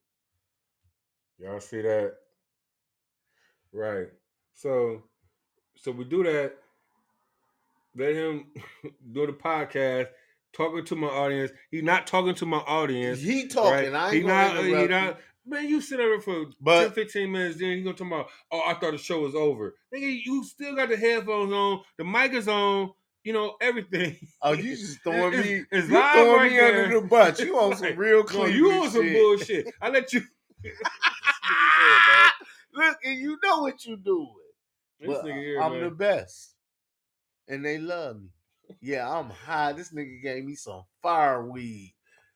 Y'all 1.38 1.60
see 1.60 1.82
that? 1.82 2.14
Right. 3.72 4.08
So 4.54 5.02
so 5.76 5.92
we 5.92 6.04
do 6.04 6.22
that. 6.24 6.56
Let 7.96 8.14
him 8.14 8.46
do 9.12 9.26
the 9.26 9.32
podcast, 9.32 10.08
talking 10.52 10.84
to 10.84 10.96
my 10.96 11.08
audience. 11.08 11.50
He's 11.70 11.82
not 11.82 12.06
talking 12.06 12.34
to 12.36 12.46
my 12.46 12.58
audience. 12.58 13.20
He 13.20 13.46
talking. 13.48 13.92
right? 13.92 13.94
I 13.94 14.10
He 14.10 14.18
ain't 14.18 14.26
gonna 14.26 14.54
not, 14.54 14.64
he 14.64 14.86
not, 14.88 15.18
man, 15.46 15.68
you 15.68 15.80
sit 15.80 15.98
there 15.98 16.20
for 16.20 16.46
But- 16.60 16.82
10, 16.84 16.92
15 16.92 17.32
minutes, 17.32 17.58
then 17.58 17.70
you 17.70 17.84
gonna 17.84 17.96
talk 17.96 18.06
about, 18.06 18.28
oh, 18.50 18.62
I 18.66 18.74
thought 18.74 18.92
the 18.92 18.98
show 18.98 19.20
was 19.20 19.34
over. 19.34 19.74
Nigga, 19.94 20.20
you 20.24 20.44
still 20.44 20.74
got 20.76 20.88
the 20.88 20.96
headphones 20.96 21.52
on, 21.52 21.82
the 21.98 22.04
mic 22.04 22.32
is 22.32 22.48
on, 22.48 22.92
you 23.24 23.32
know, 23.32 23.56
everything. 23.60 24.16
Oh, 24.42 24.52
you 24.54 24.76
just 24.76 25.00
throwing 25.02 25.32
It's- 25.34 25.44
me. 25.46 25.64
it's 25.70 25.88
you 25.88 25.94
live 25.94 26.12
throwing 26.14 26.36
right 26.36 26.50
me 26.52 26.56
there. 26.58 26.84
under 26.84 27.00
the 27.00 27.06
bus. 27.06 27.40
You 27.40 27.58
on 27.58 27.76
some 27.78 27.96
real 27.96 28.18
No, 28.18 28.24
clean. 28.24 28.54
you 28.56 28.72
on 28.72 28.90
some 28.90 29.12
bullshit. 29.12 29.72
I 29.80 29.88
let 29.90 30.12
you. 30.12 30.22
Look, 32.74 32.96
and 33.04 33.18
you 33.18 33.38
know 33.44 33.60
what 33.62 33.84
you 33.84 33.96
doing. 33.96 34.28
This 35.00 35.08
But 35.08 35.24
here, 35.26 35.60
I'm 35.60 35.72
man. 35.72 35.82
the 35.84 35.90
best. 35.90 36.54
And 37.48 37.64
they 37.64 37.76
love 37.78 38.16
me. 38.22 38.28
Yeah, 38.80 39.08
I'm 39.08 39.30
high. 39.30 39.72
This 39.72 39.92
nigga 39.92 40.22
gave 40.22 40.44
me 40.44 40.54
some 40.54 40.82
fire 41.02 41.46
weed. 41.46 41.94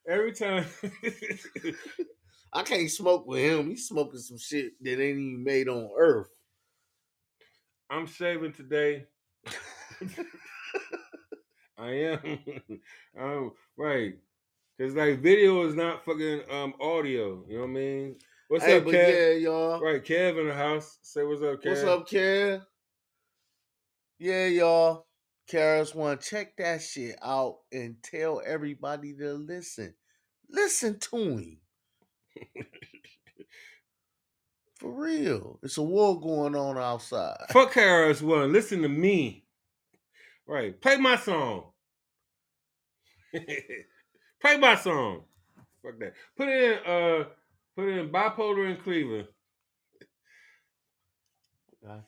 Every 0.09 0.33
time. 0.33 0.67
I 2.53 2.63
can't 2.63 2.91
smoke 2.91 3.27
with 3.27 3.41
him. 3.41 3.69
He's 3.69 3.89
smoking 3.89 4.21
some 4.21 4.39
shit 4.39 4.73
that 4.83 4.93
ain't 4.93 5.19
even 5.19 5.45
made 5.45 5.69
on 5.69 5.91
earth. 5.99 6.29
I'm 7.91 8.07
shaving 8.07 8.53
today. 8.53 9.07
I 11.79 11.91
am. 11.91 12.39
I'm 13.19 13.53
right. 13.77 14.15
Cause 14.81 14.95
like 14.95 15.21
video 15.21 15.67
is 15.67 15.75
not 15.75 16.05
fucking 16.05 16.43
um 16.51 16.75
audio. 16.81 17.45
You 17.49 17.55
know 17.55 17.61
what 17.63 17.71
I 17.71 17.73
mean? 17.73 18.17
What's 18.49 18.65
hey, 18.65 18.77
up, 18.77 18.85
Kev? 18.85 18.93
yeah, 18.93 19.31
y'all. 19.31 19.81
Right, 19.81 20.05
Kev 20.05 20.39
in 20.41 20.49
the 20.49 20.55
house. 20.55 20.99
Say 21.03 21.25
what's 21.25 21.43
up, 21.43 21.63
Kev. 21.63 21.71
What's 21.71 21.83
up, 21.83 22.09
Kev? 22.09 22.63
Yeah, 24.19 24.47
y'all. 24.47 25.06
KRS 25.51 25.95
One, 25.95 26.19
check 26.19 26.57
that 26.57 26.83
shit 26.83 27.17
out 27.23 27.59
and 27.73 27.97
tell 28.03 28.43
everybody 28.45 29.15
to 29.15 29.35
listen. 29.35 29.95
Listen 30.49 30.99
to 30.99 31.17
him. 31.17 31.59
For 34.77 34.91
real. 34.93 35.59
It's 35.63 35.79
a 35.79 35.83
war 35.83 36.21
going 36.21 36.55
on 36.55 36.77
outside. 36.77 37.37
Fuck 37.51 37.73
KRS 37.73 38.23
One. 38.23 38.53
Listen 38.53 38.83
to 38.83 38.89
me. 38.89 39.45
Right. 40.47 40.81
Play 40.81 40.97
my 40.97 41.17
song. 41.17 41.71
Play 44.41 44.59
my 44.59 44.75
song. 44.77 45.23
Fuck 45.83 45.99
that. 46.01 46.15
Put 46.37 46.49
it 46.49 46.63
in 46.63 46.91
uh 46.91 47.25
put 47.77 47.89
it 47.89 47.99
in 47.99 48.11
bipolar 48.11 48.71
in 48.71 48.77
Cleveland. 48.83 49.29
Gotcha. 51.83 52.05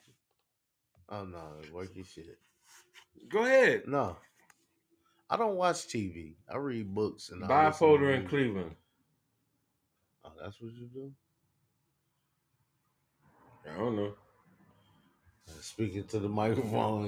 Oh 1.09 1.25
no, 1.25 1.39
work 1.73 1.89
your 1.95 2.05
shit. 2.05 2.37
Go 3.27 3.43
ahead. 3.45 3.83
No. 3.87 4.17
I 5.29 5.37
don't 5.37 5.55
watch 5.55 5.87
TV. 5.87 6.33
I 6.51 6.57
read 6.57 6.93
books 6.93 7.29
and 7.29 7.43
Bipolar 7.43 8.15
in. 8.15 8.27
Cleveland. 8.27 8.75
Oh, 10.25 10.31
that's 10.41 10.59
what 10.59 10.71
you 10.73 10.87
do? 10.93 11.11
I 13.71 13.77
don't 13.77 13.95
know. 13.95 14.13
Uh, 15.47 15.51
Speaking 15.61 16.03
to 16.05 16.19
the 16.19 16.29
microphone. 16.29 17.05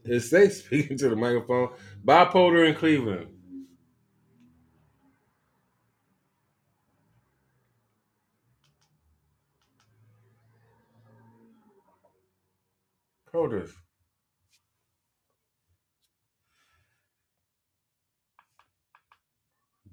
It 0.04 0.20
says 0.22 0.64
speaking 0.64 0.98
to 0.98 1.08
the 1.08 1.16
microphone. 1.16 1.70
Bipolar 2.04 2.68
in 2.68 2.74
Cleveland. 2.76 3.28
Hold 13.32 13.52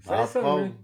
Say 0.01 0.25
something, 0.27 0.75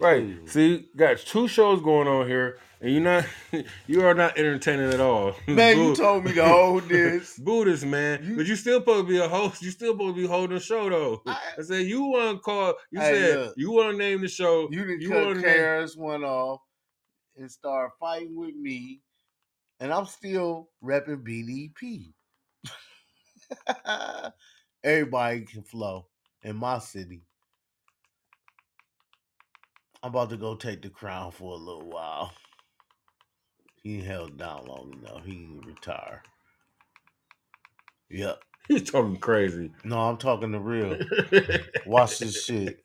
Right. 0.00 0.48
See, 0.48 0.88
got 0.96 1.18
two 1.18 1.48
shows 1.48 1.80
going 1.82 2.06
on 2.08 2.28
here, 2.28 2.58
and 2.80 2.92
you're 2.92 3.02
not 3.02 3.26
you 3.88 4.04
are 4.04 4.14
not 4.14 4.38
entertaining 4.38 4.92
at 4.92 5.00
all. 5.00 5.34
Man, 5.48 5.76
you 5.78 5.96
told 5.96 6.24
me 6.24 6.32
to 6.34 6.44
hold 6.46 6.88
this. 6.88 7.38
Buddhist 7.38 7.84
man, 7.86 8.24
You- 8.24 8.36
but 8.36 8.46
you 8.46 8.56
still 8.56 8.80
supposed 8.80 9.06
to 9.06 9.12
be 9.12 9.18
a 9.18 9.28
host. 9.28 9.62
You 9.62 9.70
still 9.72 9.92
supposed 9.92 10.16
to 10.16 10.22
be 10.22 10.28
holding 10.28 10.56
the 10.56 10.62
show 10.62 10.88
though. 10.88 11.22
I, 11.26 11.38
I- 11.58 11.62
said 11.62 11.86
you 11.86 12.04
want 12.04 12.36
to 12.38 12.40
call. 12.42 12.74
You 12.92 13.00
Hey, 13.00 13.12
said 13.12 13.38
look. 13.38 13.54
you 13.56 13.72
want 13.72 13.92
to 13.92 13.98
name 13.98 14.20
the 14.22 14.28
show. 14.28 14.68
You 14.70 14.80
didn't 14.84 15.00
You 15.00 15.10
cut 15.10 15.24
wanna 15.26 15.42
KRS 15.42 15.96
One 15.96 16.24
off 16.24 16.60
and 17.36 17.50
start 17.50 17.92
fighting 17.98 18.36
with 18.36 18.54
me, 18.54 19.02
and 19.80 19.92
I'm 19.92 20.06
still 20.06 20.68
repping 20.82 21.22
BDP. 21.24 22.12
Everybody 24.84 25.40
can 25.42 25.62
flow 25.64 26.06
in 26.42 26.56
my 26.56 26.78
city. 26.78 27.22
I'm 30.02 30.10
about 30.10 30.30
to 30.30 30.36
go 30.36 30.54
take 30.54 30.82
the 30.82 30.90
crown 30.90 31.32
for 31.32 31.54
a 31.54 31.58
little 31.58 31.90
while. 31.90 32.32
He 33.82 34.00
held 34.00 34.36
down 34.36 34.66
long 34.66 34.92
enough. 35.00 35.24
He 35.24 35.34
can 35.34 35.60
retire. 35.60 36.22
Yep. 38.10 38.42
He's 38.68 38.90
talking 38.90 39.16
crazy. 39.16 39.70
No, 39.84 40.00
I'm 40.00 40.16
talking 40.16 40.50
the 40.52 40.58
real. 40.58 40.98
Watch 41.86 42.18
this 42.18 42.44
shit. 42.44 42.80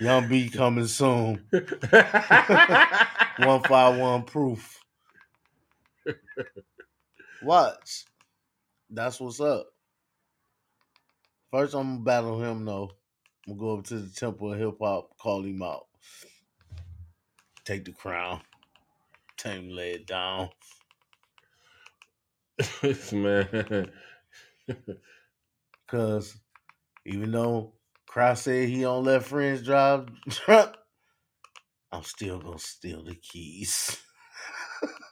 Young 0.00 0.26
B 0.28 0.48
coming 0.48 0.86
soon. 0.86 1.44
151 1.50 4.22
proof. 4.24 4.80
Watch. 7.42 8.04
That's 8.90 9.20
what's 9.20 9.40
up. 9.40 9.66
First, 11.50 11.74
I'm 11.74 11.96
gonna 11.96 12.04
battle 12.04 12.40
him 12.42 12.64
though. 12.64 12.92
I'm 13.46 13.56
gonna 13.56 13.60
go 13.60 13.78
up 13.78 13.84
to 13.86 13.98
the 13.98 14.14
temple 14.14 14.52
of 14.52 14.58
hip 14.58 14.76
hop, 14.80 15.16
call 15.18 15.44
him 15.44 15.62
out. 15.62 15.86
Take 17.64 17.84
the 17.84 17.92
crown. 17.92 18.40
Him 19.42 19.70
lay 19.70 19.92
it 19.92 20.06
down. 20.06 20.48
man. 23.12 23.90
Cause 25.86 26.36
even 27.04 27.30
though 27.30 27.74
KRS 28.10 28.38
said 28.38 28.68
he 28.68 28.80
don't 28.80 29.04
let 29.04 29.22
friends 29.22 29.62
drive 29.62 30.08
truck, 30.30 30.76
I'm 31.92 32.02
still 32.02 32.40
gonna 32.40 32.58
steal 32.58 33.04
the 33.04 33.14
keys. 33.14 34.02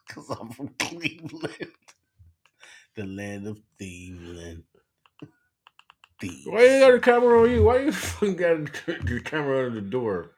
Cause 0.08 0.28
I'm 0.30 0.50
from 0.50 0.68
Cleveland. 0.78 1.72
The 2.96 3.04
land 3.04 3.46
of 3.46 3.60
Thieveland. 3.80 4.64
Thieves. 6.28 6.46
Why 6.46 6.62
you 6.64 6.80
got 6.80 6.92
the 6.92 7.00
camera 7.00 7.42
on 7.42 7.50
you? 7.50 7.64
Why 7.64 7.78
you 7.80 7.92
fucking 7.96 8.36
got 8.36 8.72
the 8.86 9.20
camera 9.24 9.66
on 9.66 9.74
the 9.74 9.80
door? 9.80 10.30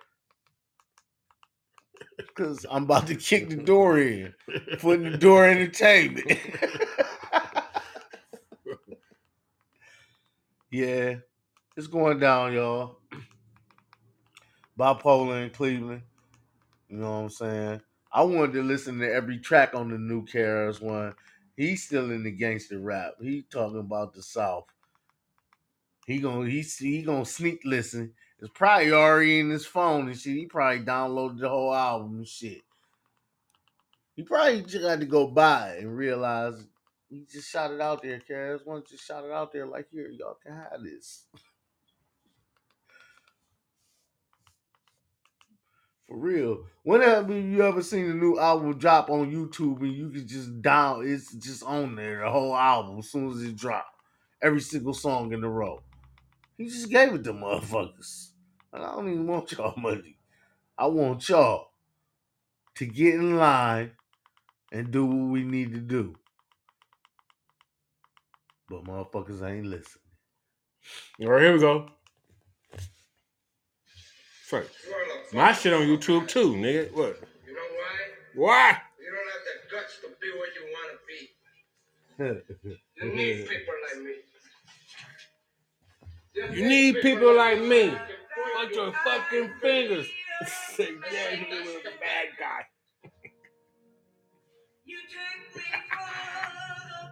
Cause 2.34 2.64
I'm 2.70 2.84
about 2.84 3.06
to 3.08 3.14
kick 3.14 3.50
the 3.50 3.56
door 3.64 3.98
in. 3.98 4.32
Putting 4.78 5.10
the 5.10 5.18
door 5.18 5.46
entertainment. 5.46 6.26
yeah, 10.70 11.16
it's 11.76 11.86
going 11.86 12.18
down, 12.18 12.52
y'all. 12.52 12.98
Bipolar 14.78 15.44
in 15.44 15.50
Cleveland. 15.50 16.02
You 16.88 16.98
know 16.98 17.10
what 17.10 17.16
I'm 17.16 17.30
saying? 17.30 17.80
I 18.12 18.22
wanted 18.22 18.52
to 18.54 18.62
listen 18.62 18.98
to 19.00 19.12
every 19.12 19.38
track 19.38 19.74
on 19.74 19.90
the 19.90 19.98
new 19.98 20.24
KRS 20.24 20.80
One. 20.80 21.14
He's 21.56 21.84
still 21.84 22.10
in 22.10 22.22
the 22.22 22.30
gangster 22.30 22.78
rap. 22.78 23.14
He 23.20 23.42
talking 23.50 23.80
about 23.80 24.14
the 24.14 24.22
South. 24.22 24.66
He 26.06 26.18
gonna 26.20 26.48
he 26.48 26.62
he 26.62 27.02
gonna 27.02 27.24
sneak 27.24 27.62
listen. 27.64 28.12
It's 28.38 28.50
probably 28.54 28.92
already 28.92 29.40
in 29.40 29.50
his 29.50 29.66
phone 29.66 30.06
and 30.06 30.18
shit. 30.18 30.36
He 30.36 30.46
probably 30.46 30.84
downloaded 30.84 31.40
the 31.40 31.48
whole 31.48 31.74
album 31.74 32.18
and 32.18 32.28
shit. 32.28 32.62
He 34.14 34.22
probably 34.22 34.62
just 34.62 34.84
had 34.84 35.00
to 35.00 35.06
go 35.06 35.26
buy 35.26 35.70
it 35.70 35.82
and 35.82 35.96
realize 35.96 36.66
he 37.10 37.24
just 37.30 37.50
shot 37.50 37.72
it 37.72 37.80
out 37.80 38.02
there, 38.02 38.20
KRS 38.20 38.64
One 38.66 38.82
just 38.88 39.04
shot 39.04 39.24
it 39.24 39.32
out 39.32 39.52
there 39.52 39.66
like 39.66 39.88
here, 39.90 40.08
y'all 40.08 40.38
can 40.42 40.54
have 40.54 40.82
this. 40.82 41.24
For 46.06 46.16
real. 46.16 46.66
When 46.84 47.00
have 47.00 47.28
you 47.30 47.62
ever 47.62 47.82
seen 47.82 48.08
a 48.08 48.14
new 48.14 48.38
album 48.38 48.78
drop 48.78 49.10
on 49.10 49.32
YouTube 49.32 49.80
and 49.80 49.92
you 49.92 50.08
can 50.10 50.28
just 50.28 50.62
down 50.62 51.04
it's 51.04 51.34
just 51.34 51.64
on 51.64 51.96
there, 51.96 52.20
the 52.20 52.30
whole 52.30 52.54
album 52.54 53.00
as 53.00 53.10
soon 53.10 53.28
as 53.32 53.42
it 53.42 53.56
drop. 53.56 53.86
Every 54.40 54.60
single 54.60 54.94
song 54.94 55.32
in 55.32 55.40
the 55.40 55.48
row. 55.48 55.82
He 56.56 56.68
just 56.68 56.90
gave 56.90 57.14
it 57.14 57.24
to 57.24 57.32
motherfuckers. 57.32 58.30
And 58.72 58.84
I 58.84 58.92
don't 58.94 59.08
even 59.08 59.26
want 59.26 59.52
y'all 59.52 59.74
money. 59.80 60.16
I 60.78 60.86
want 60.86 61.28
y'all 61.28 61.68
to 62.76 62.86
get 62.86 63.14
in 63.14 63.36
line 63.36 63.92
and 64.72 64.90
do 64.90 65.06
what 65.06 65.30
we 65.32 65.42
need 65.44 65.72
to 65.74 65.80
do. 65.80 66.16
But 68.68 68.84
motherfuckers 68.84 69.42
ain't 69.42 69.66
listening. 69.66 70.02
All 71.20 71.28
right, 71.28 71.42
here 71.42 71.52
we 71.54 71.60
go. 71.60 71.88
Fuck. 74.44 74.64
My 75.32 75.52
shit 75.52 75.72
on 75.72 75.82
YouTube 75.82 76.28
too, 76.28 76.52
nigga. 76.54 76.92
What? 76.92 77.20
You 77.46 77.54
know 77.54 77.60
why? 77.72 77.96
Why? 78.34 78.76
You 79.00 79.10
don't 79.10 79.26
have 79.32 79.44
the 79.46 79.76
guts 79.76 79.98
to 80.02 80.08
be 80.20 80.28
what 80.38 80.48
you 80.54 80.64
want 80.72 80.90
to 80.92 80.98
be. 81.06 82.76
You 82.96 83.12
need 83.12 83.46
people 83.46 83.74
like 83.92 84.02
me. 84.04 84.14
You 86.36 86.68
need 86.68 87.00
people 87.00 87.34
like 87.34 87.60
me. 87.60 87.88
Bunch 88.56 88.74
your 88.74 88.92
fucking 88.92 89.50
fingers. 89.60 90.06
Say, 90.74 90.88
yeah, 91.12 91.36
he 91.36 91.44
was 91.50 91.76
a 91.76 91.94
bad 91.98 92.28
guy. 92.38 92.66
You 94.84 94.98
take 95.08 95.56
me 95.56 95.62
for 95.90 96.02
the 96.90 97.08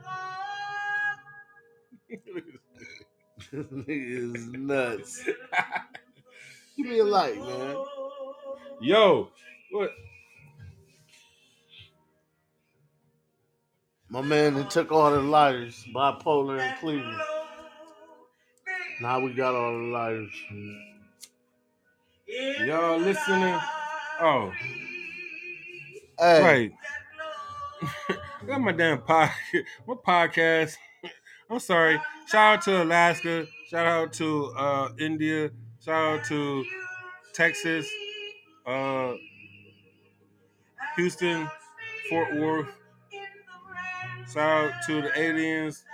walk. 3.55 3.65
Nigga 3.89 4.37
is 4.37 4.47
nuts. 4.49 5.25
Give 6.77 6.87
me 6.87 6.99
a 6.99 7.05
light, 7.05 7.39
man. 7.39 7.77
Yo, 8.81 9.31
what? 9.71 9.91
My 14.11 14.21
man 14.21 14.55
that 14.55 14.71
took 14.71 14.93
all 14.93 15.11
the 15.11 15.21
lighters, 15.21 15.85
bipolar 15.95 16.61
in 16.61 16.77
Cleveland. 16.79 17.21
Now 19.01 19.21
we 19.21 19.33
got 19.35 19.55
our 19.55 19.73
lives. 19.73 20.33
Y'all 22.65 22.99
listening? 22.99 23.59
Oh, 24.21 24.53
Hey, 26.19 26.43
right. 26.43 26.73
I 28.09 28.17
got 28.47 28.61
my 28.61 28.71
damn 28.73 29.03
pod, 29.03 29.31
my 29.87 29.95
podcast. 29.95 30.77
I'm 31.51 31.59
sorry. 31.59 32.01
Shout 32.29 32.59
out 32.59 32.63
to 32.63 32.83
Alaska. 32.83 33.47
Shout 33.69 33.87
out 33.87 34.13
to 34.15 34.47
uh, 34.57 34.89
India. 34.99 35.51
Shout 35.85 36.21
out 36.21 36.25
to 36.27 36.65
Texas, 37.35 37.87
uh, 38.65 39.15
Houston, 40.97 41.49
Fort 42.09 42.35
Worth. 42.37 42.69
Shout 44.33 44.73
out 44.73 44.73
to 44.87 45.03
the 45.03 45.19
aliens. 45.21 45.85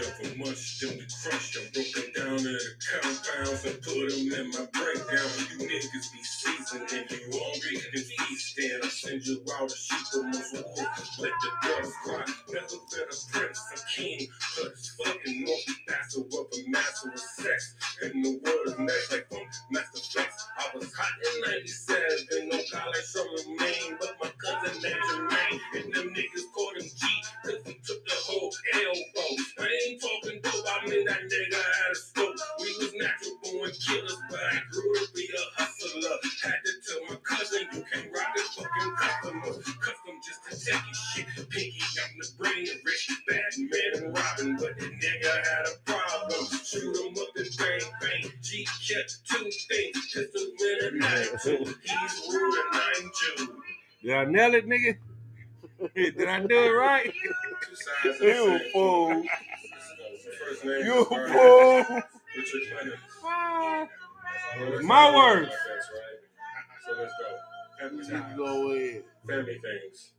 A 0.00 0.04
bunch 0.04 0.22
of 0.22 0.28
them 0.28 0.38
munched 0.38 1.54
them 1.54 1.68
broke 1.74 1.92
them 1.92 2.12
down 2.16 2.38
into 2.38 2.70
compounds 2.88 3.64
and 3.64 3.82
put 3.82 4.08
them 4.08 4.32
in 4.32 4.50
my 4.50 4.64
breakdown. 4.72 5.28
You 5.50 5.58
niggas 5.68 6.12
be 6.12 6.22
seasoned 6.24 6.88
and 6.92 7.10
you 7.10 7.28
hungry 7.32 7.76
and 7.76 8.04
feasting. 8.04 8.80
I 8.82 8.88
send 8.88 9.26
you 9.26 9.44
out 9.56 9.70
a 9.70 9.76
sheep 9.76 10.06
almost 10.14 10.54
wolf, 10.54 11.18
let 11.20 11.32
the 11.42 11.50
dogs 11.62 11.92
cry. 12.04 12.24
Never 12.48 12.80
been 12.90 13.08
a 13.10 13.16
prince, 13.32 13.60
a 13.76 14.00
king, 14.00 14.28
but 14.56 14.72
it's 14.72 14.96
fucking 14.96 15.44
north. 15.44 15.60
Master 15.88 16.20
of 16.20 16.46
a 16.52 16.70
master 16.70 17.10
of 17.12 17.20
sex. 17.20 17.74
And 18.02 18.24
the 18.24 18.40
word 18.44 18.78
next 18.80 19.12
like 19.12 19.28
funk, 19.28 19.48
master 19.70 20.00
flex. 20.12 20.46
I 20.58 20.76
was 20.76 20.94
hot 20.94 21.12
in 21.34 21.40
97, 21.42 22.48
no 22.48 22.58
college 22.72 23.06
from 23.12 23.28
a 23.28 23.60
main, 23.60 23.98
but 24.00 24.16
my 24.22 24.30
cousin 24.40 24.82
named 24.82 25.02
Jermaine. 25.10 25.60
And 25.76 25.94
them 25.94 26.14
niggas 26.14 26.46
called 26.54 26.76
him 26.76 26.88
G, 26.88 27.06
cause 27.44 27.60
he 27.66 27.74
took 27.84 28.04
the 28.06 28.14
whole 28.30 28.52
elbow. 28.74 29.30
I 29.58 29.68
ain't 29.86 30.00
talking 30.00 30.40
dope, 30.42 30.66
I 30.70 30.86
mean 30.86 31.04
that 31.06 31.22
nigga 31.26 31.58
had 31.58 31.92
a 31.92 31.94
scope. 31.94 32.36
We 32.60 32.70
was 32.78 32.92
natural 32.94 33.36
born 33.42 33.70
killers, 33.74 34.18
but 34.30 34.40
I 34.40 34.60
grew 34.70 34.94
to 34.94 35.06
be 35.14 35.26
a 35.34 35.44
hustler. 35.60 36.16
Had 36.42 36.60
to 36.62 36.72
tell 36.86 37.02
my 37.10 37.16
cousin, 37.26 37.66
you 37.74 37.82
can't 37.90 38.08
rock 38.14 38.30
this 38.36 38.48
fucking 38.54 38.94
customer. 38.96 39.52
Custom 39.82 40.14
just 40.22 40.40
to 40.46 40.52
take 40.54 40.84
his 40.86 40.98
shit. 41.12 41.26
Pinky, 41.50 41.82
I'm 41.82 42.14
the 42.18 42.28
brain 42.38 42.64
of 42.70 42.78
rich. 42.86 43.10
Batman 43.28 43.92
and 43.94 44.16
Robin, 44.16 44.56
but 44.56 44.78
the 44.78 44.86
nigga 44.86 45.32
had 45.32 45.66
a 45.66 45.74
problem. 45.84 46.46
Shoot 46.64 46.96
him 46.96 47.14
up 47.18 47.36
and 47.36 47.50
bang, 47.58 47.90
bang. 48.00 48.32
G 48.42 48.66
kept 48.86 49.12
two 49.28 49.50
things, 49.68 50.14
pistol 50.14 50.42
in 50.60 50.78
a 50.86 50.90
nine 50.98 51.26
two. 51.42 51.74
He's 51.82 52.28
rude 52.32 52.58
and 52.72 52.80
I'm 52.80 53.10
Jew. 53.18 54.14
I 54.14 54.24
nail 54.24 54.54
it, 54.54 54.66
nigga? 54.66 54.96
Did 55.94 56.28
I 56.28 56.40
do 56.40 56.64
it 56.64 56.70
right? 56.70 57.12
Two 57.62 57.76
sides 57.76 58.20
of 58.20 58.20
the 58.20 58.26
you 58.26 58.60
fool. 58.72 59.22
You 60.84 60.94
a 60.94 61.02
is 61.02 61.08
Vernon. 61.08 61.32
fool. 61.32 62.02
Richard 62.36 62.62
Clemens. 62.72 63.00
My 64.84 64.96
all 65.06 65.16
words. 65.16 65.50
So 66.86 66.96
let's 66.98 67.12
go. 67.20 67.88
Family 67.88 68.04
time. 68.10 68.36
go 68.36 68.72
ahead. 68.72 69.04
Family 69.28 69.60
things. 69.62 70.12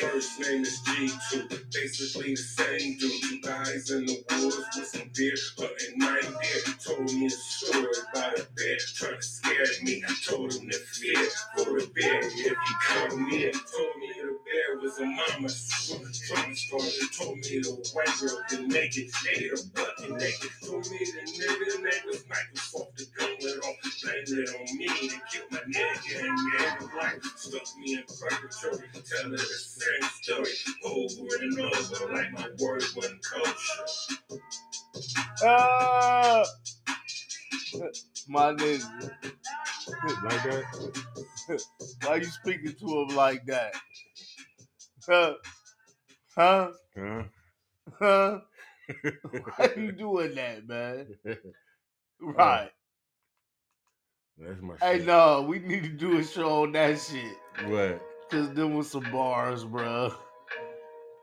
First 0.00 0.40
name 0.40 0.62
is 0.62 0.80
G2, 0.86 1.72
basically 1.72 2.32
the 2.32 2.36
same 2.36 2.98
dude. 2.98 3.22
Two 3.22 3.40
guys 3.42 3.90
in 3.90 4.06
the 4.06 4.24
woods 4.30 4.56
with 4.76 4.86
some 4.88 5.10
beer, 5.16 5.34
but 5.58 5.72
in 5.88 5.98
nine 5.98 6.22
beer. 6.22 6.74
Told 6.84 7.04
me 7.14 7.26
a 7.26 7.30
story 7.30 7.86
about 8.12 8.38
a 8.38 8.46
bear 8.56 8.76
trying 8.96 9.16
to 9.16 9.22
scare 9.22 9.66
me. 9.82 10.02
I 10.08 10.14
told 10.26 10.54
him 10.54 10.70
to 10.70 10.78
fear 10.78 11.26
for 11.56 11.78
a 11.78 11.86
bear 11.88 12.20
if 12.22 12.34
he 12.34 12.74
come 12.82 13.28
near. 13.30 13.52
Told 13.52 13.96
me 14.00 14.09
the 14.96 15.04
bear 15.04 15.40
was 15.40 15.90
a 15.90 15.94
mama. 15.94 16.10
Trauma 16.26 16.56
story. 16.56 16.90
Told 17.16 17.36
me 17.38 17.60
the 17.60 17.92
white 17.94 18.14
girl 18.20 18.42
get 18.48 18.68
naked, 18.68 19.10
ate 19.34 19.50
her 19.50 19.56
butt 19.74 19.94
and 20.02 20.16
naked. 20.18 20.50
Told 20.64 20.90
me 20.90 20.98
the 20.98 21.22
nigga 21.26 21.82
name 21.82 22.04
was 22.06 22.24
Microsoft. 22.24 22.96
The 22.96 23.06
gun 23.18 23.30
went 23.42 23.64
off, 23.64 23.76
blamed 24.02 24.28
it 24.28 24.50
on 24.54 24.78
me 24.78 24.88
to 24.88 25.20
kill 25.30 25.44
my 25.50 25.58
nigga 25.58 26.24
and 26.24 26.38
gave 26.52 26.94
life. 26.96 27.24
Stuck 27.36 27.78
me 27.78 27.94
in 27.94 28.04
purgatory, 28.04 28.88
telling 29.04 29.32
the 29.32 29.38
same 29.38 30.10
story 30.22 30.52
over 30.84 31.36
and 31.42 31.60
over 31.60 32.14
like 32.14 32.32
my 32.32 32.48
word 32.60 32.84
wasn't 32.96 33.24
kosher. 33.24 33.84
Ah, 35.44 36.44
my 38.28 38.52
nigga. 38.54 39.10
like 40.24 40.42
that? 40.44 40.64
Why 42.04 42.16
you 42.16 42.24
speaking 42.24 42.74
to 42.78 42.86
him 42.86 43.16
like 43.16 43.44
that? 43.46 43.74
Huh? 45.08 45.34
Huh? 46.36 46.70
Huh? 46.96 47.24
Huh? 47.98 48.40
Why 49.30 49.70
you 49.76 49.92
doing 49.92 50.34
that, 50.36 50.66
man? 50.68 51.08
Right. 52.20 52.70
That's 54.38 54.60
my 54.62 54.76
Hey, 54.80 54.98
shit. 54.98 55.04
no, 55.04 55.42
we 55.42 55.58
need 55.60 55.84
to 55.84 55.90
do 55.90 56.18
a 56.18 56.24
show 56.24 56.64
on 56.64 56.72
that 56.72 57.00
shit. 57.00 57.36
What? 57.56 58.02
Cause 58.30 58.52
there 58.54 58.66
was 58.66 58.90
some 58.90 59.10
bars, 59.10 59.64
bro. 59.64 60.12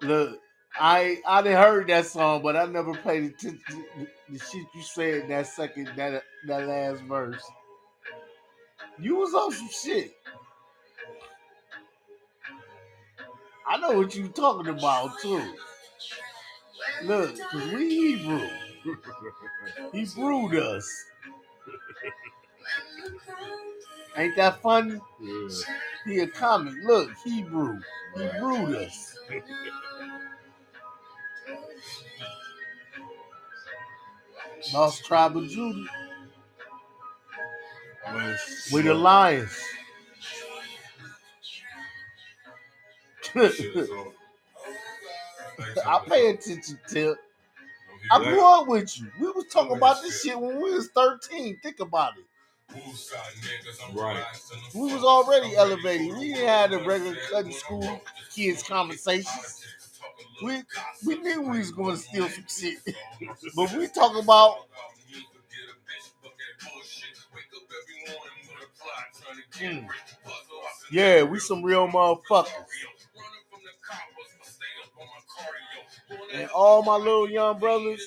Look, 0.01 0.39
I 0.79 1.19
I 1.27 1.41
didn't 1.43 1.59
heard 1.63 1.87
that 1.89 2.05
song, 2.07 2.43
but 2.43 2.55
I 2.57 2.65
never 2.65 2.95
paid 2.95 3.23
attention 3.25 3.61
to 3.69 4.07
the 4.29 4.39
shit 4.39 4.67
you 4.75 4.83
said 4.83 5.23
in 5.23 5.27
that 5.29 5.47
second 5.47 5.95
that 5.97 6.23
that 6.47 6.67
last 6.67 7.03
verse. 7.03 7.43
You 8.99 9.17
was 9.17 9.33
on 9.33 9.51
some 9.53 9.69
shit. 9.69 10.11
I 13.67 13.77
know 13.77 13.97
what 13.97 14.15
you 14.15 14.29
talking 14.29 14.69
about 14.69 15.19
too. 15.21 15.41
Look, 17.03 17.37
cause 17.51 17.67
we 17.73 17.89
Hebrew. 17.89 18.47
he 19.93 20.05
brewed 20.15 20.55
us. 20.55 21.05
Ain't 24.17 24.35
that 24.37 24.61
funny? 24.61 24.99
Yeah. 25.21 25.49
He 26.05 26.19
a 26.19 26.27
comic. 26.27 26.73
Look, 26.83 27.11
Hebrew. 27.23 27.79
He 28.15 28.27
brewed 28.39 28.75
us. 28.75 29.17
Lost 34.73 35.05
tribe 35.05 35.37
of 35.37 35.49
Judah. 35.49 35.87
We 38.73 38.81
the 38.83 38.93
Lions. 38.93 39.57
I 45.85 45.99
pay 46.07 46.29
attention, 46.31 46.79
Tip. 46.87 47.17
I 48.11 48.23
grew 48.23 48.45
up 48.45 48.67
with 48.67 48.99
you. 48.99 49.07
We 49.19 49.27
was 49.31 49.45
talking 49.51 49.75
about 49.77 50.01
this 50.01 50.21
shit 50.23 50.39
when 50.39 50.61
we 50.61 50.73
was 50.73 50.89
13. 50.89 51.59
Think 51.61 51.79
about 51.79 52.13
it. 52.17 52.25
Right. 53.93 54.23
We 54.75 54.93
was 54.93 55.03
already 55.03 55.55
elevated. 55.55 56.13
We 56.17 56.33
didn't 56.33 56.47
have 56.47 56.71
the 56.71 56.79
regular 56.79 57.15
cutting 57.31 57.53
school 57.53 58.01
kids 58.33 58.63
conversations. 58.63 59.65
We 60.43 60.61
we 61.05 61.15
knew 61.19 61.41
we 61.41 61.59
was 61.59 61.71
going 61.71 61.95
to 61.95 62.01
steal 62.01 62.27
some 62.29 62.45
shit, 62.49 62.77
but 63.55 63.71
we 63.73 63.87
talk 63.87 64.15
about 64.21 64.57
Mm. 69.59 69.87
yeah, 70.91 71.23
we 71.23 71.39
some 71.39 71.63
real 71.63 71.87
motherfuckers. 71.87 72.51
And 76.33 76.49
all 76.49 76.83
my 76.83 76.95
little 76.95 77.29
young 77.29 77.59
brothers, 77.59 78.05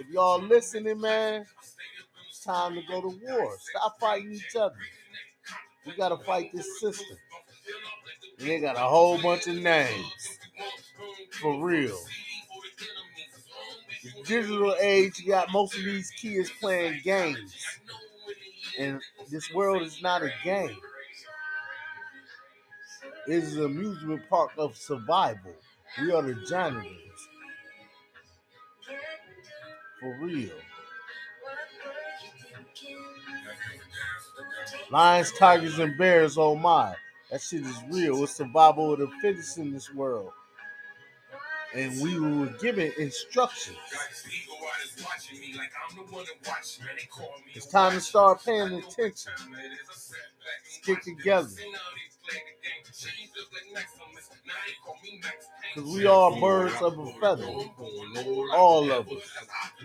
if 0.00 0.08
y'all 0.08 0.40
listening, 0.40 1.00
man, 1.00 1.44
it's 2.28 2.40
time 2.44 2.74
to 2.74 2.82
go 2.82 3.00
to 3.00 3.08
war. 3.08 3.56
Stop 3.60 3.98
fighting 4.00 4.32
each 4.32 4.56
other. 4.56 4.74
We 5.86 5.96
gotta 5.96 6.18
fight 6.18 6.50
this 6.52 6.80
system. 6.80 7.16
And 8.38 8.48
they 8.48 8.60
got 8.60 8.76
a 8.76 8.80
whole 8.80 9.20
bunch 9.20 9.46
of 9.46 9.56
names. 9.56 10.38
For 11.40 11.64
real. 11.64 11.98
The 14.02 14.22
digital 14.24 14.74
age, 14.80 15.20
you 15.20 15.28
got 15.28 15.52
most 15.52 15.76
of 15.76 15.84
these 15.84 16.10
kids 16.10 16.50
playing 16.60 17.00
games. 17.04 17.54
And 18.78 19.00
this 19.30 19.52
world 19.52 19.82
is 19.82 20.00
not 20.02 20.22
a 20.22 20.30
game. 20.44 20.76
It 23.26 23.34
is 23.34 23.56
an 23.56 23.64
amusement 23.64 24.28
park 24.30 24.52
of 24.56 24.76
survival. 24.76 25.52
We 26.00 26.12
are 26.12 26.22
the 26.22 26.34
janitors. 26.48 27.28
For 30.00 30.16
real. 30.20 30.50
Lions, 34.90 35.32
tigers, 35.38 35.78
and 35.78 35.98
bears, 35.98 36.38
oh 36.38 36.54
my. 36.54 36.94
That 37.30 37.42
shit 37.42 37.62
is 37.62 37.76
real. 37.90 38.22
It's 38.22 38.36
survival 38.36 38.92
of 38.92 39.00
the 39.00 39.08
fittest 39.20 39.58
in 39.58 39.72
this 39.72 39.92
world. 39.92 40.32
And 41.74 42.00
we 42.00 42.18
were 42.18 42.46
given 42.60 42.92
instructions. 42.98 43.76
It's 47.54 47.66
time 47.66 47.92
to 47.92 48.00
start 48.00 48.44
paying 48.44 48.72
attention. 48.72 49.32
Stick 50.64 51.02
together. 51.02 51.48
Because 55.74 55.90
we 55.94 56.06
are 56.06 56.40
birds 56.40 56.74
of 56.82 56.98
a 56.98 57.12
feather. 57.20 57.46
All 58.54 58.90
of 58.92 59.08
us. 59.08 59.32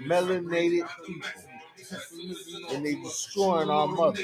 Melanated 0.01 0.88
people. 1.05 1.30
And 2.71 2.86
they 2.86 2.95
destroying 2.95 3.69
our 3.69 3.88
mother. 3.88 4.21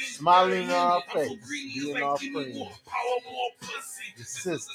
Smiling 0.00 0.64
in 0.64 0.70
our 0.70 1.02
face, 1.12 1.38
being 1.50 2.02
our 2.02 2.18
friend. 2.18 2.68
The 4.18 4.24
sister. 4.24 4.72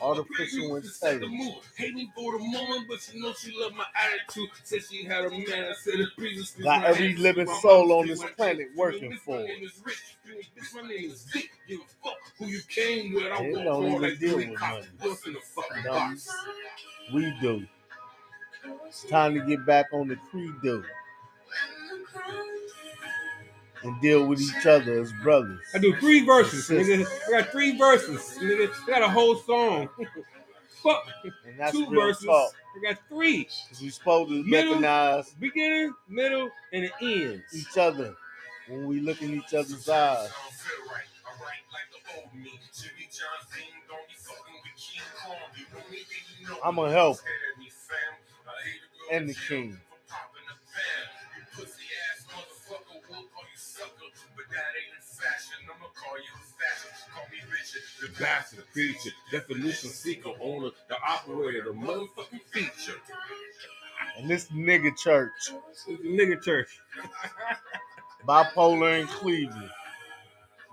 Artificial 0.00 0.76
intelligence. 0.76 1.62
The 1.78 2.38
moment, 2.40 2.86
but 2.88 3.00
she 3.00 3.20
knows 3.20 3.38
she 3.40 3.52
loved 3.58 3.76
my 3.76 3.86
attitude. 3.94 4.50
Said 4.64 4.82
she 4.90 5.04
had 5.04 5.26
a 5.26 5.30
man. 5.30 5.44
I 5.70 5.74
said 5.80 6.00
it 6.00 6.08
previously. 6.18 6.64
Got 6.64 6.84
every 6.84 7.16
living 7.16 7.48
soul 7.62 7.92
on 7.92 8.06
this 8.08 8.22
planet 8.36 8.68
working 8.76 9.16
for 9.24 9.38
her. 9.38 9.44
Bitch, 9.44 10.74
my 10.74 10.82
name 10.88 11.10
is 11.10 11.24
Vic. 11.24 11.50
Give 11.68 11.80
a 11.80 11.84
fuck 12.08 12.18
who 12.38 12.46
you 12.46 12.60
came 12.68 13.14
with. 13.14 13.24
I 13.32 13.42
They 13.42 13.52
don't 13.52 13.86
even 13.86 14.18
deal 14.18 14.36
with 14.36 14.60
money. 14.60 14.86
What's 17.10 17.24
in 17.26 17.30
the 17.30 17.36
fucking 17.36 17.40
Dummies. 17.40 17.40
box? 17.40 17.42
We 17.42 17.48
do. 17.48 17.66
It's 18.86 19.04
time 19.04 19.34
to 19.34 19.40
get 19.44 19.66
back 19.66 19.86
on 19.92 20.08
the 20.08 20.16
creed 20.16 20.52
do 20.62 20.84
and 23.82 24.00
deal 24.00 24.26
with 24.26 24.40
each 24.40 24.66
other 24.66 25.00
as 25.00 25.12
brothers. 25.22 25.60
I 25.74 25.78
do 25.78 25.94
three 25.96 26.24
verses, 26.24 26.68
nigga. 26.68 27.06
I 27.28 27.40
got 27.40 27.50
three 27.50 27.76
verses, 27.76 28.38
nigga. 28.40 28.70
I 28.86 28.90
got 28.90 29.02
a 29.02 29.08
whole 29.08 29.36
song. 29.36 29.88
Fuck, 30.82 31.06
And 31.46 31.58
that's 31.58 31.72
two 31.72 31.86
real 31.88 32.06
verses. 32.06 32.24
talk. 32.24 32.52
I 32.76 32.92
got 32.92 33.02
three. 33.08 33.48
Because 33.68 33.80
we 33.82 33.88
supposed 33.90 34.30
to 34.30 34.42
Middle. 34.44 34.70
recognize 34.72 35.30
Beginning, 35.38 35.94
middle, 36.08 36.50
and 36.72 36.90
the 37.00 37.04
end. 37.32 37.42
each 37.54 37.76
other 37.78 38.14
when 38.68 38.86
we 38.86 39.00
look 39.00 39.20
in 39.22 39.34
each 39.34 39.54
other's 39.54 39.88
eyes. 39.88 40.30
I'm 46.64 46.78
a 46.78 46.90
help 46.90 47.18
and 49.10 49.28
the 49.28 49.34
king. 49.34 49.78
The 58.00 58.08
bastard 58.20 58.64
preacher, 58.72 59.10
definition 59.30 59.90
seeker, 59.90 60.30
owner, 60.40 60.70
the 60.88 60.96
operator, 61.06 61.64
the 61.64 61.70
motherfucking 61.70 62.40
feature. 62.50 62.98
And 64.18 64.28
this 64.28 64.48
nigga 64.48 64.96
church, 64.96 65.32
the 65.86 65.96
nigga 65.96 66.42
church. 66.42 66.80
bipolar 68.26 69.00
in 69.00 69.06
Cleveland, 69.06 69.70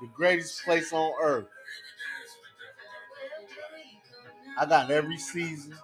the 0.02 0.08
greatest 0.14 0.64
place 0.64 0.92
on 0.92 1.14
earth. 1.22 1.48
I 4.58 4.66
got 4.66 4.92
every 4.92 5.18
season. 5.18 5.76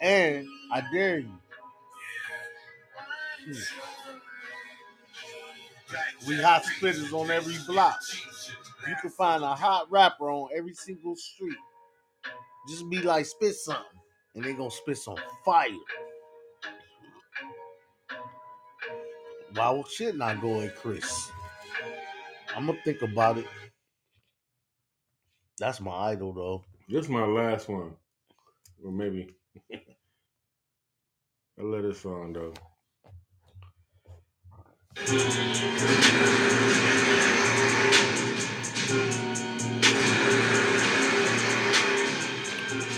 And 0.00 0.46
I 0.72 0.82
dare 0.92 1.18
you. 1.18 1.32
Hmm. 3.44 3.52
We 6.26 6.42
hot 6.42 6.64
spitters 6.64 7.12
on 7.12 7.30
every 7.30 7.56
block. 7.66 8.00
You 8.88 8.94
can 9.00 9.10
find 9.10 9.42
a 9.42 9.54
hot 9.54 9.90
rapper 9.90 10.30
on 10.30 10.48
every 10.56 10.74
single 10.74 11.16
street. 11.16 11.56
Just 12.68 12.88
be 12.90 13.00
like, 13.00 13.26
spit 13.26 13.54
something. 13.54 13.84
And 14.34 14.44
they 14.44 14.52
gonna 14.52 14.70
spit 14.70 14.98
some 14.98 15.16
fire. 15.44 15.70
Why 19.54 19.70
would 19.70 19.88
shit 19.88 20.16
not 20.16 20.40
go 20.40 20.60
in 20.60 20.70
Chris? 20.76 21.30
I'm 22.54 22.66
gonna 22.66 22.78
think 22.84 23.02
about 23.02 23.38
it. 23.38 23.46
That's 25.58 25.80
my 25.80 26.10
idol 26.10 26.32
though. 26.34 26.64
This 26.88 27.04
is 27.04 27.10
my 27.10 27.24
last 27.24 27.68
one. 27.68 27.92
Or 28.84 28.92
maybe. 28.92 29.34
I 29.72 31.62
let 31.62 31.84
it 31.84 32.04
on 32.04 32.32
though. 32.34 32.52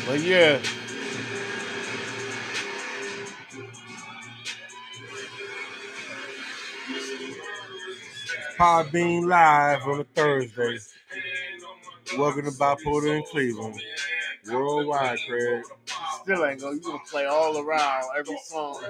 But 0.06 0.20
yeah, 0.20 0.58
Podbean 8.58 9.26
live 9.28 9.86
on 9.86 10.00
a 10.00 10.04
Thursday. 10.04 10.78
Welcome 12.16 12.44
to 12.44 12.50
Bipolar 12.52 13.16
in 13.16 13.22
Cleveland. 13.24 13.80
Worldwide, 14.50 15.18
Craig. 15.28 15.62
still 16.22 16.44
ain't 16.46 16.60
gonna. 16.60 16.76
You 16.76 16.80
gonna 16.80 16.98
play 17.10 17.26
all 17.26 17.58
around 17.58 18.04
every 18.18 18.38
song, 18.44 18.82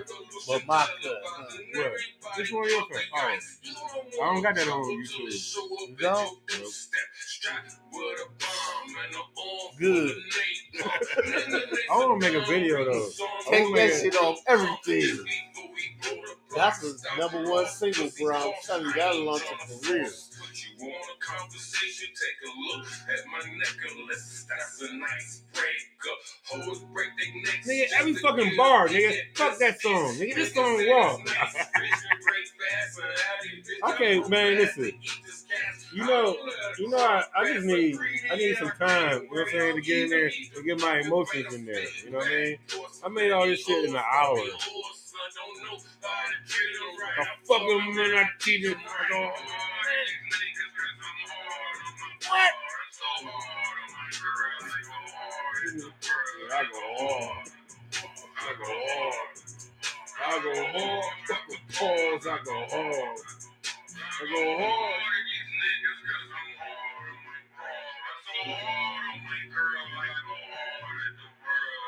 but 0.46 0.66
my 0.66 0.86
cut. 1.02 1.16
Huh? 1.24 1.56
What? 1.74 1.92
Which 2.38 2.52
one 2.52 2.68
your 2.68 2.82
favorite? 2.82 3.06
Oh, 3.14 4.22
I 4.22 4.34
don't 4.34 4.42
got 4.42 4.54
that 4.54 4.68
on 4.68 4.84
YouTube. 4.84 5.88
You 5.88 5.96
don't? 5.98 6.38
Good. 9.78 10.16
I 11.90 11.96
want 11.96 12.22
to 12.22 12.30
make 12.32 12.42
a 12.42 12.46
video 12.46 12.84
though. 12.84 13.08
Take 13.50 13.74
that 13.74 14.00
shit 14.00 14.16
off 14.16 14.38
everything. 14.46 15.24
That's 16.54 16.80
the 16.80 16.96
number 17.18 17.50
one 17.50 17.66
single, 17.66 18.10
bro. 18.20 18.36
I'm 18.36 18.52
telling 18.64 18.86
you, 18.86 18.92
that'll 18.92 19.24
launch 19.24 19.42
a 19.42 19.86
career. 19.88 20.08
You 20.58 20.86
want 20.86 21.04
a 21.14 21.24
conversation? 21.24 22.08
Take 22.08 22.50
a 22.50 22.76
look 22.76 22.86
at 22.86 23.26
my 23.30 23.38
necklace. 23.38 24.46
That's 24.48 24.82
a 24.82 24.96
nice 24.96 25.42
breaker. 25.52 26.14
Hoes 26.46 26.80
break 26.92 27.08
their 27.18 27.42
necks. 27.42 27.68
Nigga, 27.68 28.00
every 28.00 28.14
fucking 28.14 28.56
bar, 28.56 28.88
nigga. 28.88 29.14
Fuck 29.34 29.58
that 29.58 29.80
song, 29.80 30.14
nigga. 30.14 30.34
This 30.34 30.54
song 30.54 30.84
raw. 30.88 31.16
Okay, 33.90 34.20
man, 34.28 34.56
listen. 34.56 34.92
You 35.94 36.04
know, 36.04 36.36
you 36.78 36.88
know, 36.90 36.98
I, 36.98 37.22
I 37.36 37.52
just 37.52 37.64
need, 37.64 37.96
I 38.30 38.36
need 38.36 38.56
some 38.56 38.70
time. 38.72 39.22
You 39.22 39.22
know 39.22 39.28
what 39.30 39.40
I'm 39.40 39.48
saying 39.50 39.76
to 39.76 39.82
get 39.82 40.02
in 40.04 40.10
there 40.10 40.30
to 40.30 40.62
get 40.62 40.80
my 40.80 41.00
emotions 41.00 41.54
in 41.54 41.64
there. 41.64 41.84
You 42.04 42.10
know 42.10 42.18
what 42.18 42.26
I 42.26 42.30
mean? 42.30 42.58
I 43.04 43.08
made 43.08 43.30
all 43.30 43.46
this 43.46 43.64
shit 43.64 43.84
in 43.84 43.94
an 43.94 44.02
hour. 44.02 44.38
I 47.18 47.24
fuck 47.46 47.62
with 47.62 47.78
them 47.78 47.98
and 47.98 48.18
I 48.18 48.28
teach 48.38 48.64
it. 48.66 48.76
I 48.76 49.08
go, 49.10 49.32
What? 52.28 52.52
I 56.54 56.64
go 56.64 56.80
hard. 56.98 57.48
I 58.38 58.54
go 58.58 58.64
hard. 58.66 59.14
I 60.26 60.40
go 60.42 60.54
hard. 60.78 61.04
Fuck 61.28 61.48
with 61.48 61.60
pause. 61.78 62.26
I 62.26 62.38
go 62.44 62.54
hard. 62.70 63.18
I 64.02 64.26
go 64.32 64.58
hard. 64.58 65.00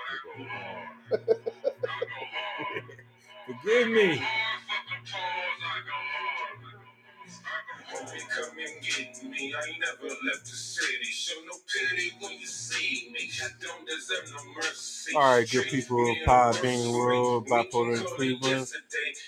I 0.06 0.16
go 0.24 0.44
hard. 0.44 0.86
Forgive 3.62 3.88
me. 3.90 4.22
Come 8.40 8.58
and 8.58 8.82
get 8.82 9.22
me. 9.24 9.54
I 9.54 9.68
ain't 9.68 9.80
never 9.80 10.14
left 10.24 10.44
the 10.44 10.56
city. 10.56 11.04
Show 11.04 11.34
no 11.46 11.56
pity 11.66 12.12
when 12.20 12.32
you 12.38 12.46
see 12.46 13.10
me. 13.12 13.30
I 13.42 13.48
don't 13.60 13.86
deserve 13.86 14.32
no 14.34 14.52
mercy. 14.54 15.12
All 15.14 15.22
right, 15.22 15.50
good 15.50 15.66
people 15.66 16.10
of 16.10 16.16
Podbean 16.26 16.92
World, 16.92 17.46
Bipolar 17.48 17.98
in 17.98 18.16
Cleveland. 18.16 18.66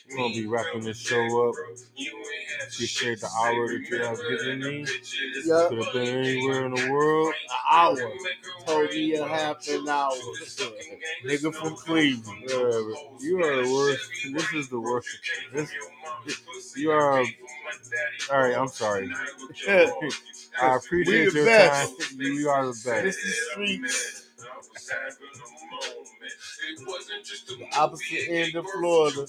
We're 0.09 0.17
gonna 0.17 0.35
be 0.35 0.47
wrapping 0.47 0.85
this 0.85 0.99
show 0.99 1.49
up. 1.49 1.55
Appreciate 2.73 3.21
the 3.21 3.29
hour 3.39 3.69
that 3.69 3.87
you 3.89 3.99
have 4.03 4.19
given 4.29 4.61
me. 4.61 4.87
Yeah. 5.45 5.67
Could 5.69 5.85
have 5.85 5.93
been 5.93 6.17
anywhere 6.19 6.67
in 6.67 6.75
the 6.75 6.91
world. 6.91 7.29
An 7.29 7.57
hour. 7.71 8.13
Told 8.67 8.91
me 8.91 9.15
a 9.15 9.27
half 9.27 9.69
an 9.69 9.89
hour. 9.89 10.13
Nigga 11.25 11.55
from 11.55 11.77
Cleveland. 11.77 12.43
Whatever. 12.45 12.93
You 13.21 13.43
are 13.43 13.65
the 13.65 13.73
worst. 13.73 14.11
This 14.33 14.53
is 14.55 14.69
the 14.69 14.81
worst. 14.81 15.09
This, 15.53 15.71
you 16.77 16.91
are. 16.91 17.25
All 18.33 18.39
right, 18.41 18.57
I'm 18.57 18.69
sorry. 18.69 19.11
I 20.61 20.77
appreciate 20.77 21.33
We 21.35 21.41
your 21.41 21.47
time. 21.49 21.89
You 22.17 22.49
are 22.51 22.67
the 22.67 22.73
This 22.73 22.85
best. 22.85 23.19
is 23.19 23.51
streets. 23.53 24.29
The 27.49 27.67
opposite 27.79 28.29
end 28.31 28.57
of 28.57 28.67
Florida. 28.71 29.27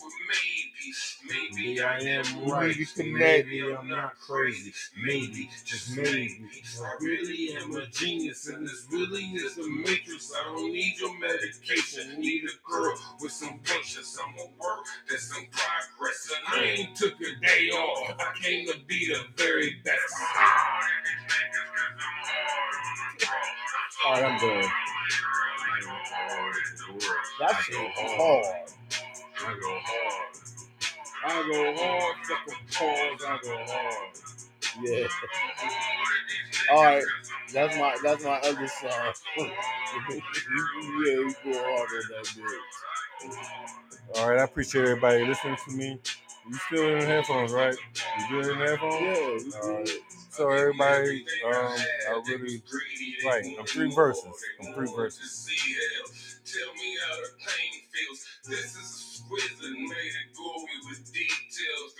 Maybe 1.27 1.81
I 1.81 1.99
am 1.99 2.49
right. 2.49 2.75
need 2.75 2.87
to 2.87 3.03
connect. 3.03 3.47
Maybe 3.47 3.75
I'm 3.75 3.87
not 3.87 4.19
crazy. 4.19 4.73
Maybe, 5.01 5.49
just 5.63 5.95
maybe. 5.95 6.49
I 6.81 6.95
really 6.99 7.55
am 7.55 7.75
a 7.75 7.85
genius, 7.87 8.47
and 8.47 8.65
this 8.65 8.87
really 8.91 9.23
is 9.23 9.57
a 9.57 9.67
matrix. 9.67 10.31
I 10.37 10.43
don't 10.45 10.71
need 10.71 10.95
your 10.99 11.17
medication. 11.19 12.11
I 12.13 12.19
need 12.19 12.43
a 12.43 12.69
girl 12.69 12.93
with 13.21 13.31
some 13.31 13.59
patience. 13.63 14.17
I'm 14.21 14.33
a 14.39 14.45
work 14.61 14.85
that's 15.09 15.33
some 15.33 15.45
progress, 15.51 16.31
and 16.35 16.61
I 16.61 16.65
ain't 16.65 16.95
took 16.95 17.13
a 17.21 17.45
day 17.45 17.69
off. 17.69 18.15
I 18.19 18.37
came 18.39 18.67
to 18.67 18.75
be 18.87 19.07
the 19.07 19.21
very 19.37 19.81
best. 19.85 20.13
All 24.05 24.13
right, 24.13 24.23
I'm 24.25 24.39
done. 24.39 24.71
That 27.39 27.61
shit 27.63 27.75
hard. 27.95 28.45
I 29.39 29.53
go 29.59 29.79
hard. 29.83 30.52
I 31.25 31.43
go 31.51 31.75
hard. 31.83 32.15
Fucking 32.25 32.55
pause. 32.73 33.25
I 33.27 33.39
go 33.43 33.73
hard. 33.73 34.09
Yeah. 34.83 35.07
All 36.71 36.83
right. 36.83 37.03
That's 37.53 37.77
my 37.77 37.97
that's 38.03 38.23
my 38.25 38.37
other 38.39 38.67
song. 38.67 39.13
yeah, 39.37 40.15
you 40.15 41.35
go 41.45 41.53
hard 41.53 41.89
on 41.89 42.03
that 42.11 42.25
bitch. 42.35 42.59
All 44.17 44.29
right, 44.29 44.39
I 44.39 44.43
appreciate 44.43 44.83
everybody 44.83 45.25
listening 45.25 45.57
to 45.67 45.71
me. 45.75 45.99
You 46.49 46.55
still 46.67 46.89
in 46.89 46.99
the 46.99 47.05
headphones, 47.05 47.51
right? 47.53 47.75
You 48.19 48.29
good 48.43 48.51
in 48.53 48.59
the 48.59 48.65
headphones? 48.65 49.01
Yeah, 49.01 49.61
we 49.61 49.69
All 49.69 49.77
right. 49.79 49.89
So 50.31 50.49
everybody, 50.51 51.25
um, 51.45 51.53
I 51.53 52.21
really 52.29 52.63
like. 53.25 53.45
I'm 53.59 53.65
three 53.65 53.93
verses. 53.93 54.25
I'm 54.61 54.73
three 54.73 54.89
verses. 54.95 55.47
Tell 56.45 56.73
me 56.75 56.97
how 57.07 57.15
the 57.17 57.29
pain 57.39 57.81
feels. 57.93 58.27
This 58.47 58.75
is 58.75 59.02
made 59.31 60.15
it 60.21 60.29
gory 60.35 60.77
with 60.89 61.13
details, 61.13 61.93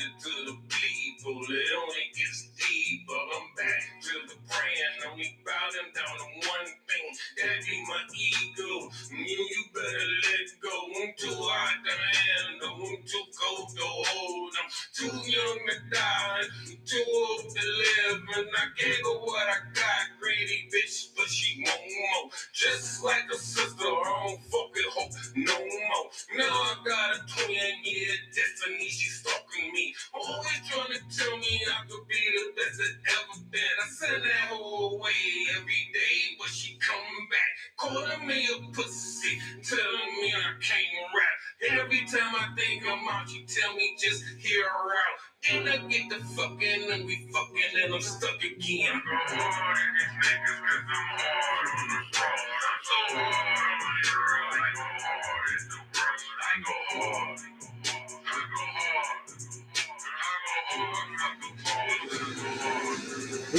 it 0.00 0.14
to 0.22 0.30
the 0.46 0.56
people. 0.68 1.42
It 1.50 1.70
only 1.78 2.06
gets 2.16 2.48
deeper. 2.68 3.22
I'm 3.36 3.46
back 3.56 3.82
to 4.02 4.14
the 4.28 4.36
brand, 4.48 4.96
only 5.12 5.38
bowing 5.44 5.90
down 5.94 6.14
to 6.18 6.28
one 6.48 6.70
thing. 6.88 7.08
That 7.38 7.64
be 7.66 7.76
my 7.88 8.02
ego. 8.14 8.72
You, 9.12 9.38
you 9.38 9.62
better 9.74 10.08
let 10.24 10.48
go. 10.62 10.76
I'm 11.02 11.12
too 11.16 11.36
hot 11.40 11.76
to 11.84 11.94
handle. 11.94 12.86
I'm 12.88 13.02
too 13.04 13.26
cold 13.36 13.68
to 13.76 13.84
hold. 13.84 14.52
I'm 14.60 14.70
too 14.94 15.14
young 15.30 15.60
to 15.68 15.76
die. 15.90 16.44
Too 16.86 17.04
old 17.06 17.44
to 17.50 17.64
live. 17.64 18.20
And 18.38 18.48
I 18.56 18.66
gave 18.78 19.00
her 19.04 19.18
what 19.24 19.48
I 19.48 19.58
got. 19.74 20.04
Greedy 20.20 20.68
bitch, 20.72 21.14
but 21.16 21.28
she 21.28 21.62
want 21.64 21.80
more. 21.80 22.30
Just 22.52 23.04
like 23.04 23.24
a 23.32 23.36
sister, 23.36 23.84
I 23.84 24.26
don't 24.28 24.40
fucking 24.48 24.90
hope 24.94 25.12
no 25.36 25.58
more. 25.58 26.06
Now 26.36 26.50
I 26.50 26.74
got 26.84 27.16
a 27.16 27.20
twin 27.28 27.74
year 27.84 28.14
destiny, 28.34 28.88
she 28.88 29.08
stalking 29.10 29.72
me. 29.72 29.94
Always 30.14 30.60
trying 30.70 30.92
to 30.92 31.00
tell 31.16 31.36
me 31.38 31.60
I 31.68 31.86
could 31.88 32.08
be 32.08 32.20
the 32.34 32.53
best 32.56 32.78
that 32.78 32.94
ever 33.12 33.40
been. 33.50 33.76
I 33.82 33.86
send 33.90 34.22
that 34.24 34.48
whole 34.50 34.96
away 34.96 35.22
every 35.56 35.84
day, 35.94 36.16
but 36.38 36.48
she 36.48 36.78
come 36.78 37.28
back. 37.30 37.50
Calling 37.78 38.26
me 38.26 38.46
a 38.46 38.72
pussy, 38.72 39.38
telling 39.64 40.12
me 40.20 40.32
I 40.34 40.52
can't 40.60 41.08
rap. 41.14 41.80
Every 41.82 42.00
time 42.06 42.34
I 42.36 42.54
think 42.56 42.84
I'm 42.86 43.08
out, 43.08 43.28
she 43.28 43.44
tell 43.46 43.74
me 43.74 43.96
just 44.02 44.24
hear 44.38 44.64
her 44.64 44.90
out. 45.02 45.18
Then 45.42 45.68
I 45.68 45.88
get 45.88 46.10
the 46.10 46.24
fucking 46.24 46.92
and 46.92 47.06
we 47.06 47.28
fucking 47.32 47.84
and 47.84 47.94
I'm 47.94 48.00
stuck 48.00 48.42
again. 48.44 49.02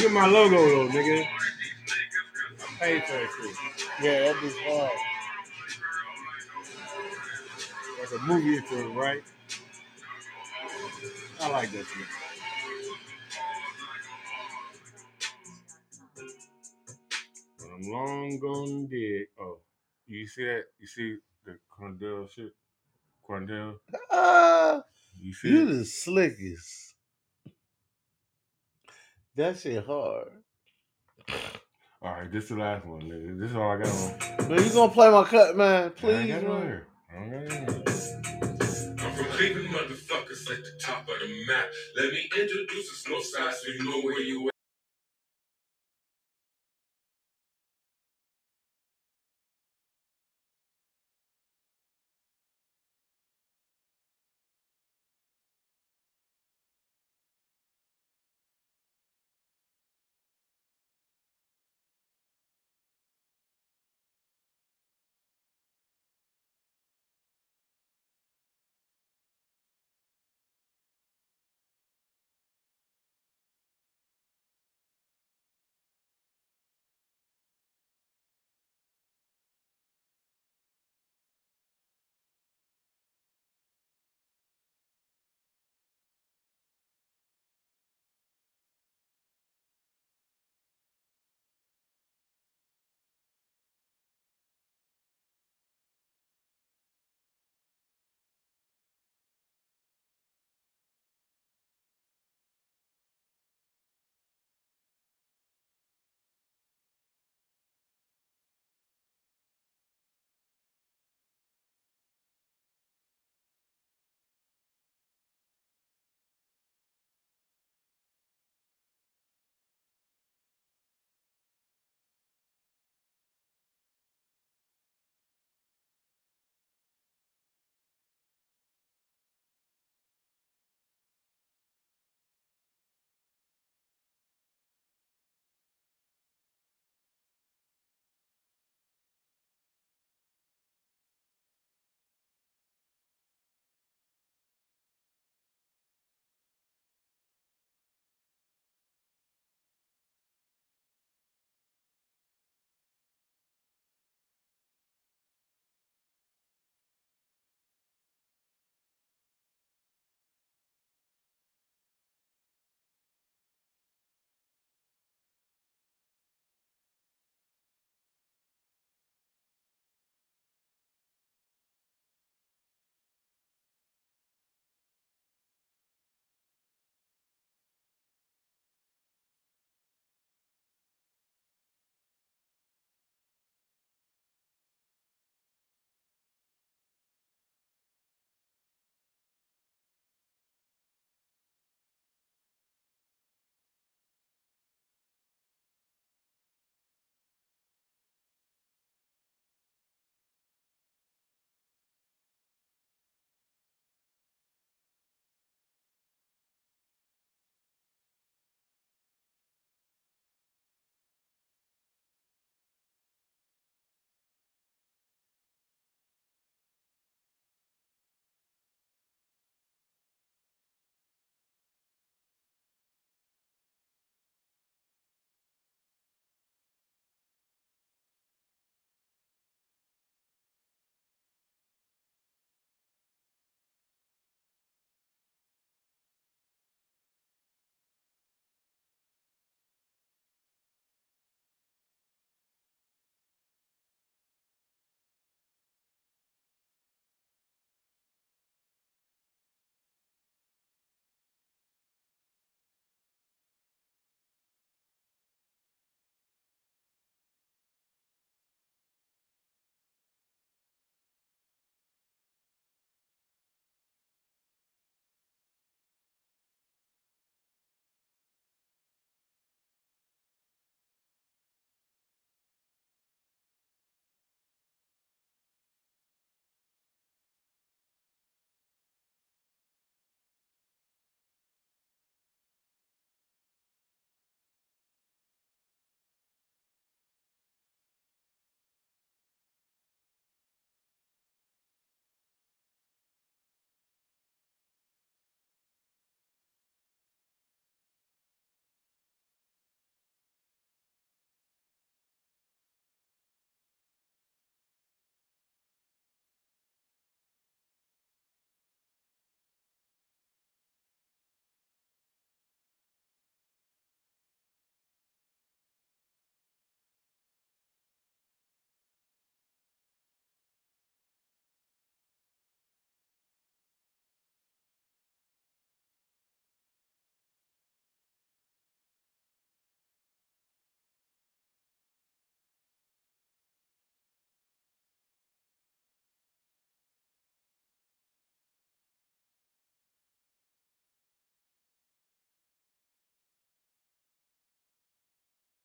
Look 0.06 0.14
at 0.14 0.22
my 0.22 0.28
logo 0.28 0.58
though, 0.58 0.88
nigga. 0.94 1.26
I 1.26 2.80
paid 2.80 3.04
for 3.06 3.14
that 3.14 3.30
shit. 3.42 3.56
Yeah, 4.04 4.20
that 4.20 4.36
bitch 4.36 4.54
hard. 4.70 4.92
Like 8.00 8.22
a 8.22 8.24
movie 8.28 8.58
intro, 8.58 8.94
right? 8.94 9.24
I 11.42 11.50
like 11.50 11.72
that 11.72 11.86
shit. 11.88 12.08
When 17.58 17.72
I'm 17.74 17.92
long 17.92 18.40
gone 18.40 18.86
dead. 18.86 19.26
Oh, 19.42 19.58
you 20.06 20.28
see 20.28 20.44
that? 20.44 20.66
You 20.80 20.86
see 20.86 21.18
the 21.48 21.58
Cornell 21.76 22.28
shit? 22.32 22.54
Cornell? 23.24 23.80
Ah, 24.12 24.84
You 25.20 25.34
see 25.34 25.50
you 25.50 25.66
the 25.80 25.84
slickest. 25.84 26.85
That 29.38 29.60
shit 29.60 29.86
hard. 29.86 30.30
All 32.02 32.12
right, 32.12 32.32
this 32.32 32.44
is 32.44 32.50
the 32.52 32.56
last 32.56 32.86
one, 32.86 33.02
nigga. 33.02 33.38
This 33.38 33.50
is 33.50 33.56
all 33.58 33.72
I 33.72 33.78
got 33.80 33.90
on. 33.90 34.50
Man, 34.50 34.64
you 34.64 34.72
gonna 34.72 34.94
play 34.94 35.10
my 35.12 35.24
cut, 35.26 35.58
man? 35.58 35.90
Please, 35.92 36.28
got 36.28 36.44
man. 36.44 36.84
I 37.10 37.16
don't 37.20 37.32
got 37.32 37.42
it 37.42 37.52
on 37.52 37.68
here. 37.68 38.96
I'm 39.06 39.12
from 39.14 39.26
Cleveland, 39.26 39.68
motherfuckers 39.70 40.50
at 40.52 40.64
the 40.64 40.72
top 40.82 41.02
of 41.02 41.20
the 41.20 41.46
map. 41.48 41.66
Let 41.98 42.14
me 42.14 42.30
introduce 42.38 42.92
us 42.92 43.06
north 43.10 43.26
side 43.26 43.54
so 43.56 43.72
you 43.72 43.84
know 43.84 44.02
where 44.04 44.22
you 44.22 44.48
at. 44.48 44.55